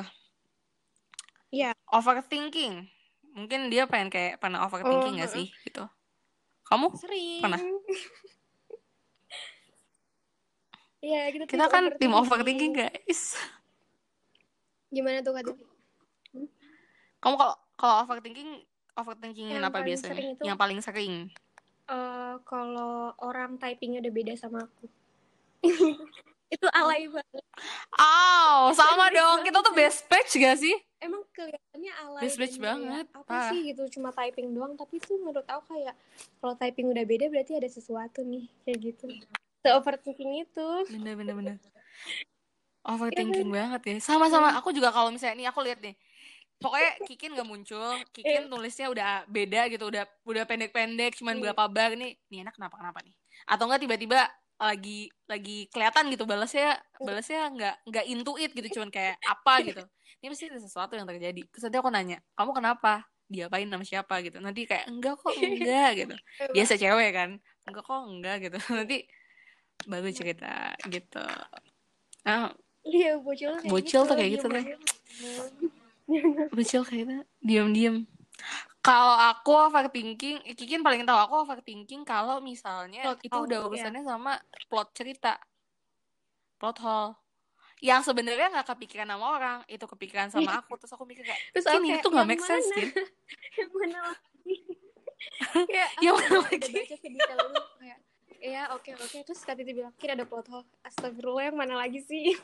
Iya. 1.55 1.71
overthinking. 1.87 2.83
Mungkin 3.31 3.71
dia 3.71 3.87
pengen 3.87 4.11
kayak 4.11 4.43
pernah 4.43 4.67
overthinking 4.67 5.15
Oh, 5.15 5.19
gak 5.23 5.31
sih 5.31 5.47
gitu. 5.63 5.87
Kamu? 6.67 6.91
Sering. 6.99 7.39
Pernah? 7.43 7.59
Iya, 11.05 11.29
kita, 11.29 11.45
kita 11.45 11.65
kan 11.69 11.85
tim 12.01 12.09
overthinking 12.09 12.73
guys 12.73 13.37
Gimana 14.89 15.21
tuh 15.21 15.37
Kak? 15.37 15.53
kamu 17.21 17.35
kalau 17.37 17.55
kalau 17.77 17.95
overthinking 18.01 18.65
overthinkingin 18.97 19.61
Yang 19.61 19.69
apa 19.69 19.79
biasanya? 19.85 20.21
itu- 20.33 20.41
yang 20.41 20.57
paling 20.57 20.81
sering? 20.81 21.29
Eh, 21.85 22.35
kalau 22.41 23.13
orang 23.21 23.61
typingnya 23.61 24.01
udah 24.01 24.13
beda 24.13 24.33
sama 24.33 24.65
aku. 24.65 24.89
itu 26.55 26.67
alay 26.71 27.11
banget. 27.11 27.43
Aw, 27.95 28.71
sama 28.71 29.11
dong. 29.11 29.43
Kita 29.43 29.59
tuh 29.59 29.73
best 29.75 30.07
batch 30.07 30.39
gak 30.39 30.57
sih? 30.57 30.75
Emang 30.97 31.21
kelihatannya 31.35 31.93
alay. 32.07 32.21
Best 32.23 32.39
kayak, 32.39 32.57
banget, 32.57 33.05
Apa 33.13 33.51
sih 33.51 33.59
gitu 33.69 33.83
cuma 33.99 34.09
typing 34.15 34.55
doang, 34.55 34.73
tapi 34.73 34.97
itu 34.97 35.19
menurut 35.19 35.45
aku 35.45 35.75
kayak 35.75 35.93
kalau 36.39 36.55
typing 36.55 36.87
udah 36.89 37.03
beda 37.03 37.25
berarti 37.29 37.59
ada 37.59 37.69
sesuatu 37.69 38.23
nih 38.23 38.47
kayak 38.63 38.79
gitu. 38.81 39.05
Se 39.61 39.69
overthinking 39.69 40.47
itu. 40.47 40.67
Bener, 40.89 41.13
bener, 41.19 41.33
bener. 41.35 41.55
Overthinking 42.85 43.49
banget 43.49 43.81
ya. 43.81 43.95
Sama-sama. 43.97 44.53
Aku 44.61 44.69
juga 44.69 44.93
kalau 44.93 45.09
misalnya 45.09 45.41
ini 45.41 45.45
aku 45.49 45.65
lihat 45.65 45.81
nih. 45.81 45.97
Pokoknya 46.61 46.91
Kikin 47.09 47.33
gak 47.33 47.49
muncul. 47.49 47.97
Kikin 48.13 48.45
tulisnya 48.45 48.93
udah 48.93 49.25
beda 49.25 49.65
gitu. 49.73 49.89
Udah 49.89 50.05
udah 50.21 50.43
pendek-pendek. 50.45 51.17
Cuman 51.17 51.41
Iya. 51.41 51.49
berapa 51.49 51.63
bar 51.65 51.97
nih. 51.97 52.13
Nih 52.29 52.45
enak 52.45 52.53
kenapa-kenapa 52.53 53.01
nih. 53.01 53.17
Atau 53.49 53.65
enggak 53.65 53.81
tiba-tiba 53.89 54.29
lagi 54.55 55.11
lagi 55.27 55.67
kelihatan 55.67 56.07
gitu 56.15 56.23
balasnya 56.23 56.79
balasnya 57.03 57.51
nggak 57.51 57.75
nggak 57.91 58.05
intuit 58.07 58.51
gitu 58.55 58.79
cuman 58.79 58.89
kayak 58.89 59.15
apa 59.25 59.53
gitu. 59.67 59.83
Ini 60.23 60.27
mesti 60.31 60.47
ada 60.49 60.59
sesuatu 60.63 60.93
yang 60.95 61.05
terjadi. 61.05 61.41
Terus 61.51 61.63
nanti 61.69 61.77
aku 61.77 61.89
nanya 61.91 62.17
kamu 62.39 62.51
kenapa? 62.55 63.05
Diapain 63.25 63.67
sama 63.67 63.85
siapa? 63.85 64.21
gitu. 64.21 64.37
Nanti 64.39 64.65
kayak 64.65 64.85
enggak 64.89 65.19
kok 65.19 65.35
enggak 65.41 65.89
gitu. 65.97 66.15
Biasa 66.55 66.73
cewek 66.79 67.11
kan. 67.13 67.29
Enggak 67.67 67.83
kok 67.83 67.99
enggak 68.07 68.35
gitu. 68.41 68.57
Nanti 68.77 68.97
baru 69.85 70.09
cerita 70.09 70.73
gitu. 70.87 71.25
Nah 72.25 72.55
iya 72.85 73.17
bocil 73.17 73.57
kayak 73.57 73.71
bocil 73.73 74.01
gitu, 74.05 74.09
tuh 74.09 74.15
kayak 74.15 74.31
gitu 74.37 74.47
diem 76.05 76.29
tuh 76.37 76.53
bocil 76.53 76.81
kayak 76.85 77.01
gitu 77.01 77.13
diem 77.41 77.69
diem 77.73 77.95
kalau 78.85 79.17
aku 79.17 79.51
overthinking 79.65 80.45
Kikin 80.53 80.85
paling 80.85 81.01
tahu 81.09 81.17
aku 81.17 81.33
overthinking 81.41 82.05
kalau 82.05 82.37
misalnya 82.37 83.01
Plot 83.01 83.21
itu 83.25 83.33
hole, 83.33 83.45
udah 83.49 83.57
ya. 83.57 83.65
urusannya 83.65 84.03
sama 84.05 84.37
plot 84.69 84.93
cerita 84.93 85.41
plot 86.61 86.77
hole. 86.85 87.17
Yang 87.83 88.13
sebenarnya 88.13 88.47
nggak 88.53 88.67
kepikiran 88.77 89.09
sama 89.09 89.25
orang 89.35 89.59
itu 89.67 89.83
kepikiran 89.83 90.29
sama 90.31 90.63
aku. 90.63 90.79
Terus 90.79 90.93
aku 90.95 91.03
mikir 91.03 91.27
kayak 91.27 91.41
Terus 91.51 91.65
aku 91.67 91.77
ini 91.81 91.87
kayak, 91.91 92.03
tuh 92.05 92.09
nggak 92.13 92.27
make 92.29 92.43
sense? 92.45 92.67
Kin. 92.71 92.89
Yang 93.59 93.71
mana 93.73 93.99
lagi? 94.13 94.55
Kayak 95.73 95.89
Yang 95.99 96.15
mana 96.21 96.37
lagi? 96.45 96.73
baca 96.77 97.35
kayak 97.81 97.99
ya 98.45 98.61
oke 98.77 98.89
oke. 98.93 99.17
Terus 99.25 99.41
kata 99.41 99.65
dia 99.65 99.75
bilang 99.75 99.93
kira 99.97 100.13
ada 100.13 100.23
plot 100.29 100.47
hole. 100.53 100.65
Astagfirullah 100.85 101.49
yang 101.49 101.57
mana 101.57 101.75
lagi 101.81 101.99
sih? 102.05 102.37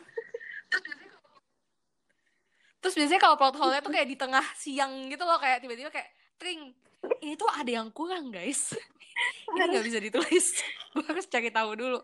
Terus 2.82 2.94
biasanya 2.98 3.22
kalau 3.22 3.38
plot 3.38 3.56
hole-nya 3.62 3.86
tuh 3.86 3.94
kayak 3.94 4.10
di 4.10 4.18
tengah 4.18 4.42
siang 4.58 5.08
gitu 5.14 5.22
loh 5.22 5.38
kayak 5.38 5.62
tiba-tiba 5.62 5.94
kayak 5.94 6.10
tring 6.42 6.74
ini 7.22 7.34
tuh 7.38 7.50
ada 7.50 7.70
yang 7.70 7.90
kurang 7.94 8.34
guys. 8.34 8.74
Ini 9.54 9.68
nggak 9.70 9.86
bisa 9.86 10.00
ditulis. 10.02 10.46
Gue 10.94 11.06
harus 11.06 11.26
cari 11.30 11.54
tahu 11.54 11.78
dulu. 11.78 12.00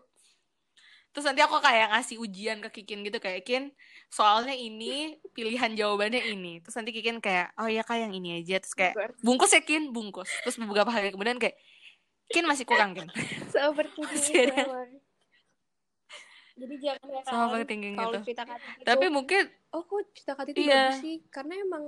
Terus 1.10 1.24
nanti 1.24 1.42
aku 1.42 1.58
kayak 1.58 1.90
ngasih 1.96 2.20
ujian 2.20 2.62
ke 2.62 2.68
Kikin 2.78 3.02
gitu 3.02 3.18
kayak 3.18 3.42
Kin 3.42 3.74
soalnya 4.12 4.54
ini 4.54 5.18
pilihan 5.34 5.74
jawabannya 5.74 6.22
ini. 6.30 6.62
Terus 6.62 6.78
nanti 6.78 6.94
Kikin 6.94 7.18
kayak 7.18 7.56
oh 7.58 7.66
ya 7.66 7.82
kak 7.82 7.98
yang 7.98 8.14
ini 8.14 8.38
aja. 8.38 8.62
Terus 8.62 8.74
kayak 8.76 8.94
bungkus. 9.24 9.50
Ya 9.50 9.62
Kin? 9.64 9.90
Bungkus. 9.90 10.30
Terus 10.46 10.56
beberapa 10.62 10.92
hari 10.92 11.10
kemudian 11.10 11.42
kayak 11.42 11.58
Kin 12.30 12.46
masih 12.46 12.68
kurang 12.68 12.94
Kin. 12.94 13.08
Seoverthinking 13.54 14.06
Masih 14.14 14.52
ada. 14.52 14.64
jadi 16.58 16.74
jangan 16.82 17.06
heran 17.06 17.94
kalau 17.94 18.10
gitu. 18.18 18.18
cerita 18.26 18.42
kata 18.42 18.66
itu 18.66 18.82
tapi 18.82 19.06
mungkin 19.14 19.46
oh 19.70 19.82
kok 19.86 20.10
cerita 20.10 20.32
kata 20.34 20.48
itu 20.50 20.58
Iya. 20.66 20.90
bagus 20.90 20.98
sih? 21.06 21.16
Karena 21.30 21.54
emang 21.54 21.84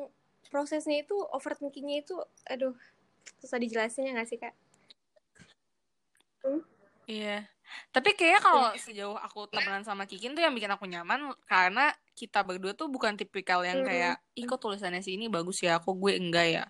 prosesnya 0.49 1.05
itu 1.05 1.15
overthinkingnya 1.37 2.01
itu 2.01 2.17
aduh 2.49 2.73
susah 3.45 3.61
dijelasin 3.61 4.09
ya 4.09 4.17
nggak 4.17 4.29
sih 4.29 4.41
kak 4.41 4.57
Iya. 7.11 7.43
Tapi 7.91 8.15
kayaknya 8.15 8.41
kalau 8.43 8.71
sejauh 8.79 9.19
aku 9.19 9.47
temenan 9.51 9.83
sama 9.83 10.07
Kikin 10.07 10.35
tuh 10.35 10.43
yang 10.47 10.55
bikin 10.55 10.71
aku 10.71 10.87
nyaman 10.87 11.35
karena 11.47 11.91
kita 12.15 12.43
berdua 12.47 12.75
tuh 12.75 12.87
bukan 12.87 13.19
tipikal 13.19 13.67
yang 13.67 13.83
Hmm. 13.83 13.89
kayak 13.91 14.15
ih 14.39 14.47
kok 14.47 14.63
tulisannya 14.63 15.03
si 15.03 15.19
ini 15.19 15.27
bagus 15.27 15.59
ya, 15.63 15.83
aku 15.83 15.95
gue 15.99 16.15
enggak 16.19 16.47
ya. 16.51 16.65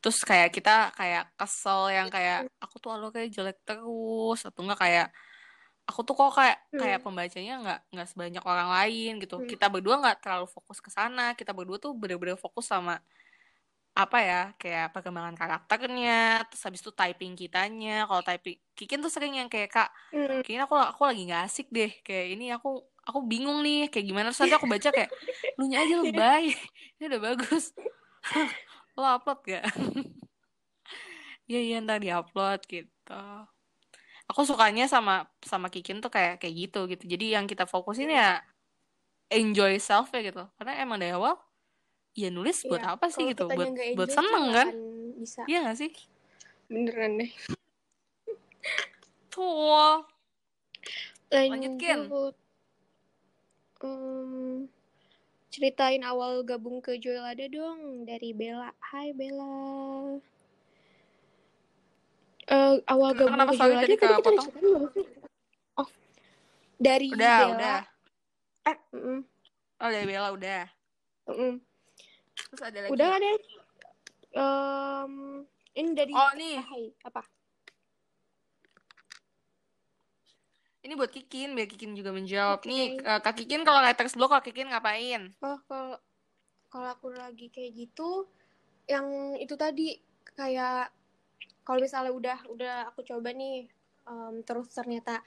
Terus 0.00 0.20
kayak 0.24 0.52
kita 0.56 0.92
kayak 0.96 1.32
kesel 1.36 1.92
yang 1.92 2.08
kayak 2.08 2.48
aku 2.60 2.76
tuh 2.80 2.96
lo 2.96 3.08
kayak 3.12 3.32
jelek 3.32 3.58
terus 3.64 4.40
atau 4.44 4.60
enggak 4.64 4.80
kayak 4.80 5.06
aku 5.84 6.00
tuh 6.02 6.14
kok 6.16 6.32
kayak 6.36 6.58
Hmm. 6.72 6.80
kayak 6.80 6.98
pembacanya 7.04 7.54
nggak 7.60 7.80
nggak 7.92 8.08
sebanyak 8.08 8.44
orang 8.44 8.68
lain 8.72 9.12
gitu. 9.20 9.36
Hmm. 9.40 9.48
Kita 9.48 9.66
berdua 9.68 10.00
nggak 10.00 10.18
terlalu 10.24 10.46
fokus 10.48 10.78
ke 10.80 10.88
sana. 10.88 11.36
Kita 11.36 11.52
berdua 11.52 11.76
tuh 11.76 11.92
bener-bener 11.92 12.40
fokus 12.40 12.66
sama 12.68 12.98
apa 13.94 14.18
ya 14.18 14.42
kayak 14.58 14.90
perkembangan 14.90 15.38
karakternya 15.38 16.42
terus 16.50 16.66
habis 16.66 16.82
itu 16.82 16.90
typing 16.90 17.38
kitanya 17.38 18.10
kalau 18.10 18.26
typing 18.26 18.58
Kikin 18.74 18.98
tuh 18.98 19.06
sering 19.06 19.38
yang 19.38 19.46
kayak 19.46 19.70
kak 19.70 19.90
Hmm. 20.10 20.42
kayaknya 20.42 20.66
aku 20.66 20.74
aku 20.74 21.02
lagi 21.06 21.22
nggak 21.30 21.42
asik 21.46 21.70
deh 21.70 21.94
kayak 22.02 22.34
ini 22.34 22.50
aku 22.50 22.82
aku 23.06 23.22
bingung 23.22 23.62
nih 23.62 23.86
kayak 23.94 24.06
gimana 24.10 24.34
terus 24.34 24.42
nanti 24.42 24.58
aku 24.58 24.66
baca 24.66 24.90
kayak 24.90 25.10
lu 25.62 25.70
nya 25.70 25.86
aja 25.86 25.94
lebih 26.02 26.16
baik 26.18 26.58
ini 26.98 27.04
udah 27.06 27.22
bagus 27.22 27.70
lo 28.98 29.06
upload 29.14 29.40
gak 29.46 29.62
iya 31.46 31.60
iya 31.62 31.76
ntar 31.78 32.02
di 32.02 32.10
upload 32.10 32.66
gitu 32.66 33.22
aku 34.28 34.42
sukanya 34.48 34.88
sama 34.88 35.28
sama 35.44 35.68
Kikin 35.68 36.00
tuh 36.00 36.08
kayak 36.12 36.40
kayak 36.40 36.54
gitu 36.68 36.80
gitu. 36.88 37.04
Jadi 37.04 37.36
yang 37.36 37.44
kita 37.44 37.68
fokusin 37.68 38.12
ya 38.12 38.40
enjoy 39.28 39.76
self 39.80 40.12
ya 40.12 40.20
gitu. 40.24 40.44
Karena 40.56 40.80
emang 40.80 41.00
dari 41.00 41.12
awal 41.12 41.36
ya 42.14 42.30
nulis 42.30 42.62
buat 42.64 42.82
Iya, 42.82 42.94
apa 42.94 43.06
sih 43.10 43.34
gitu? 43.34 43.50
buat 43.50 43.70
buat 43.98 44.10
seneng 44.10 44.44
kan? 44.54 44.68
bisa. 45.18 45.42
Iya 45.48 45.58
gak 45.70 45.78
sih? 45.78 45.90
Beneran 46.68 47.20
deh. 47.20 47.32
Tuh. 49.30 50.06
Lanjut, 51.32 51.50
Lanjutkin. 51.50 52.00
Em, 53.84 54.64
ceritain 55.52 56.00
awal 56.06 56.40
gabung 56.46 56.80
ke 56.80 56.96
Joelada 56.96 57.44
dong 57.50 58.08
dari 58.08 58.32
Bella. 58.32 58.72
Hai 58.80 59.12
Bella 59.12 60.16
Eh, 62.44 62.76
awal 62.92 63.16
gabung 63.16 63.40
kenapa 63.40 63.52
ke 63.52 63.56
sorry 63.56 63.72
Joelada 63.72 63.86
tadi 63.88 63.96
kita 63.96 64.16
sih? 64.20 64.48
oh 65.80 65.88
dari 66.76 67.08
udah 67.08 67.36
Bella 67.40 67.54
udah 67.56 67.78
eh 68.64 68.76
mm, 68.92 69.20
oh 69.80 69.88
dari 69.88 70.04
Bella 70.04 70.28
udah 70.36 70.62
mm, 71.32 71.54
terus 72.52 72.60
ada 72.60 72.78
lagi 72.84 72.90
udah 72.92 73.08
nggak? 73.08 73.20
ada 73.20 73.30
Em, 74.34 75.14
ini 75.78 75.90
dari 75.94 76.12
oh 76.12 76.30
nih 76.36 76.58
hai 76.60 76.84
apa 77.06 77.22
Ini 80.84 81.00
buat 81.00 81.08
Kikin, 81.08 81.56
biar 81.56 81.64
Kikin 81.64 81.96
juga 81.96 82.12
menjawab. 82.12 82.60
Oke. 82.60 82.68
Nih, 82.68 83.00
eh, 83.00 83.20
Kak 83.24 83.40
Kikin 83.40 83.64
kalau 83.64 83.80
letters 83.80 84.12
block, 84.20 84.36
Kak 84.36 84.44
Kikin 84.44 84.68
ngapain? 84.68 85.32
Oh, 85.40 85.56
kalau 85.64 85.96
kalau 86.68 86.92
aku 86.92 87.08
lagi 87.08 87.48
kayak 87.48 87.72
gitu, 87.72 88.28
yang 88.84 89.32
itu 89.40 89.56
tadi 89.56 89.96
kayak 90.36 90.92
kalau 91.66 91.80
misalnya 91.82 92.12
udah 92.12 92.38
udah 92.52 92.74
aku 92.92 93.00
coba 93.04 93.32
nih, 93.32 93.66
em, 94.08 94.34
terus 94.46 94.68
ternyata 94.72 95.20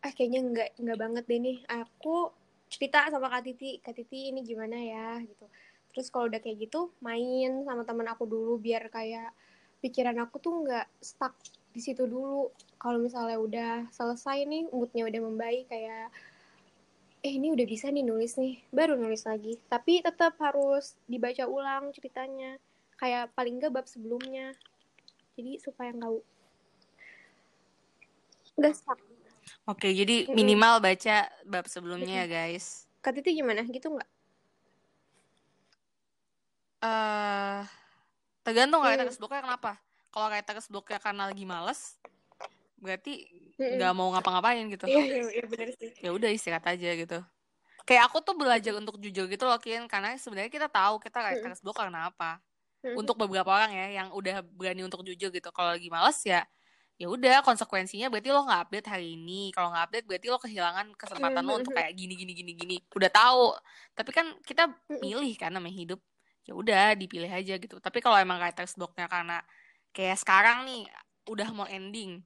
ah 0.00 0.12
kayaknya 0.16 0.40
nggak 0.50 0.70
nggak 0.80 0.98
banget 0.98 1.24
deh 1.30 1.40
nih. 1.42 1.58
Aku 1.68 2.32
cerita 2.72 3.10
sama 3.12 3.26
Kak 3.32 3.42
Titi, 3.46 3.78
Kak 3.84 3.94
Titi 3.98 4.30
ini 4.30 4.40
gimana 4.46 4.78
ya 4.78 5.18
gitu. 5.22 5.46
Terus 5.90 6.06
kalau 6.14 6.30
udah 6.30 6.40
kayak 6.42 6.70
gitu, 6.70 6.94
main 7.02 7.66
sama 7.66 7.82
teman 7.88 8.06
aku 8.12 8.24
dulu 8.24 8.56
biar 8.62 8.86
kayak 8.88 9.34
pikiran 9.82 10.16
aku 10.22 10.36
tuh 10.38 10.54
nggak 10.64 10.86
stuck 11.02 11.34
di 11.74 11.80
situ 11.82 12.06
dulu. 12.06 12.50
Kalau 12.80 12.98
misalnya 13.02 13.36
udah 13.36 13.72
selesai 13.92 14.46
nih, 14.46 14.70
moodnya 14.72 15.04
udah 15.10 15.20
membaik 15.26 15.66
kayak 15.68 16.08
eh 17.20 17.36
ini 17.36 17.52
udah 17.52 17.66
bisa 17.68 17.92
nih 17.92 18.00
nulis 18.00 18.40
nih 18.40 18.64
baru 18.72 18.96
nulis 18.96 19.28
lagi 19.28 19.60
tapi 19.68 20.00
tetap 20.00 20.40
harus 20.40 20.96
dibaca 21.04 21.44
ulang 21.44 21.92
ceritanya 21.92 22.56
kayak 22.96 23.28
paling 23.36 23.60
nggak 23.60 23.72
bab 23.76 23.84
sebelumnya 23.84 24.56
jadi 25.40 25.52
supaya 25.56 25.90
nggak 25.96 26.12
nggak 28.60 28.74
stuck 28.76 29.00
Oke, 29.66 29.90
jadi 29.90 30.30
minimal 30.30 30.78
baca 30.78 31.26
bab 31.48 31.64
sebelumnya 31.66 32.22
ya, 32.22 32.26
guys. 32.28 32.86
Kak 33.00 33.16
Titi 33.18 33.34
gimana 33.34 33.64
gitu 33.64 33.88
nggak 33.88 34.10
eh 36.80 37.60
tergantung 38.40 38.80
kayak 38.80 39.04
Hmm. 39.04 39.16
blocknya 39.20 39.42
kenapa. 39.44 39.72
Kalau 40.10 40.26
kayak 40.32 40.44
letters 40.48 40.68
blocknya 40.68 40.98
karena 41.00 41.22
lagi 41.28 41.44
males, 41.44 41.96
berarti 42.80 43.28
nggak 43.60 43.92
mau 43.92 44.08
ngapa-ngapain 44.16 44.64
gitu. 44.72 44.88
iya 44.88 45.02
iya 45.04 45.22
iya 45.40 45.44
benar 45.44 45.68
sih 45.76 45.92
Ya 46.00 46.10
udah 46.10 46.30
istirahat 46.32 46.64
aja 46.72 46.90
gitu. 46.96 47.18
Kayak 47.84 48.12
aku 48.12 48.24
tuh 48.24 48.36
belajar 48.36 48.72
untuk 48.76 48.96
jujur 49.00 49.26
gitu 49.28 49.44
loh, 49.44 49.58
Kin. 49.60 49.84
Karena 49.88 50.16
sebenarnya 50.16 50.52
kita 50.52 50.68
tahu 50.72 51.00
kita 51.00 51.20
kayak 51.20 51.36
Mm-mm. 51.40 51.44
letters 51.52 51.62
block 51.64 51.76
karena 51.80 52.08
apa. 52.12 52.40
Mm-mm. 52.80 52.96
untuk 52.96 53.16
beberapa 53.20 53.48
orang 53.52 53.72
ya 53.76 53.86
yang 54.02 54.08
udah 54.12 54.40
berani 54.44 54.84
untuk 54.84 55.04
jujur 55.04 55.28
gitu. 55.28 55.48
Kalau 55.52 55.76
lagi 55.76 55.88
males 55.92 56.16
ya 56.24 56.44
ya 57.00 57.08
udah 57.08 57.40
konsekuensinya 57.40 58.12
berarti 58.12 58.28
lo 58.28 58.44
nggak 58.44 58.60
update 58.68 58.88
hari 58.92 59.16
ini. 59.16 59.52
Kalau 59.56 59.72
nggak 59.72 59.84
update 59.88 60.06
berarti 60.08 60.26
lo 60.28 60.38
kehilangan 60.40 60.86
kesempatan 61.00 61.42
lo 61.48 61.52
untuk 61.60 61.72
kayak 61.72 61.92
gini 61.96 62.12
gini 62.12 62.32
gini 62.36 62.52
gini. 62.52 62.76
Udah 62.92 63.08
tahu. 63.08 63.56
Tapi 63.96 64.10
kan 64.12 64.26
kita 64.44 64.68
milih 65.00 65.32
kan 65.40 65.52
namanya 65.56 65.76
hidup. 65.76 66.00
Ya 66.44 66.52
udah 66.52 66.92
dipilih 66.96 67.28
aja 67.32 67.56
gitu. 67.56 67.80
Tapi 67.80 68.04
kalau 68.04 68.20
emang 68.20 68.36
kayak 68.40 68.56
text 68.56 68.76
blocknya 68.76 69.08
karena 69.08 69.40
kayak 69.96 70.20
sekarang 70.20 70.68
nih 70.68 70.84
udah 71.28 71.48
mau 71.52 71.68
ending 71.68 72.20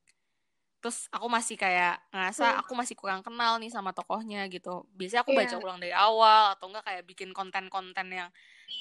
terus 0.84 1.08
aku 1.08 1.32
masih 1.32 1.56
kayak 1.56 1.96
ngerasa 2.12 2.44
Hmm. 2.44 2.60
aku 2.60 2.76
masih 2.76 2.92
kurang 2.92 3.24
kenal 3.24 3.56
nih 3.56 3.72
sama 3.72 3.96
tokohnya 3.96 4.44
gitu. 4.52 4.84
Biasanya 4.92 5.24
aku 5.24 5.32
Iya. 5.32 5.40
baca 5.48 5.56
ulang 5.64 5.78
dari 5.80 5.94
awal 5.96 6.52
atau 6.52 6.68
enggak 6.68 6.84
kayak 6.84 7.02
bikin 7.08 7.32
konten-konten 7.32 8.12
yang 8.12 8.28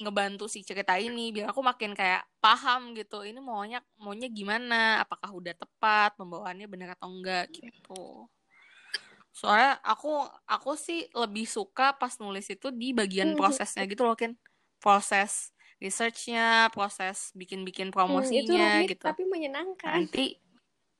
ngebantu 0.02 0.50
si 0.50 0.66
cerita 0.66 0.98
ini 0.98 1.30
biar 1.30 1.54
aku 1.54 1.62
makin 1.62 1.94
kayak 1.94 2.26
paham 2.42 2.94
gitu 2.98 3.22
ini 3.22 3.38
maunya 3.38 3.78
maunya 3.94 4.26
gimana 4.26 5.04
apakah 5.06 5.30
udah 5.30 5.54
tepat 5.54 6.18
pembawaannya 6.18 6.66
bener 6.66 6.88
atau 6.98 7.08
enggak 7.14 7.46
gitu 7.54 8.26
soalnya 9.34 9.82
aku 9.82 10.22
aku 10.46 10.78
sih 10.78 11.10
lebih 11.10 11.46
suka 11.46 11.94
pas 11.98 12.14
nulis 12.22 12.46
itu 12.46 12.70
di 12.70 12.94
bagian 12.94 13.34
Hmm. 13.34 13.38
prosesnya 13.38 13.82
gitu 13.90 14.02
loh 14.06 14.14
Ken 14.14 14.38
proses 14.78 15.50
researchnya 15.82 16.70
proses 16.70 17.34
bikin-bikin 17.34 17.90
Hmm, 17.90 17.94
itu 17.94 17.98
promosinya 17.98 18.64
rumit 18.78 18.88
gitu 18.94 19.06
tapi 19.10 19.22
menyenangkan 19.26 19.94
nanti 19.94 20.38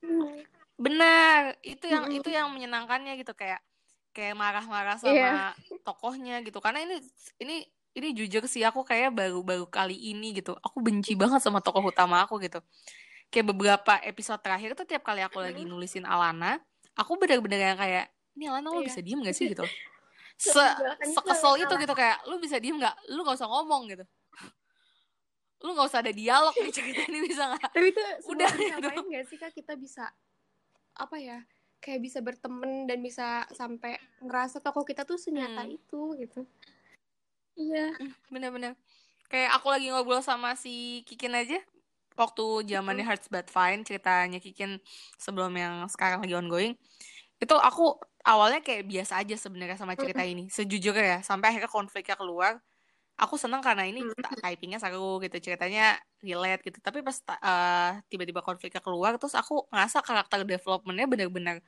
Hmm. 0.02 0.44
benar 0.74 1.54
itu 1.62 1.86
yang 1.86 2.04
Mm-mm. 2.10 2.18
itu 2.18 2.28
yang 2.34 2.48
menyenangkannya 2.50 3.12
gitu 3.22 3.32
kayak 3.38 3.62
kayak 4.10 4.34
marah-marah 4.34 4.98
sama 4.98 5.14
Iya. 5.14 5.32
tokohnya 5.86 6.34
gitu 6.42 6.58
karena 6.58 6.82
ini 6.82 6.96
ini 7.38 7.56
ini 7.94 8.10
jujur 8.12 8.42
sih 8.44 8.62
aku 8.62 8.82
kayak 8.82 9.10
baru-baru 9.10 9.66
kali 9.66 9.94
ini 9.94 10.34
gitu. 10.34 10.54
Aku 10.60 10.78
benci 10.78 11.14
banget 11.14 11.38
sama 11.38 11.58
tokoh 11.58 11.82
utama 11.84 12.22
aku 12.22 12.38
gitu. 12.38 12.58
Kayak 13.30 13.50
beberapa 13.50 13.98
episode 14.02 14.38
terakhir 14.38 14.74
tuh 14.74 14.84
tiap 14.84 15.02
kali 15.02 15.22
aku 15.22 15.38
lagi 15.38 15.62
nulisin 15.62 16.02
Alana 16.04 16.58
aku 16.94 17.18
bener-bener 17.18 17.74
yang 17.74 17.78
kayak 17.78 18.06
ini 18.34 18.46
Alana 18.46 18.68
lo 18.68 18.78
Iya. 18.78 18.86
bisa 18.86 19.00
diem 19.00 19.18
gak 19.22 19.34
sih? 19.34 19.50
Gitu. 19.50 19.62
Se 20.38 20.50
Belakangnya 20.50 21.14
sekesel 21.14 21.54
itu 21.62 21.74
gitu 21.78 21.94
kayak 21.94 22.18
lu 22.26 22.38
bisa 22.38 22.58
diem 22.58 22.78
gak? 22.78 22.94
Lu 23.08 23.22
gak 23.22 23.38
usah 23.38 23.46
ngomong 23.46 23.86
gitu. 23.88 24.04
Lu 25.62 25.72
gak 25.72 25.86
usah 25.88 26.02
ada 26.02 26.10
dialog 26.10 26.52
di 26.52 26.70
cerita 26.70 27.06
ini 27.06 27.24
bisa 27.24 27.46
gak? 27.48 27.70
Tapi 27.70 27.86
itu 27.88 28.02
Udah, 28.34 28.48
pencapaian 28.50 28.82
gitu. 29.00 29.10
gak 29.10 29.24
sih 29.30 29.38
kak? 29.38 29.50
Kita 29.50 29.72
bisa 29.74 30.10
apa 30.94 31.16
ya 31.18 31.42
kayak 31.78 32.00
bisa 32.00 32.18
berteman 32.18 32.86
dan 32.86 32.98
bisa 32.98 33.44
sampai 33.50 33.94
ngerasa 34.18 34.58
tokoh 34.58 34.82
kita 34.82 35.02
tuh 35.02 35.16
senyata 35.16 35.62
Hmm. 35.62 35.74
itu 35.74 36.00
gitu. 36.16 36.42
Iya. 37.54 37.94
bener-bener. 38.30 38.74
Kayak 39.30 39.50
aku 39.58 39.66
lagi 39.70 39.86
ngobrol 39.90 40.20
sama 40.22 40.54
si 40.58 41.02
Kikin 41.06 41.34
aja 41.34 41.58
waktu 42.14 42.70
zamannya 42.70 43.02
Hearts 43.06 43.26
But 43.30 43.50
Fine 43.50 43.82
ceritanya 43.82 44.38
Kikin 44.38 44.78
sebelum 45.18 45.54
yang 45.54 45.86
sekarang 45.90 46.22
lagi 46.22 46.34
ongoing. 46.34 46.74
Itu 47.42 47.54
aku 47.58 47.98
awalnya 48.26 48.62
kayak 48.62 48.86
biasa 48.88 49.22
aja 49.22 49.34
sebenarnya 49.38 49.76
sama 49.78 49.94
cerita 49.98 50.22
ini 50.24 50.48
sejujurnya 50.48 51.04
ya 51.04 51.20
sampai 51.22 51.54
akhirnya 51.54 51.70
konfliknya 51.70 52.16
keluar. 52.18 52.58
Aku 53.14 53.38
seneng 53.38 53.62
karena 53.62 53.86
ini 53.86 54.02
typingnya 54.42 54.82
seru 54.82 55.22
gitu 55.22 55.38
ceritanya 55.38 55.98
relate 56.22 56.62
gitu. 56.66 56.78
Tapi 56.82 56.98
pas 57.06 57.16
eh, 57.22 57.90
tiba-tiba 58.10 58.42
konfliknya 58.42 58.82
keluar 58.82 59.14
terus 59.18 59.34
aku 59.38 59.66
ngerasa 59.70 60.02
karakter 60.02 60.42
developmentnya 60.46 61.06
bener-bener 61.06 61.62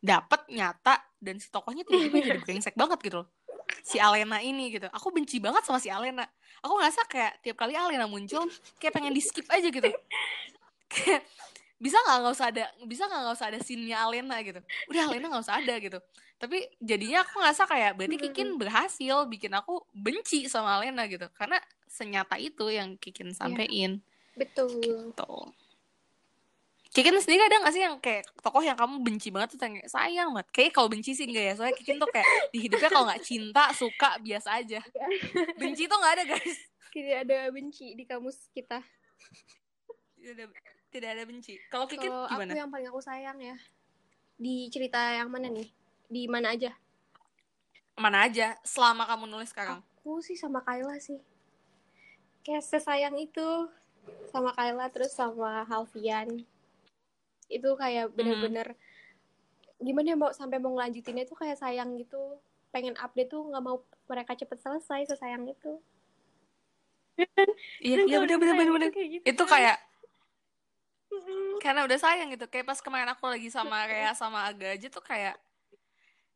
dapet 0.00 0.40
nyata 0.48 0.96
dan 1.20 1.36
si 1.36 1.52
tokohnya 1.52 1.84
tiba-tiba 1.84 2.24
jadi 2.24 2.40
brengsek 2.44 2.74
banget 2.76 2.98
gitu 3.04 3.16
loh 3.24 3.28
si 3.82 3.96
Alena 3.98 4.38
ini 4.42 4.74
gitu. 4.74 4.86
Aku 4.90 5.10
benci 5.14 5.38
banget 5.38 5.66
sama 5.66 5.78
si 5.82 5.88
Alena. 5.88 6.26
Aku 6.60 6.76
ngerasa 6.76 7.06
kayak 7.08 7.40
tiap 7.40 7.56
kali 7.56 7.74
Alena 7.74 8.04
muncul 8.04 8.46
kayak 8.76 8.92
pengen 8.94 9.14
di 9.14 9.22
skip 9.22 9.46
aja 9.48 9.68
gitu. 9.68 9.90
Kayak 10.90 11.22
bisa 11.80 11.96
nggak 11.96 12.16
nggak 12.20 12.34
usah 12.36 12.46
ada 12.52 12.64
bisa 12.84 13.02
nggak 13.08 13.20
nggak 13.24 13.36
usah 13.40 13.48
ada 13.48 13.58
scene-nya 13.64 13.96
Alena 14.04 14.36
gitu. 14.44 14.60
Udah 14.92 15.02
Alena 15.08 15.26
nggak 15.32 15.44
usah 15.44 15.56
ada 15.58 15.74
gitu. 15.80 15.98
Tapi 16.40 16.58
jadinya 16.80 17.20
aku 17.24 17.36
ngerasa 17.36 17.62
kayak 17.68 17.92
berarti 18.00 18.16
Kikin 18.16 18.56
berhasil 18.56 19.16
bikin 19.28 19.52
aku 19.52 19.84
benci 19.92 20.48
sama 20.48 20.80
Alena 20.80 21.04
gitu. 21.08 21.28
Karena 21.36 21.60
senyata 21.84 22.36
itu 22.40 22.68
yang 22.72 22.96
Kikin 22.96 23.32
sampein. 23.36 24.00
Betul. 24.36 25.12
tuh 25.12 25.52
Kikin 26.90 27.14
sendiri 27.22 27.46
ada 27.46 27.62
gak 27.62 27.70
sih 27.70 27.82
yang 27.86 28.02
kayak 28.02 28.26
tokoh 28.42 28.66
yang 28.66 28.74
kamu 28.74 28.98
benci 29.06 29.30
banget 29.30 29.54
tuh 29.54 29.62
kayak 29.62 29.86
sayang 29.86 30.34
banget 30.34 30.50
kayak 30.50 30.70
kalau 30.74 30.90
benci 30.90 31.14
sih 31.14 31.22
enggak 31.22 31.44
ya 31.46 31.54
soalnya 31.54 31.78
Kikin 31.78 32.02
tuh 32.02 32.10
kayak 32.10 32.26
di 32.50 32.58
hidupnya 32.66 32.90
kalau 32.90 33.06
nggak 33.06 33.22
cinta 33.22 33.70
suka 33.70 34.18
biasa 34.18 34.58
aja 34.58 34.82
benci 35.54 35.86
tuh 35.86 35.96
nggak 36.02 36.14
ada 36.18 36.24
guys 36.34 36.58
Tidak 36.90 37.16
ada 37.22 37.38
benci 37.54 37.94
di 37.94 38.02
kamus 38.02 38.50
kita. 38.50 38.82
tidak 40.18 40.34
ada 40.34 40.44
tidak 40.90 41.08
ada 41.14 41.22
benci 41.22 41.54
kalau 41.70 41.86
Kikin 41.86 42.10
Kalau 42.10 42.26
gimana 42.26 42.50
aku 42.50 42.58
yang 42.58 42.70
paling 42.74 42.88
aku 42.90 43.00
sayang 43.00 43.38
ya 43.38 43.54
di 44.34 44.66
cerita 44.74 44.98
yang 45.14 45.30
mana 45.30 45.46
nih? 45.46 45.70
Di 46.10 46.26
mana 46.26 46.50
aja? 46.58 46.74
mana 47.94 48.24
aja 48.26 48.58
selama 48.66 49.04
kamu 49.06 49.30
nulis 49.30 49.52
sekarang 49.52 49.78
Aku 50.00 50.18
sih 50.24 50.32
sama 50.34 50.64
Kayla 50.64 50.96
sih. 50.96 51.20
Kayak 52.40 52.64
sesayang 52.64 53.20
itu 53.20 53.68
sama 54.32 54.50
Kayla 54.56 54.88
terus 54.88 55.12
sama 55.12 55.62
Halvian. 55.68 56.48
Itu 57.50 57.74
kayak 57.74 58.14
bener-bener 58.14 58.78
gimana 59.80 60.12
ya 60.12 60.16
mau 60.16 60.30
sampai 60.30 60.62
mau 60.62 60.70
ngelanjutinnya 60.72 61.26
itu 61.26 61.34
kayak 61.34 61.58
sayang 61.58 61.98
gitu. 61.98 62.38
Pengen 62.70 62.94
update 62.96 63.28
tuh 63.28 63.42
nggak 63.50 63.64
mau 63.64 63.82
mereka 64.06 64.38
cepet 64.38 64.58
selesai 64.62 65.10
sesayang 65.10 65.44
itu. 65.44 65.82
iya 67.84 68.00
iya 68.08 68.16
bener 68.16 68.40
bener 68.40 68.54
bener 68.56 68.72
bener 68.72 68.88
gitu 68.96 69.20
itu 69.28 69.44
kayak 69.44 69.76
Mm-mm. 71.10 71.58
karena 71.60 71.84
udah 71.84 71.98
sayang 72.00 72.32
gitu 72.32 72.46
kayak 72.48 72.64
pas 72.64 72.80
kemarin 72.80 73.10
aku 73.12 73.28
lagi 73.28 73.52
sama 73.52 73.84
Rea 73.84 74.14
sama 74.16 74.48
Aga 74.48 74.72
aja 74.72 74.88
tuh 74.88 75.04
kayak 75.04 75.36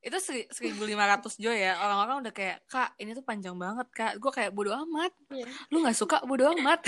itu 0.04 0.18
seri- 0.20 0.50
1500 0.52 1.40
joy 1.40 1.56
ya 1.56 1.80
orang-orang 1.80 2.28
udah 2.28 2.32
kayak 2.36 2.60
kak 2.68 2.92
ini 3.00 3.16
tuh 3.16 3.24
panjang 3.24 3.56
banget 3.56 3.88
kak 3.96 4.12
gue 4.20 4.28
kayak 4.28 4.52
bodo 4.52 4.76
amat 4.76 5.12
Iya. 5.32 5.48
lu 5.72 5.80
nggak 5.80 5.96
suka 5.96 6.20
bodo 6.28 6.52
amat 6.52 6.84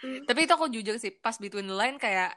Hmm. 0.00 0.24
tapi 0.28 0.44
itu 0.44 0.52
aku 0.56 0.68
jujur 0.72 0.96
sih 0.96 1.12
pas 1.12 1.36
between 1.36 1.68
the 1.68 1.76
line 1.76 2.00
kayak 2.00 2.32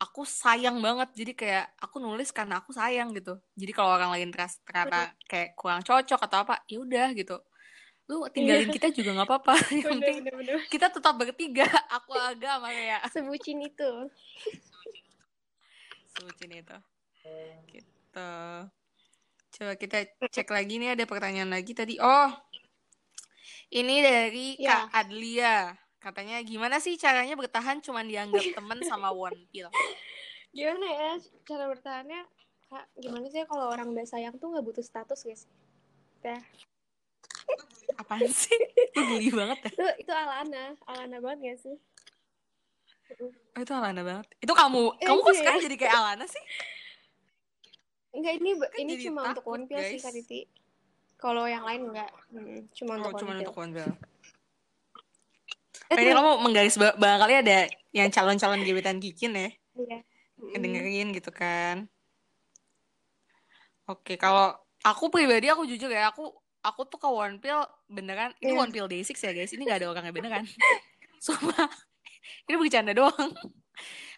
aku 0.00 0.24
sayang 0.24 0.80
banget. 0.80 1.12
Jadi 1.12 1.32
kayak 1.36 1.76
aku 1.76 2.00
nulis 2.00 2.32
karena 2.32 2.58
aku 2.64 2.72
sayang 2.72 3.12
gitu. 3.12 3.36
Jadi 3.54 3.72
kalau 3.76 3.92
orang 3.94 4.10
lain 4.16 4.32
ternyata 4.32 5.12
kayak 5.28 5.52
kurang 5.54 5.84
cocok 5.84 6.20
atau 6.24 6.38
apa 6.48 6.64
ya 6.64 6.80
udah 6.80 7.08
gitu. 7.12 7.36
Lu 8.10 8.26
tinggalin 8.32 8.66
Iya. 8.66 8.74
kita 8.74 8.88
juga 8.90 9.10
nggak 9.20 9.28
apa-apa. 9.28 9.54
Yang 9.70 9.86
penting 10.00 10.16
Bener, 10.24 10.34
bener, 10.34 10.56
bener. 10.56 10.72
kita 10.72 10.86
tetap 10.90 11.14
bertiga. 11.14 11.68
Aku 12.00 12.10
Aga 12.16 12.58
sama 12.58 12.68
Rea. 12.72 12.98
Sebucin 13.12 13.60
itu. 13.62 13.90
sebutin 16.10 16.50
itu. 16.58 16.76
Gitu. 17.70 18.30
Coba 19.50 19.72
kita 19.78 19.98
cek 20.26 20.48
lagi 20.50 20.74
nih 20.80 20.98
ada 20.98 21.04
pertanyaan 21.06 21.52
lagi 21.54 21.70
tadi. 21.76 22.00
Oh 22.02 22.30
ini 23.70 24.02
dari 24.02 24.58
Ya. 24.58 24.90
Kak 24.90 25.06
Adlia 25.06 25.70
katanya 26.00 26.40
gimana 26.40 26.80
sih 26.80 26.96
caranya 26.96 27.36
bertahan 27.36 27.84
cuman 27.84 28.08
dianggap 28.08 28.40
temen 28.56 28.80
sama 28.88 29.12
One 29.12 29.44
Pill 29.52 29.68
Gimana 30.50 30.82
ya 30.82 31.12
cara 31.46 31.70
bertahannya? 31.70 32.26
Kak, 32.66 32.86
gimana 32.98 33.26
sih 33.30 33.46
kalau 33.46 33.70
orang 33.70 33.94
udah 33.94 34.02
sayang 34.02 34.34
tuh 34.34 34.50
nggak 34.50 34.66
butuh 34.66 34.82
status 34.82 35.22
guys? 35.22 35.46
Dah. 36.20 36.42
apaan 37.98 38.24
sih 38.30 38.54
gue 38.96 39.04
geli 39.04 39.28
banget 39.34 39.58
ya 39.66 39.70
Itu 39.76 39.86
itu 40.06 40.12
Alana, 40.14 40.72
Alana 40.88 41.16
banget 41.20 41.38
gak 41.52 41.58
sih? 41.68 41.76
oh, 43.20 43.60
itu 43.60 43.72
Alana 43.74 44.00
banget 44.00 44.26
itu 44.40 44.52
kamu 44.54 44.82
Eh, 45.02 45.06
kamu 45.10 45.20
kok 45.20 45.32
iya. 45.34 45.38
sekarang 45.42 45.60
jadi 45.68 45.76
kayak 45.76 45.94
Alana 45.98 46.24
sih 46.24 46.44
Enggak 48.10 48.32
ini 48.42 48.50
Kan 48.58 48.70
ini 48.78 48.92
cuma 49.06 49.20
untuk 49.30 49.44
takut, 49.46 49.54
One 49.54 49.64
Piece 49.70 49.86
sih 49.94 50.00
Titi. 50.02 50.40
Kalau 51.20 51.44
yang 51.46 51.62
lain 51.62 51.92
enggak. 51.92 52.10
Hmm, 52.32 52.66
cuma 52.74 52.98
oh, 52.98 52.98
untuk 52.98 53.22
cuma 53.22 53.30
One 53.36 53.40
untuk. 53.44 53.54
One 53.54 53.72
Kayaknya 55.90 56.14
kamu 56.14 56.30
menggaris 56.40 56.76
ba- 56.76 56.94
barangkali 56.94 57.34
ada 57.40 57.58
yang 57.90 58.08
calon-calon 58.08 58.62
gebetan 58.62 58.98
Kikin 58.98 59.34
ya 59.34 59.50
Iya. 59.74 59.98
dengerin 60.56 61.10
gitu 61.10 61.30
kan. 61.30 61.90
Oke, 63.84 64.14
kalau 64.14 64.54
aku 64.80 65.10
pribadi 65.10 65.50
aku 65.50 65.66
jujur 65.66 65.90
ya, 65.90 66.08
aku 66.08 66.30
aku 66.60 66.80
tuh 66.86 66.96
ke 66.96 67.08
One 67.08 67.36
Pill 67.36 67.58
beneran 67.86 68.30
ini 68.38 68.54
Iya. 68.54 68.60
One 68.60 68.70
Pill 68.70 68.86
Day 68.86 69.02
6 69.02 69.18
ya 69.18 69.32
guys. 69.32 69.50
Ini 69.50 69.62
gak 69.64 69.82
ada 69.82 69.90
orangnya 69.90 70.14
beneran. 70.14 70.44
Sumpah. 71.20 71.66
Ini 72.46 72.54
bercanda 72.54 72.94
doang. 72.94 73.34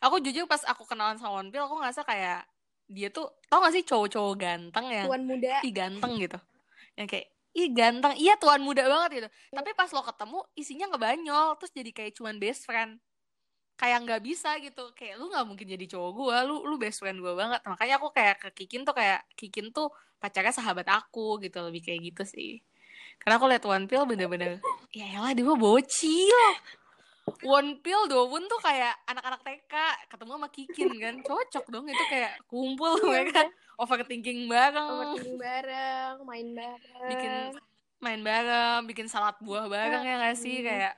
Aku 0.01 0.18
jujur 0.18 0.45
pas 0.45 0.61
aku 0.62 0.85
kenalan 0.85 1.16
sama 1.16 1.41
One 1.41 1.49
Pill, 1.49 1.64
aku 1.64 1.75
ngerasa 1.75 2.03
kayak 2.03 2.45
dia 2.85 3.09
tuh 3.09 3.33
tau 3.49 3.64
gak 3.64 3.73
sih 3.73 3.83
cowok-cowok 3.83 4.35
ganteng 4.37 4.87
yang 4.87 5.07
Tuan 5.09 5.25
muda. 5.25 5.64
ih 5.64 5.73
ganteng 5.73 6.12
gitu. 6.18 6.37
Yang 6.93 7.09
kayak 7.09 7.27
ih 7.53 7.68
ganteng, 7.72 8.16
iya 8.16 8.34
tuan 8.40 8.64
muda 8.64 8.84
banget 8.88 9.11
gitu. 9.22 9.28
Tapi 9.53 9.70
pas 9.76 9.90
lo 9.92 10.00
ketemu 10.00 10.38
isinya 10.57 10.86
ngebanyol, 10.92 11.57
terus 11.61 11.72
jadi 11.76 11.90
kayak 11.92 12.12
cuman 12.16 12.40
best 12.40 12.64
friend. 12.64 12.96
Kayak 13.76 13.98
nggak 14.09 14.20
bisa 14.24 14.57
gitu. 14.61 14.92
Kayak 14.96 15.20
lu 15.20 15.28
nggak 15.28 15.44
mungkin 15.48 15.66
jadi 15.68 15.84
cowok 15.88 16.11
gue 16.16 16.36
lu 16.48 16.57
lu 16.64 16.76
best 16.80 17.05
friend 17.05 17.20
gue 17.20 17.32
banget. 17.36 17.61
Makanya 17.68 17.94
aku 18.00 18.09
kayak 18.12 18.36
ke 18.40 18.48
Kikin 18.64 18.88
tuh 18.88 18.96
kayak 18.96 19.20
Kikin 19.36 19.68
tuh 19.72 19.92
pacarnya 20.16 20.53
sahabat 20.55 20.88
aku 20.88 21.40
gitu. 21.44 21.61
Lebih 21.61 21.82
kayak 21.84 22.00
gitu 22.12 22.22
sih. 22.24 22.53
Karena 23.20 23.36
aku 23.36 23.46
liat 23.48 23.64
One 23.68 23.86
Pill 23.86 24.05
bener-bener 24.09 24.59
ya 24.96 25.07
elah 25.18 25.32
dia 25.36 25.44
mah 25.44 25.59
bocil. 25.59 26.40
One 27.46 27.78
Pill 27.84 28.11
Dowon 28.11 28.50
tuh 28.50 28.59
kayak 28.59 28.98
anak-anak 29.07 29.40
TK 29.44 29.74
ketemu 30.09 30.30
sama 30.40 30.48
Kikin 30.48 30.88
kan. 30.96 31.14
Cocok 31.20 31.64
dong 31.68 31.86
itu 31.90 32.05
kayak 32.09 32.40
kumpul 32.48 32.96
mereka 33.03 33.46
overthinking 33.81 34.49
bareng. 34.49 34.89
Overthinking 34.89 35.39
bareng, 35.41 36.14
main 36.27 36.49
bareng. 36.53 37.09
bikin 37.09 37.33
main 38.03 38.20
bareng 38.20 38.81
bikin 38.91 39.07
salad 39.07 39.39
buah 39.39 39.70
bareng 39.70 40.03
ya 40.03 40.14
nggak 40.18 40.37
sih? 40.37 40.61
Hmm. 40.61 40.66
kayak 40.66 40.95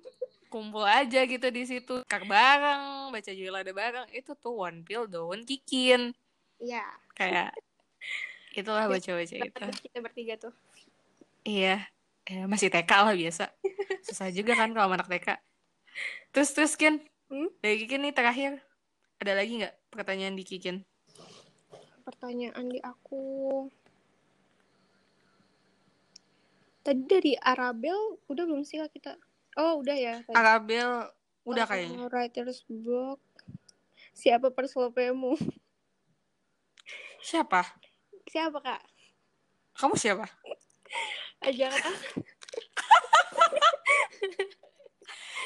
kumpul 0.52 0.86
aja 0.86 1.26
gitu 1.26 1.46
di 1.50 1.62
situ. 1.66 2.06
Kar 2.06 2.22
bareng 2.24 3.10
baca 3.10 3.30
ada 3.30 3.72
bareng. 3.74 4.06
Itu 4.14 4.38
tuh 4.38 4.54
one 4.54 4.86
pill 4.86 5.10
daun 5.10 5.42
kikin. 5.42 6.14
Iya. 6.62 6.86
kayak 7.18 7.50
itulah 8.54 8.86
baca-baca 8.86 9.34
itu 9.34 9.62
kita 9.90 9.98
bertiga 9.98 10.34
tuh. 10.38 10.54
iya. 11.42 11.82
Eh, 12.24 12.46
masih 12.48 12.70
TK 12.72 12.88
lah 12.88 13.12
biasa. 13.12 13.50
Susah 14.06 14.30
juga 14.30 14.54
kan 14.56 14.70
kalau 14.72 14.94
anak 14.94 15.10
TK 15.10 15.36
terus 16.34 16.50
terus 16.54 16.74
kin. 16.74 17.02
Hmm? 17.24 17.48
dari 17.64 17.80
kikin 17.82 18.04
nih 18.04 18.14
terakhir. 18.14 18.62
Ada 19.18 19.32
lagi 19.34 19.58
nggak 19.58 19.74
pertanyaan 19.90 20.38
di 20.38 20.44
kikin 20.46 20.86
Pertanyaan 22.04 22.68
di 22.68 22.78
aku. 22.84 23.64
Tadi 26.84 27.02
dari 27.08 27.32
Arabel 27.40 28.20
udah 28.28 28.44
belum 28.44 28.60
sih 28.60 28.76
Kak 28.76 28.92
kita? 28.92 29.16
Oh, 29.56 29.80
udah 29.80 29.96
ya. 29.96 30.20
tadi. 30.20 30.36
Arabel 30.36 31.08
udah 31.48 31.64
Oh, 31.64 31.70
kayaknya 31.72 32.04
Writer's 32.12 32.60
block. 32.68 33.20
Siapa 34.12 34.52
perselopemu? 34.52 35.34
Siapa? 37.24 37.64
Siapa 38.28 38.60
kak? 38.60 38.82
Kamu 39.80 39.96
siapa? 39.96 40.28
Aja 41.40 41.72
kak. 41.72 41.96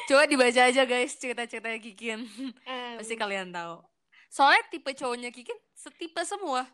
Coba 0.08 0.24
dibaca 0.24 0.60
aja 0.66 0.82
guys 0.88 1.14
cerita-ceritanya 1.20 1.78
Kikin. 1.78 2.26
Um, 2.66 2.96
Pasti 2.98 3.14
kalian 3.14 3.54
tahu. 3.54 3.84
Soalnya 4.26 4.66
tipe 4.72 4.90
cowoknya 4.96 5.30
Kikin 5.30 5.56
setipe 5.78 6.22
semua. 6.26 6.66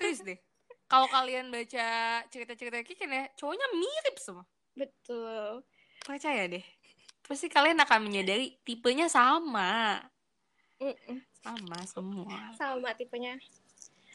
Serius 0.00 0.24
deh. 0.24 0.40
Kalau 0.88 1.04
kalian 1.12 1.52
baca 1.52 1.88
cerita-cerita 2.32 2.80
Kikin 2.80 3.12
ya, 3.12 3.28
cowoknya 3.36 3.68
mirip 3.76 4.16
semua. 4.16 4.48
betul. 4.72 5.60
Percaya 6.00 6.48
deh. 6.48 6.64
Pasti 7.20 7.52
kalian 7.52 7.76
akan 7.84 8.08
menyadari 8.08 8.56
tipenya 8.64 9.04
sama. 9.12 10.00
Mm-mm. 10.80 11.20
Sama 11.44 11.78
semua. 11.84 12.56
Sama 12.56 12.96
tipenya. 12.96 13.36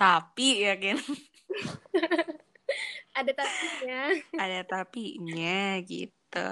Tapi 0.01 0.65
ya 0.65 0.73
kan 0.81 0.97
Ada 3.13 3.31
tapinya. 3.35 4.01
ada 4.35 4.59
tapinya 4.63 5.59
gitu. 5.79 6.49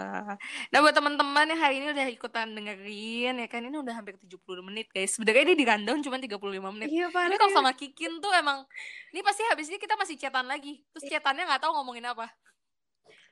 Nah 0.70 0.78
buat 0.78 0.94
teman-teman 0.94 1.48
yang 1.48 1.58
hari 1.58 1.82
ini 1.82 1.90
udah 1.90 2.08
ikutan 2.08 2.54
dengerin 2.54 3.34
ya 3.36 3.48
kan 3.48 3.62
ini 3.62 3.74
udah 3.74 3.94
hampir 3.94 4.14
70 4.16 4.38
menit 4.62 4.86
guys. 4.88 5.18
Sebenarnya 5.18 5.50
ini 5.50 5.56
di 5.56 5.66
rundown 5.66 6.00
cuma 6.00 6.18
35 6.18 6.38
menit. 6.70 6.88
Iya 6.88 7.10
parah. 7.10 7.34
kalau 7.34 7.50
sama 7.52 7.74
Kikin 7.74 8.20
tuh 8.20 8.30
emang 8.32 8.62
ini 9.10 9.22
pasti 9.22 9.42
habis 9.48 9.68
ini 9.68 9.78
kita 9.78 9.96
masih 9.96 10.16
chatan 10.16 10.46
lagi. 10.46 10.86
Terus 10.92 11.10
chatannya 11.10 11.50
nggak 11.50 11.62
tahu 11.62 11.74
ngomongin 11.74 12.06
apa. 12.06 12.30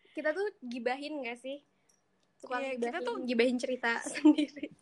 Kita 0.10 0.34
tuh 0.34 0.50
gibahin 0.60 1.22
gak 1.22 1.38
sih? 1.38 1.62
Suka 2.36 2.58
Iya, 2.58 2.74
gibahin, 2.74 2.82
kita 2.82 3.00
tuh- 3.04 3.20
gibahin 3.24 3.58
cerita 3.58 3.92
sendiri. 4.10 4.74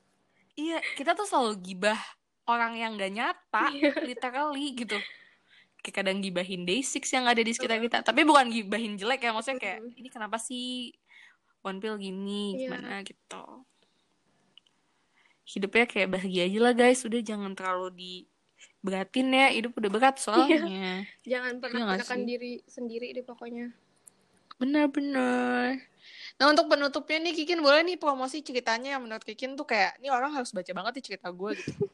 Iya, 0.55 0.79
kita 0.95 1.13
tuh 1.13 1.27
selalu 1.27 1.59
gibah 1.61 1.99
orang 2.47 2.73
yang 2.73 2.95
gak 2.95 3.11
nyata, 3.11 3.65
Iya. 3.69 3.91
literally 4.01 4.71
gitu. 4.73 4.95
Kayak 5.87 6.03
kadang 6.03 6.19
gibahin 6.19 6.67
day 6.67 6.83
six 6.83 7.07
yang 7.15 7.31
ada 7.31 7.39
di 7.39 7.55
sekitar 7.55 7.79
kita. 7.79 8.03
Tapi 8.03 8.27
bukan 8.27 8.51
gibahin 8.51 8.99
jelek 8.99 9.23
ya, 9.23 9.31
maksudnya 9.31 9.55
kayak 9.55 9.79
ini 9.95 10.11
kenapa 10.11 10.35
sih 10.35 10.91
One 11.63 11.79
Pill 11.79 11.95
gini, 11.95 12.59
Iya. 12.59 12.75
gimana 12.75 12.99
gitu. 13.07 13.63
Hidupnya 15.47 15.87
kayak 15.87 16.11
bahagia 16.11 16.43
aja 16.43 16.59
lah 16.59 16.73
guys, 16.75 17.07
udah 17.07 17.23
jangan 17.23 17.55
terlalu 17.55 17.87
diberatin 17.95 19.31
ya, 19.31 19.47
hidup 19.47 19.79
udah 19.79 19.87
berat 19.87 20.19
soalnya. 20.19 21.07
Jangan 21.23 21.63
pernah 21.63 21.95
Iya 21.95 22.03
sih? 22.03 22.27
diri 22.27 22.53
sendiri 22.67 23.15
deh 23.15 23.23
pokoknya. 23.23 23.71
Bener-bener. 24.59 25.79
Nah 26.35 26.45
untuk 26.51 26.67
penutupnya 26.67 27.23
nih 27.23 27.33
Kikin 27.33 27.63
boleh 27.63 27.87
nih 27.87 27.95
promosi 27.95 28.43
ceritanya 28.43 28.99
yang 28.99 29.07
menurut 29.07 29.23
Kikin 29.23 29.55
tuh 29.55 29.63
kayak 29.63 29.95
ini 30.03 30.11
orang 30.11 30.35
harus 30.35 30.51
baca 30.51 30.67
banget 30.75 30.99
nih 30.99 31.05
cerita 31.15 31.31
gue 31.31 31.51
gitu. 31.55 31.71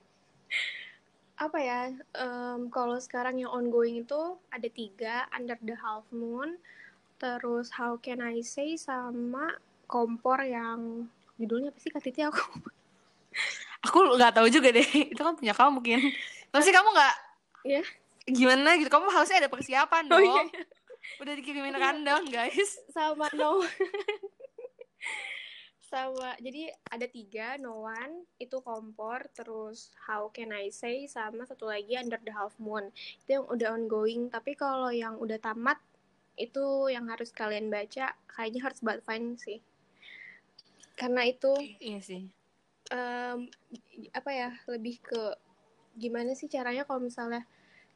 Apa 1.34 1.58
ya? 1.58 1.80
em, 2.14 2.70
kalau 2.70 2.98
sekarang 2.98 3.36
yang 3.36 3.50
ongoing 3.50 4.02
itu 4.02 4.22
ada 4.48 4.70
tiga, 4.70 5.26
Under 5.34 5.58
the 5.60 5.74
Half 5.74 6.06
Moon, 6.10 6.62
terus 7.18 7.74
How 7.74 7.98
Can 7.98 8.22
I 8.22 8.40
Say 8.42 8.78
sama 8.78 9.58
Kompor 9.86 10.42
yang 10.42 11.10
judulnya 11.36 11.70
apa 11.70 11.80
sih 11.80 11.90
Kak 11.90 12.02
Titi 12.02 12.22
aku? 12.22 12.42
Aku 13.84 13.98
nggak 14.16 14.40
tahu 14.40 14.48
juga 14.48 14.70
deh. 14.70 14.86
Itu 15.12 15.20
kan 15.20 15.36
punya 15.36 15.52
kamu 15.52 15.82
mungkin. 15.82 16.00
Tapi 16.50 16.70
kamu 16.70 16.90
nggak 16.94 17.16
Iya. 17.64 17.84
gimana 18.30 18.76
gitu. 18.78 18.88
Kamu 18.88 19.10
harusnya 19.10 19.42
ada 19.44 19.52
persiapan 19.52 20.04
Oh 20.08 20.16
dong. 20.16 20.24
iya, 20.24 20.64
Udah 21.20 21.34
dikirimin 21.36 21.76
rundown 21.76 22.24
guys. 22.30 22.80
sama 22.94 23.28
No. 23.34 23.60
sama 25.94 26.34
jadi 26.42 26.74
ada 26.90 27.06
tiga 27.06 27.62
No 27.62 27.86
One 27.86 28.26
itu 28.42 28.58
kompor 28.66 29.30
terus 29.30 29.94
How 30.10 30.34
Can 30.34 30.50
I 30.50 30.74
Say 30.74 31.06
sama 31.06 31.46
satu 31.46 31.70
lagi 31.70 31.94
Under 31.94 32.18
the 32.18 32.34
Half 32.34 32.58
Moon 32.58 32.90
itu 33.22 33.38
yang 33.38 33.46
udah 33.46 33.78
ongoing 33.78 34.34
tapi 34.34 34.58
kalau 34.58 34.90
yang 34.90 35.22
udah 35.22 35.38
tamat 35.38 35.78
itu 36.34 36.90
yang 36.90 37.06
harus 37.14 37.30
kalian 37.30 37.70
baca 37.70 38.18
kayaknya 38.26 38.66
harus 38.66 38.82
buat 38.82 39.06
fine 39.06 39.38
sih 39.38 39.62
karena 40.98 41.30
itu 41.30 41.54
Iya 41.78 42.00
sih. 42.02 42.24
em, 42.90 43.46
apa 44.18 44.30
ya 44.34 44.50
lebih 44.66 44.98
ke 44.98 45.38
gimana 45.94 46.34
sih 46.34 46.50
caranya 46.50 46.90
kalau 46.90 47.06
misalnya 47.06 47.46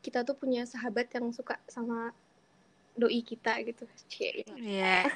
kita 0.05 0.21
tuh 0.21 0.37
punya 0.37 0.69
sahabat 0.69 1.09
yang 1.17 1.33
suka 1.33 1.57
sama 1.65 2.13
doi 2.93 3.25
kita 3.25 3.57
gitu 3.65 3.89
Cie. 4.05 4.45
Iya. 4.53 5.09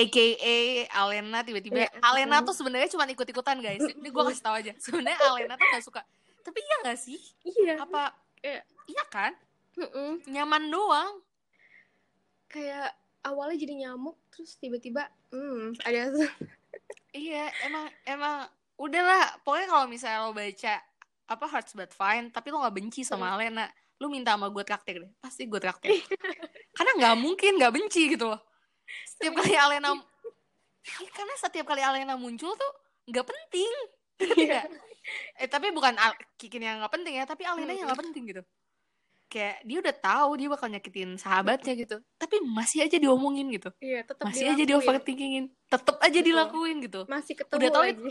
AKA 0.00 0.56
Alena 0.90 1.38
tiba-tiba 1.42 1.84
Iya. 1.84 1.88
Alena 2.00 2.40
tuh 2.40 2.54
sebenarnya 2.54 2.88
cuma 2.88 3.04
ikut-ikutan 3.04 3.60
guys. 3.60 3.82
Ini 3.84 4.08
gue 4.08 4.22
kasih 4.24 4.44
tahu 4.44 4.54
aja. 4.56 4.72
Sebenarnya 4.80 5.18
Alena 5.28 5.54
tuh 5.54 5.66
gak 5.68 5.84
suka. 5.84 6.00
Tapi 6.40 6.58
iya 6.58 6.76
gak 6.86 6.98
sih? 6.98 7.18
iya 7.44 7.74
Apa? 7.78 8.16
Iya. 8.40 8.62
Iya 8.86 9.04
kan? 9.08 9.32
Mm-mm. 9.76 10.24
Nyaman 10.26 10.68
doang. 10.68 11.20
kayak 12.46 12.90
awalnya 13.22 13.62
jadi 13.62 13.86
nyamuk 13.86 14.18
terus 14.26 14.58
tiba-tiba 14.58 15.06
hmm 15.30 15.78
ada 15.86 16.10
Iya, 17.14 17.46
emang 17.62 17.86
emang 18.02 18.36
udahlah. 18.74 19.38
Pokoknya 19.42 19.66
kalau 19.66 19.86
misalnya 19.86 20.26
lo 20.26 20.30
baca 20.30 20.74
apa 21.26 21.44
Hearts 21.46 21.74
But 21.74 21.90
Fine, 21.90 22.30
tapi 22.30 22.50
lo 22.50 22.58
nggak 22.58 22.74
benci 22.74 23.02
sama 23.02 23.34
Alena, 23.34 23.66
lo 23.98 24.06
minta 24.06 24.34
sama 24.34 24.46
gue 24.46 24.62
traktir 24.62 24.98
deh. 25.02 25.10
Pasti 25.18 25.46
gue 25.46 25.58
traktir. 25.58 25.90
Karena 26.76 26.90
nggak 26.98 27.16
mungkin 27.18 27.58
nggak 27.58 27.74
benci 27.74 28.14
gitu 28.14 28.30
loh. 28.30 28.38
Setiap 29.06 29.32
kali 29.36 29.54
Alena, 29.54 29.90
Iya, 30.80 31.08
karena 31.12 31.34
setiap 31.36 31.66
kali 31.68 31.82
Alena 31.84 32.16
muncul 32.16 32.56
tuh 32.56 32.72
nggak 33.06 33.26
penting. 33.26 33.74
Iya. 34.20 34.64
eh 35.40 35.48
tapi 35.48 35.72
bukan 35.72 35.96
Al- 35.96 36.16
Kikin 36.36 36.60
yang 36.60 36.80
nggak 36.80 36.92
penting 36.92 37.14
ya, 37.16 37.24
tapi 37.24 37.44
Alena 37.44 37.72
yang 37.72 37.88
nggak 37.88 38.00
penting 38.00 38.24
gitu. 38.28 38.42
Kayak 39.30 39.62
dia 39.62 39.78
udah 39.78 39.94
tahu 39.94 40.30
dia 40.36 40.48
bakal 40.50 40.66
nyakitin 40.66 41.14
sahabatnya 41.14 41.72
gitu, 41.78 41.96
tapi 42.18 42.42
masih 42.42 42.82
aja 42.82 42.98
diomongin 42.98 43.46
gitu, 43.54 43.70
iya 43.78 44.02
tetap 44.02 44.26
masih 44.26 44.50
aja 44.50 44.58
di 44.58 44.66
dilakuin. 44.66 44.90
overthinkingin, 44.90 45.44
tetep 45.70 45.96
aja 46.02 46.10
Betul. 46.18 46.26
dilakuin 46.26 46.76
gitu 46.82 47.00
masih 47.06 47.34
ketemu 47.38 47.58
Udah 47.62 47.70
tahu 47.70 47.84
lagi 47.86 48.10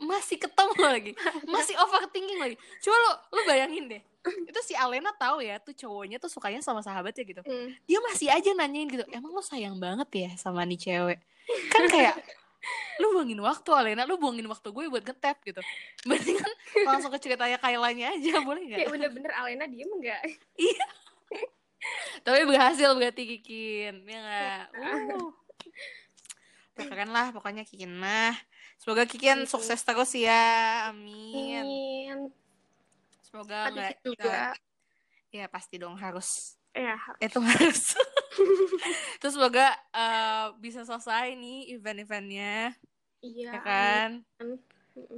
masih 0.00 0.40
ketemu 0.40 0.80
lagi 0.80 1.12
masih 1.44 1.76
overthinking 1.76 2.40
lagi. 2.40 2.56
Coba 2.80 2.96
lo 2.96 3.12
lo 3.36 3.40
bayangin 3.44 3.84
deh. 3.92 4.02
Itu 4.48 4.60
si 4.64 4.72
Alena 4.72 5.12
tahu 5.16 5.44
ya 5.44 5.60
tuh 5.60 5.76
cowoknya 5.76 6.16
tuh 6.16 6.32
sukanya 6.32 6.64
sama 6.64 6.80
sahabatnya 6.80 7.24
gitu. 7.24 7.42
Hmm. 7.44 7.72
dia 7.84 8.00
masih 8.04 8.28
aja 8.32 8.50
nanyain 8.56 8.88
gitu 8.88 9.04
emang 9.12 9.32
lo 9.32 9.44
sayang 9.44 9.76
banget 9.76 10.08
ya 10.12 10.30
sama 10.40 10.64
nih 10.64 10.80
cewek? 10.80 11.18
Kan 11.68 11.84
kayak 11.88 12.16
lu 13.00 13.16
buangin 13.16 13.40
waktu 13.40 13.70
Alena 13.72 14.04
lu 14.04 14.20
buangin 14.20 14.44
waktu 14.44 14.68
gue 14.68 14.84
buat 14.88 15.04
ngetap 15.04 15.36
gitu. 15.44 15.60
Berarti 16.08 16.32
kan 16.36 16.52
langsung 16.84 17.12
ke 17.12 17.18
ceritanya 17.20 17.56
Kailanya 17.56 18.12
aja 18.12 18.40
boleh 18.44 18.62
nggak? 18.68 18.78
Kayak 18.84 18.92
bener-bener 18.92 19.32
Alena 19.36 19.64
diem 19.68 19.88
nggak? 19.88 20.22
Tapi 22.24 22.40
berhasil 22.44 22.92
berarti 22.92 23.22
Kikin 23.24 24.04
ya 24.04 24.18
nggak? 24.20 24.64
Uh. 24.76 25.28
Udah 26.76 26.86
keren 26.88 27.10
lah 27.12 27.32
pokoknya 27.32 27.64
Kikin 27.64 27.96
mah 27.96 28.36
semoga 28.80 29.04
Kikin 29.04 29.44
Amin. 29.44 29.48
sukses 29.48 29.76
terus 29.78 30.10
ya. 30.16 30.40
Amin. 30.88 31.60
Amin. 31.60 32.18
semoga 33.20 33.68
Ada 33.68 33.70
nggak 33.70 33.94
juga. 34.02 34.56
Ya 35.30 35.46
pasti 35.46 35.76
dong 35.76 35.94
harus. 35.94 36.56
Ya 36.72 36.96
itu 37.20 37.38
harus. 37.38 37.94
terus 39.20 39.34
semoga 39.36 39.70
eh, 39.92 40.46
bisa 40.58 40.82
selesai 40.82 41.36
nih 41.36 41.76
event-eventnya. 41.76 42.72
Iya 43.20 43.52
ya 43.52 43.60
kan? 43.60 44.08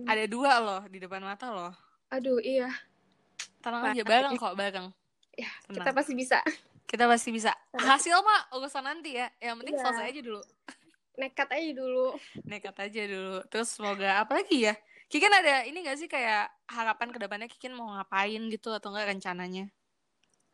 ada 0.05 0.25
dua 0.27 0.53
loh 0.61 0.83
di 0.91 0.99
depan 0.99 1.23
mata 1.23 1.49
loh. 1.49 1.73
Aduh 2.11 2.43
iya. 2.43 2.69
Tenang 3.63 3.95
aja 3.95 4.03
bareng 4.03 4.35
kok 4.37 4.59
bareng. 4.59 4.91
Ya 5.39 5.49
Tenang. 5.65 5.87
kita 5.87 5.91
pasti 5.95 6.13
bisa. 6.13 6.39
Kita 6.85 7.09
pasti 7.09 7.31
bisa. 7.33 7.55
Hasil 7.73 8.21
mah 8.21 8.53
urusan 8.53 8.85
nanti 8.85 9.17
ya. 9.17 9.31
Yang 9.41 9.55
penting 9.65 9.77
Iya. 9.79 9.83
selesai 9.87 10.07
aja 10.13 10.21
dulu 10.21 10.43
nekat 11.23 11.49
aja 11.55 11.71
dulu. 11.79 12.19
Nekat 12.43 12.77
aja 12.83 13.03
dulu. 13.07 13.39
Terus 13.47 13.69
semoga 13.71 14.19
apa 14.19 14.43
lagi 14.43 14.67
ya? 14.67 14.75
Kikin 15.07 15.31
ada 15.31 15.63
ini 15.63 15.87
gak 15.87 15.99
sih 16.03 16.09
kayak 16.11 16.51
harapan 16.67 17.13
ke 17.15 17.19
depannya 17.21 17.47
Kikin 17.47 17.77
mau 17.77 17.95
ngapain 17.95 18.43
gitu 18.51 18.75
atau 18.75 18.91
enggak 18.91 19.15
rencananya? 19.15 19.71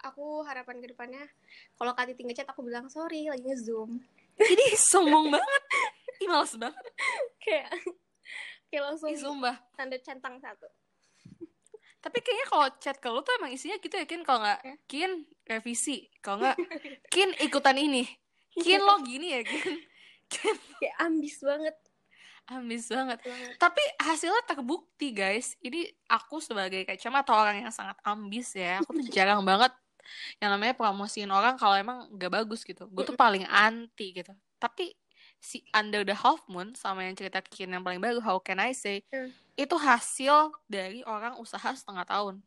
Aku 0.04 0.44
harapan 0.44 0.78
ke 0.84 0.92
depannya 0.92 1.24
kalau 1.74 1.96
Kak 1.96 2.12
Titi 2.12 2.22
ngechat 2.22 2.46
aku 2.46 2.62
bilang 2.62 2.86
sorry 2.92 3.26
lagi 3.26 3.48
nge-zoom. 3.48 3.98
Ini 4.38 4.66
sombong 4.78 5.34
banget. 5.34 5.62
Ih 6.22 6.28
males 6.30 6.54
banget. 6.54 6.84
Kayak 7.42 7.70
kayak 8.70 8.82
langsung 8.84 9.10
Ih 9.10 9.18
sumpah. 9.18 9.56
tanda 9.74 9.98
centang 9.98 10.38
satu. 10.38 10.68
Tapi 11.98 12.18
kayaknya 12.22 12.46
kalau 12.46 12.66
chat 12.78 12.94
ke 13.02 13.08
lu 13.10 13.26
tuh 13.26 13.34
emang 13.42 13.50
isinya 13.50 13.74
gitu 13.82 13.90
ya 13.98 14.06
Kin? 14.06 14.22
Kalau 14.22 14.46
nggak. 14.46 14.86
Kin 14.86 15.26
revisi. 15.50 16.06
Kalau 16.22 16.46
nggak 16.46 16.56
Kin 17.10 17.34
ikutan 17.42 17.74
ini. 17.74 18.06
Kin 18.54 18.78
lo 18.78 19.02
gini 19.02 19.34
ya 19.34 19.42
Kin 19.42 19.82
kayak 20.30 20.96
ambis 21.00 21.40
banget. 21.40 21.76
Ambis 22.48 22.88
banget. 22.88 23.18
Banget. 23.20 23.54
Tapi 23.60 23.82
hasilnya 24.00 24.42
terbukti 24.48 25.12
guys. 25.12 25.52
Ini 25.60 25.84
aku 26.08 26.40
sebagai 26.40 26.80
kacamata 26.84 27.28
atau 27.28 27.34
orang 27.36 27.60
yang 27.60 27.72
sangat 27.72 27.96
ambis 28.00 28.56
ya. 28.56 28.80
Aku 28.80 28.96
tuh 28.96 29.04
jarang 29.16 29.44
banget 29.44 29.72
Yang 30.40 30.50
namanya 30.56 30.72
promosiin 30.72 31.28
orang 31.28 31.60
kalau 31.60 31.76
emang 31.76 32.08
gak 32.16 32.32
bagus 32.32 32.64
gitu. 32.64 32.88
Gue 32.88 33.04
tuh 33.04 33.12
paling 33.12 33.44
anti 33.44 34.16
gitu. 34.16 34.32
Tapi 34.56 34.96
si 35.36 35.60
Under 35.76 36.00
the 36.00 36.16
Half 36.16 36.48
Moon 36.48 36.72
sama 36.72 37.04
yang 37.04 37.12
cerita 37.12 37.44
Kin 37.44 37.70
yang 37.70 37.84
paling 37.84 38.00
baru 38.00 38.18
How 38.24 38.40
Can 38.40 38.56
I 38.56 38.72
Say 38.72 39.04
Hmm. 39.12 39.28
itu 39.52 39.76
hasil 39.76 40.56
dari 40.64 41.04
orang 41.04 41.36
usaha 41.36 41.76
setengah 41.76 42.08
tahun. 42.08 42.40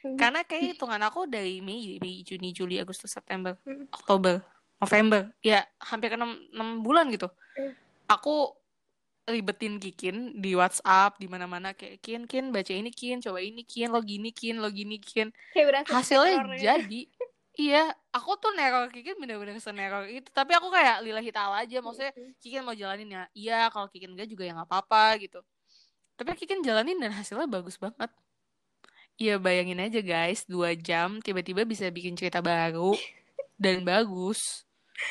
Hmm. 0.00 0.16
Karena 0.16 0.40
kayak 0.48 0.80
hitungan 0.80 1.02
aku 1.04 1.28
dari 1.28 1.60
Mei, 1.60 2.00
Mei, 2.00 2.24
Juni, 2.24 2.56
Juli, 2.56 2.80
Agustus, 2.80 3.12
September, 3.12 3.60
Hmm. 3.68 3.84
Oktober, 3.92 4.40
November, 4.84 5.32
ya 5.40 5.64
hampir 5.80 6.12
6, 6.12 6.52
6 6.52 6.84
bulan 6.84 7.08
gitu. 7.08 7.26
Hmm. 7.56 7.72
Aku 8.12 8.52
ribetin 9.24 9.80
Kikin 9.80 10.36
di 10.36 10.52
WhatsApp, 10.52 11.16
di 11.16 11.24
mana-mana 11.24 11.72
kayak 11.72 12.04
Kin, 12.04 12.28
Kin, 12.28 12.52
baca 12.52 12.72
ini 12.72 12.92
Kin, 12.92 13.24
coba 13.24 13.40
ini 13.40 13.64
Kin, 13.64 13.88
lo 13.88 14.04
gini 14.04 14.30
Kin, 14.30 14.60
lo 14.60 14.68
gini 14.68 15.00
Kin. 15.00 15.32
Kayak 15.56 15.88
Hasilnya 15.88 16.44
teror 16.44 16.54
ya. 16.60 16.76
jadi. 16.76 17.02
Iya, 17.54 17.94
aku 18.10 18.34
tuh 18.36 18.50
neror 18.52 18.90
Kikin 18.90 19.14
bener-bener 19.16 19.56
seneror 19.62 20.10
itu. 20.10 20.26
Tapi 20.34 20.52
aku 20.58 20.68
kayak 20.74 21.06
lillahi 21.06 21.30
ta'ala 21.30 21.62
aja, 21.62 21.78
maksudnya 21.80 22.12
Hmm. 22.12 22.34
Kikin 22.42 22.62
mau 22.66 22.74
jalanin 22.76 23.08
ya, 23.08 23.22
iya 23.32 23.58
kalau 23.72 23.86
Kikin 23.88 24.12
enggak 24.12 24.28
juga 24.28 24.44
ya 24.44 24.52
nggak 24.58 24.68
apa-apa 24.68 25.22
gitu. 25.22 25.40
Tapi 26.18 26.34
Kikin 26.36 26.60
jalanin 26.66 26.98
dan 27.00 27.14
hasilnya 27.14 27.46
bagus 27.48 27.78
banget. 27.80 28.10
Iya 29.14 29.38
bayangin 29.38 29.78
aja 29.78 30.02
guys, 30.02 30.42
dua 30.42 30.74
jam 30.74 31.22
tiba-tiba 31.22 31.62
bisa 31.62 31.86
bikin 31.86 32.18
cerita 32.18 32.42
baru 32.42 32.98
dan 33.62 33.86
bagus 33.86 34.63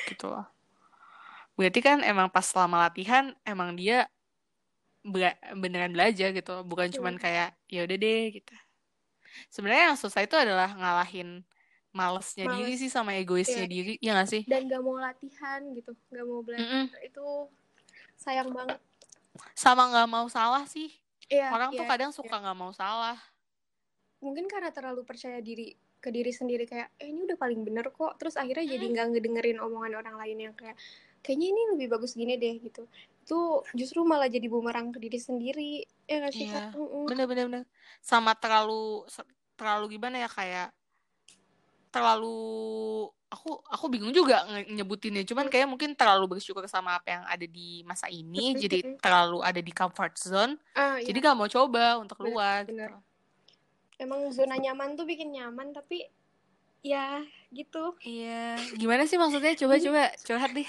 gitu 0.08 0.32
loh. 0.32 0.48
Berarti 1.54 1.80
kan 1.80 2.02
emang 2.02 2.28
pas 2.28 2.44
selama 2.44 2.90
latihan 2.90 3.30
emang 3.46 3.78
dia 3.78 4.10
bela- 5.04 5.38
beneran 5.54 5.94
belajar 5.94 6.32
gitu, 6.32 6.50
loh. 6.50 6.64
bukan 6.66 6.90
cuman 6.90 7.16
Hmm. 7.20 7.24
kayak 7.24 7.50
ya 7.70 7.86
udah 7.86 7.98
deh 8.00 8.24
gitu. 8.34 8.54
Sebenarnya 9.50 9.94
yang 9.94 9.98
susah 10.00 10.22
itu 10.24 10.34
adalah 10.38 10.70
ngalahin 10.74 11.42
malesnya 11.94 12.50
diri 12.50 12.74
Males. 12.74 12.82
sih 12.82 12.90
sama 12.90 13.14
egoisnya 13.14 13.66
Iya. 13.66 13.70
diri, 13.70 13.94
ya 14.02 14.18
gak 14.18 14.30
sih? 14.30 14.42
Dan 14.50 14.66
gak 14.66 14.82
mau 14.82 14.98
latihan 14.98 15.62
gitu, 15.78 15.94
gak 16.10 16.26
mau 16.26 16.42
belajar. 16.42 16.66
Mm-mm. 16.66 16.86
Itu 17.06 17.26
sayang 18.18 18.50
banget. 18.50 18.82
Sama 19.54 19.90
nggak 19.90 20.10
mau 20.10 20.26
salah 20.30 20.66
sih. 20.66 20.90
Iya, 21.30 21.54
Orang 21.54 21.74
tuh 21.74 21.86
iya. 21.86 21.90
kadang 21.90 22.12
suka 22.14 22.38
nggak 22.38 22.58
mau 22.58 22.70
salah. 22.74 23.18
Mungkin 24.22 24.46
karena 24.46 24.70
terlalu 24.70 25.02
percaya 25.06 25.42
diri 25.42 25.74
ke 26.04 26.12
diri 26.12 26.36
sendiri 26.36 26.68
kayak, 26.68 26.92
eh 27.00 27.08
ini 27.08 27.24
udah 27.24 27.40
paling 27.40 27.64
bener 27.64 27.88
kok. 27.90 28.20
Terus 28.20 28.36
akhirnya 28.36 28.68
jadi 28.68 28.84
Hmm. 28.84 28.92
nggak 28.92 29.08
ngedengerin 29.16 29.58
omongan 29.64 29.94
orang 30.04 30.20
lain 30.20 30.52
yang 30.52 30.56
kayak, 30.60 30.76
kayaknya 31.24 31.48
ini 31.56 31.62
lebih 31.72 31.88
bagus 31.96 32.12
gini 32.14 32.36
deh 32.36 32.60
gitu. 32.60 32.84
Itu 33.24 33.40
justru 33.72 34.04
malah 34.04 34.28
jadi 34.28 34.52
bumerang 34.52 34.92
ke 34.92 35.00
diri 35.00 35.16
sendiri. 35.16 35.88
Ya 36.04 36.20
gak 36.20 36.36
sih, 36.36 36.44
Iya. 36.44 36.76
Bener-bener 37.08 37.46
bener. 37.48 37.64
Sama 38.04 38.36
terlalu 38.36 39.08
terlalu 39.56 39.96
gimana 39.96 40.20
ya 40.20 40.28
kayak 40.28 40.76
terlalu 41.94 42.36
aku 43.30 43.62
aku 43.70 43.86
bingung 43.86 44.10
juga 44.10 44.46
nyebutinnya 44.66 45.22
cuman 45.30 45.46
kayak 45.46 45.70
mungkin 45.70 45.94
terlalu 45.94 46.38
bersyukur 46.38 46.66
sama 46.66 46.98
apa 46.98 47.18
yang 47.18 47.24
ada 47.26 47.46
di 47.46 47.86
masa 47.86 48.10
ini 48.10 48.58
jadi 48.58 48.98
terlalu 48.98 49.46
ada 49.46 49.62
di 49.62 49.70
comfort 49.70 50.18
zone 50.18 50.58
Ah, 50.74 50.98
iya. 50.98 51.06
jadi 51.06 51.18
gak 51.22 51.38
mau 51.38 51.46
coba 51.46 52.02
untuk 52.02 52.18
Bener, 52.18 52.34
keluar 52.34 52.60
bener. 52.66 52.90
gitu. 52.90 53.13
Emang 54.04 54.28
zona 54.36 54.60
nyaman 54.60 55.00
tuh 55.00 55.08
bikin 55.08 55.32
nyaman, 55.32 55.72
tapi 55.72 56.04
ya 56.84 57.24
gitu. 57.56 57.96
iya. 58.04 58.60
Gimana 58.76 59.08
sih 59.08 59.16
maksudnya? 59.16 59.56
Coba 59.56 59.80
coba. 59.80 60.04
Curhat 60.20 60.52
deh. 60.52 60.68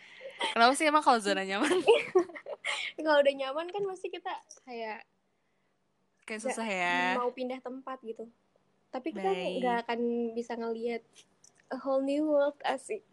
Kenapa 0.54 0.72
sih 0.78 0.86
emang 0.86 1.02
kalau 1.02 1.18
zona 1.18 1.42
nyaman? 1.42 1.72
Kalau 2.98 3.22
udah 3.22 3.34
nyaman 3.34 3.70
kan 3.70 3.82
pasti 3.86 4.10
kita 4.10 4.32
kayak 4.66 5.06
kayak 6.26 6.42
susah 6.42 6.66
ya. 6.66 7.14
mau 7.14 7.30
pindah 7.30 7.62
tempat 7.62 8.02
gitu. 8.02 8.26
Tapi 8.90 9.14
kita 9.14 9.30
nggak 9.30 9.76
akan 9.86 10.00
bisa 10.34 10.58
ngelihat 10.58 11.06
a 11.70 11.78
whole 11.78 12.02
new 12.02 12.26
world 12.26 12.58
asik. 12.66 13.06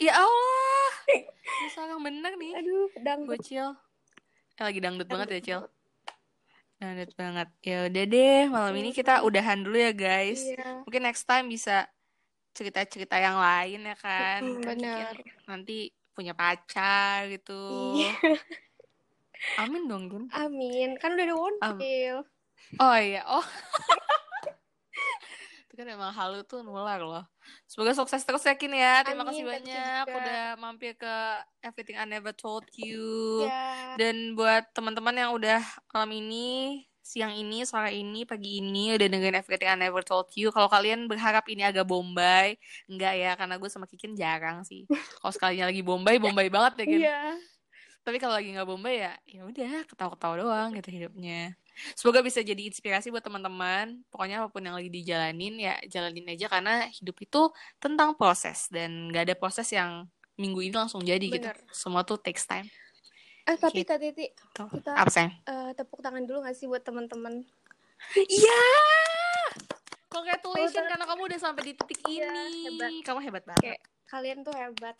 ya 0.00 0.16
Allah! 0.16 0.92
Bisa 1.68 1.84
yang 1.84 2.00
bener 2.00 2.32
nih. 2.38 2.52
Aduh, 2.60 2.88
dangdut. 3.02 3.40
bocil 3.40 3.76
Eh, 4.58 4.64
lagi 4.66 4.82
dangdut 4.82 5.06
banget 5.06 5.38
ya 5.38 5.40
cil 5.40 5.62
dangdut 6.78 7.12
banget. 7.18 7.48
Ya 7.66 7.78
udah 7.90 8.04
deh 8.06 8.40
malam 8.48 8.74
ini 8.78 8.90
kita 8.94 9.26
udahan 9.26 9.66
dulu 9.66 9.76
ya 9.76 9.92
guys. 9.92 10.40
Iya, 10.46 10.86
mungkin 10.86 11.02
next 11.04 11.26
time 11.26 11.50
bisa 11.50 11.90
cerita-cerita 12.54 13.18
yang 13.18 13.38
lain 13.38 13.86
ya 13.86 13.96
kan. 13.98 14.40
Kan 14.62 14.78
benar. 14.78 15.14
Nanti 15.46 15.90
punya 16.14 16.34
pacar 16.34 17.26
gitu. 17.30 17.94
Iya. 17.98 18.14
amin 19.62 19.86
dong 19.86 20.10
Gin 20.10 20.24
Amin. 20.34 20.98
Kan 20.98 21.14
udah 21.14 21.26
ada 21.26 21.36
Wonpil. 21.38 22.16
oh 22.82 22.96
iya. 22.98 23.22
Oh 23.26 23.42
kan 25.78 25.86
emang 25.86 26.10
halu 26.10 26.42
tuh 26.42 26.66
nular 26.66 26.98
loh 26.98 27.22
semoga 27.70 27.94
sukses 27.94 28.26
terus 28.26 28.42
ya 28.42 28.58
Kin 28.58 28.74
ya 28.74 29.06
terima 29.06 29.22
Amin, 29.22 29.30
kasih 29.30 29.44
banyak 29.46 30.02
juga. 30.02 30.18
udah 30.18 30.44
mampir 30.58 30.92
ke 30.98 31.14
Everything 31.62 31.94
I 31.94 32.06
Never 32.10 32.34
Told 32.34 32.66
You 32.74 33.46
Ya. 33.46 33.94
Dan 33.94 34.34
buat 34.34 34.66
teman-teman 34.74 35.14
yang 35.14 35.30
udah 35.34 35.62
malam 35.94 36.10
ini, 36.14 36.82
siang 37.02 37.34
ini, 37.34 37.66
sore 37.66 37.94
ini, 37.94 38.22
pagi 38.22 38.62
ini 38.62 38.94
udah 38.94 39.06
dengerin 39.10 39.38
Everything 39.38 39.70
I 39.70 39.78
Never 39.78 40.02
Told 40.06 40.30
You. 40.38 40.54
Kalau 40.54 40.70
kalian 40.70 41.06
berharap 41.10 41.46
ini 41.50 41.66
agak 41.66 41.86
bombay, 41.86 42.58
enggak 42.86 43.14
ya, 43.18 43.32
karena 43.34 43.58
gue 43.58 43.70
sama 43.70 43.86
Kikin 43.90 44.14
jarang 44.14 44.62
sih. 44.62 44.86
Kalau 45.18 45.32
sekalinya 45.34 45.66
lagi 45.70 45.82
bombay, 45.82 46.18
bombay 46.22 46.46
banget 46.46 46.82
ya 46.82 46.86
kan. 46.86 47.00
Iya. 47.00 47.20
Tapi 48.02 48.16
kalau 48.16 48.34
lagi 48.36 48.48
nggak 48.50 48.64
bombay 48.64 49.04
ya, 49.04 49.12
ya 49.28 49.42
udah 49.44 49.84
ketawa-ketawa 49.84 50.34
doang 50.40 50.70
gitu 50.72 50.88
hidupnya. 50.88 51.52
Semoga 51.94 52.24
bisa 52.24 52.40
jadi 52.40 52.58
inspirasi 52.58 53.12
buat 53.12 53.22
teman-teman. 53.22 54.02
Pokoknya 54.08 54.42
apa 54.42 54.48
pun 54.50 54.64
yang 54.64 54.74
lagi 54.74 54.90
dijalanin 54.90 55.54
ya 55.60 55.78
jalanin 55.86 56.26
aja 56.26 56.50
karena 56.50 56.88
hidup 56.90 57.16
itu 57.20 57.42
tentang 57.78 58.16
proses 58.16 58.66
dan 58.72 59.12
nggak 59.12 59.28
ada 59.30 59.36
proses 59.38 59.68
yang 59.70 60.08
minggu 60.34 60.62
ini 60.62 60.74
langsung 60.74 61.02
jadi 61.02 61.26
gitu. 61.28 61.38
Bener. 61.38 61.58
Semua 61.70 62.02
tuh 62.02 62.18
takes 62.18 62.46
time. 62.46 62.66
Eh, 63.48 63.56
tapi 63.56 63.80
Gitu. 63.80 63.88
Kak 63.88 63.98
Titi, 64.00 64.26
Tuh. 64.52 64.68
Kita- 64.68 64.96
eh, 65.48 65.70
tepuk 65.72 66.04
tangan 66.04 66.20
dulu 66.28 66.44
gak 66.44 66.52
sih 66.52 66.68
buat 66.68 66.84
teman-teman? 66.84 67.42
Iya. 68.28 68.60
Congratulations 70.08 70.84
Oh, 70.84 70.88
karena 70.88 71.04
kamu 71.04 71.22
udah 71.28 71.40
sampai 71.40 71.62
di 71.68 71.72
titik 71.76 71.98
Iya, 72.06 72.28
ini. 72.28 72.64
hebat. 72.64 72.90
Kamu 73.04 73.18
hebat 73.24 73.42
banget. 73.44 73.62
Kayak 73.64 73.80
kalian 74.08 74.38
tuh 74.44 74.54
hebat. 74.56 74.96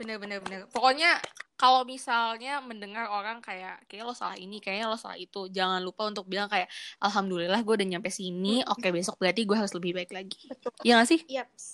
Bener 0.00 0.16
bener 0.16 0.40
bener. 0.40 0.60
Pokoknya 0.72 1.20
kalau 1.60 1.84
misalnya 1.84 2.64
mendengar 2.64 3.12
orang 3.12 3.44
kayak 3.44 3.84
kayak 3.84 4.08
lo 4.08 4.16
salah 4.16 4.40
ini, 4.40 4.64
kayaknya 4.64 4.88
lo 4.88 4.96
salah 4.96 5.20
itu, 5.20 5.44
jangan 5.52 5.84
lupa 5.84 6.08
untuk 6.08 6.24
bilang 6.24 6.48
kayak 6.48 6.72
alhamdulillah 7.04 7.60
gue 7.60 7.74
udah 7.76 7.84
nyampe 7.84 8.08
sini. 8.08 8.64
Oke, 8.64 8.88
besok 8.88 9.20
berarti 9.20 9.44
gue 9.44 9.52
harus 9.52 9.76
lebih 9.76 9.92
baik 9.92 10.16
lagi. 10.16 10.40
Betul. 10.48 10.72
Iya 10.80 11.04
gak 11.04 11.08
sih? 11.12 11.20
Yaps. 11.28 11.64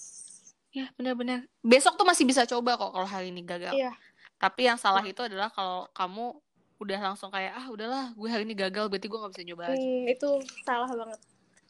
Ya, 0.75 0.91
bener-bener. 0.99 1.47
Besok 1.63 1.95
tuh 1.95 2.03
masih 2.03 2.27
bisa 2.27 2.43
coba 2.51 2.75
kok 2.75 2.91
kalau 2.91 3.07
hari 3.07 3.31
ini 3.31 3.47
gagal. 3.47 3.79
Iya. 3.79 3.95
Tapi 4.43 4.67
yang 4.67 4.77
salah 4.77 5.07
itu 5.07 5.23
adalah 5.23 5.55
kalau 5.55 5.87
kamu 5.95 6.35
udah 6.77 6.99
langsung 7.01 7.33
kayak 7.33 7.57
ah 7.57 7.73
udahlah 7.73 8.13
gue 8.13 8.29
hari 8.29 8.45
ini 8.45 8.53
gagal 8.53 8.93
berarti 8.93 9.07
gue 9.07 9.19
gak 9.23 9.33
bisa 9.39 9.43
nyoba 9.47 9.71
lagi. 9.71 9.87
Hmm, 9.87 10.05
itu 10.11 10.29
salah 10.67 10.91
banget. 10.91 11.21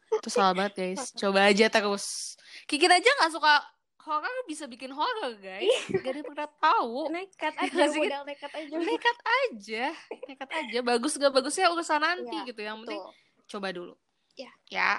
Itu 0.08 0.28
salah 0.32 0.52
banget 0.56 0.72
guys. 0.72 1.12
Coba 1.20 1.52
aja 1.52 1.68
terus. 1.68 2.34
Kikin 2.64 2.88
aja 2.88 3.06
nggak 3.20 3.32
suka 3.36 3.75
horor 4.06 4.36
bisa 4.46 4.70
bikin 4.70 4.94
horor 4.94 5.34
guys. 5.42 5.66
Gak 5.90 6.14
ada 6.14 6.22
pernah 6.22 6.48
tahu. 6.62 7.10
Nekat 7.10 7.54
aja, 7.58 7.72
Nggak 7.74 7.88
sih? 7.90 8.02
modal 8.06 8.22
nekat 8.22 8.52
aja. 8.54 8.74
Nekat 8.78 9.18
aja, 9.18 9.84
nekat 10.30 10.50
aja. 10.54 10.78
Bagus 10.86 11.12
gak 11.18 11.32
bagusnya 11.34 11.66
urusan 11.74 12.00
nanti 12.00 12.36
Iya, 12.38 12.48
gitu. 12.48 12.60
Yang 12.62 12.76
penting 12.86 13.02
Betul. 13.02 13.46
coba 13.50 13.68
dulu. 13.74 13.94
Iya. 14.38 14.50
Ya. 14.70 14.92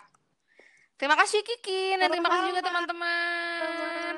Terima 0.98 1.14
kasih 1.14 1.46
Kikin 1.46 2.02
dan 2.02 2.10
terima 2.10 2.28
kasih 2.28 2.52
juga 2.52 2.64
teman-teman. 2.68 3.60
Teman. 3.64 4.18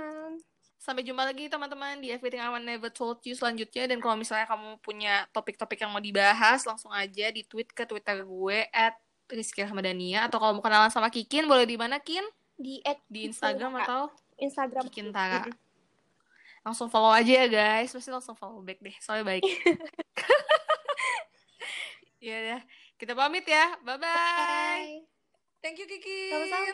Sampai 0.79 1.03
jumpa 1.03 1.27
lagi 1.27 1.51
teman-teman 1.51 1.99
di 1.99 2.07
Everything 2.09 2.39
I 2.39 2.49
Never 2.63 2.89
Told 2.89 3.19
You 3.27 3.35
selanjutnya. 3.35 3.83
Dan 3.85 3.99
kalau 3.99 4.15
misalnya 4.15 4.47
kamu 4.47 4.79
punya 4.79 5.27
topik-topik 5.35 5.75
yang 5.75 5.91
mau 5.91 6.01
dibahas, 6.01 6.63
langsung 6.65 6.89
aja 6.89 7.29
di 7.29 7.43
tweet 7.45 7.69
ke 7.75 7.83
Twitter 7.83 8.23
gue 8.23 8.59
at 8.71 8.95
Rizky 9.29 9.61
Rahmadania. 9.61 10.25
Atau 10.25 10.39
kalau 10.39 10.57
mau 10.57 10.63
kenalan 10.63 10.89
sama 10.89 11.11
Kikin, 11.11 11.45
boleh 11.45 11.67
di 11.67 11.75
mana 11.75 11.99
Kin? 11.99 12.23
Di 12.55 12.79
at 12.87 13.03
Di 13.11 13.27
Instagram 13.27 13.75
atau 13.83 14.07
Instagram. 14.39 14.83
Kikin 14.87 15.11
Tara. 15.11 15.45
Langsung 16.63 16.91
follow 16.91 17.11
aja 17.11 17.45
ya 17.45 17.47
guys. 17.47 17.91
Pasti 17.91 18.11
langsung 18.11 18.35
follow 18.35 18.59
back 18.63 18.79
deh. 18.83 18.95
Soalnya 18.99 19.25
baik. 19.27 19.43
Iya 22.19 22.37
ya. 22.43 22.59
Kita 22.99 23.15
pamit 23.15 23.47
ya. 23.47 23.79
Bye-bye. 23.79 24.03
Bye. 24.03 25.07
Thank 25.63 25.79
you 25.79 25.87
Kiki. 25.87 26.31
Sama-sama. 26.31 26.71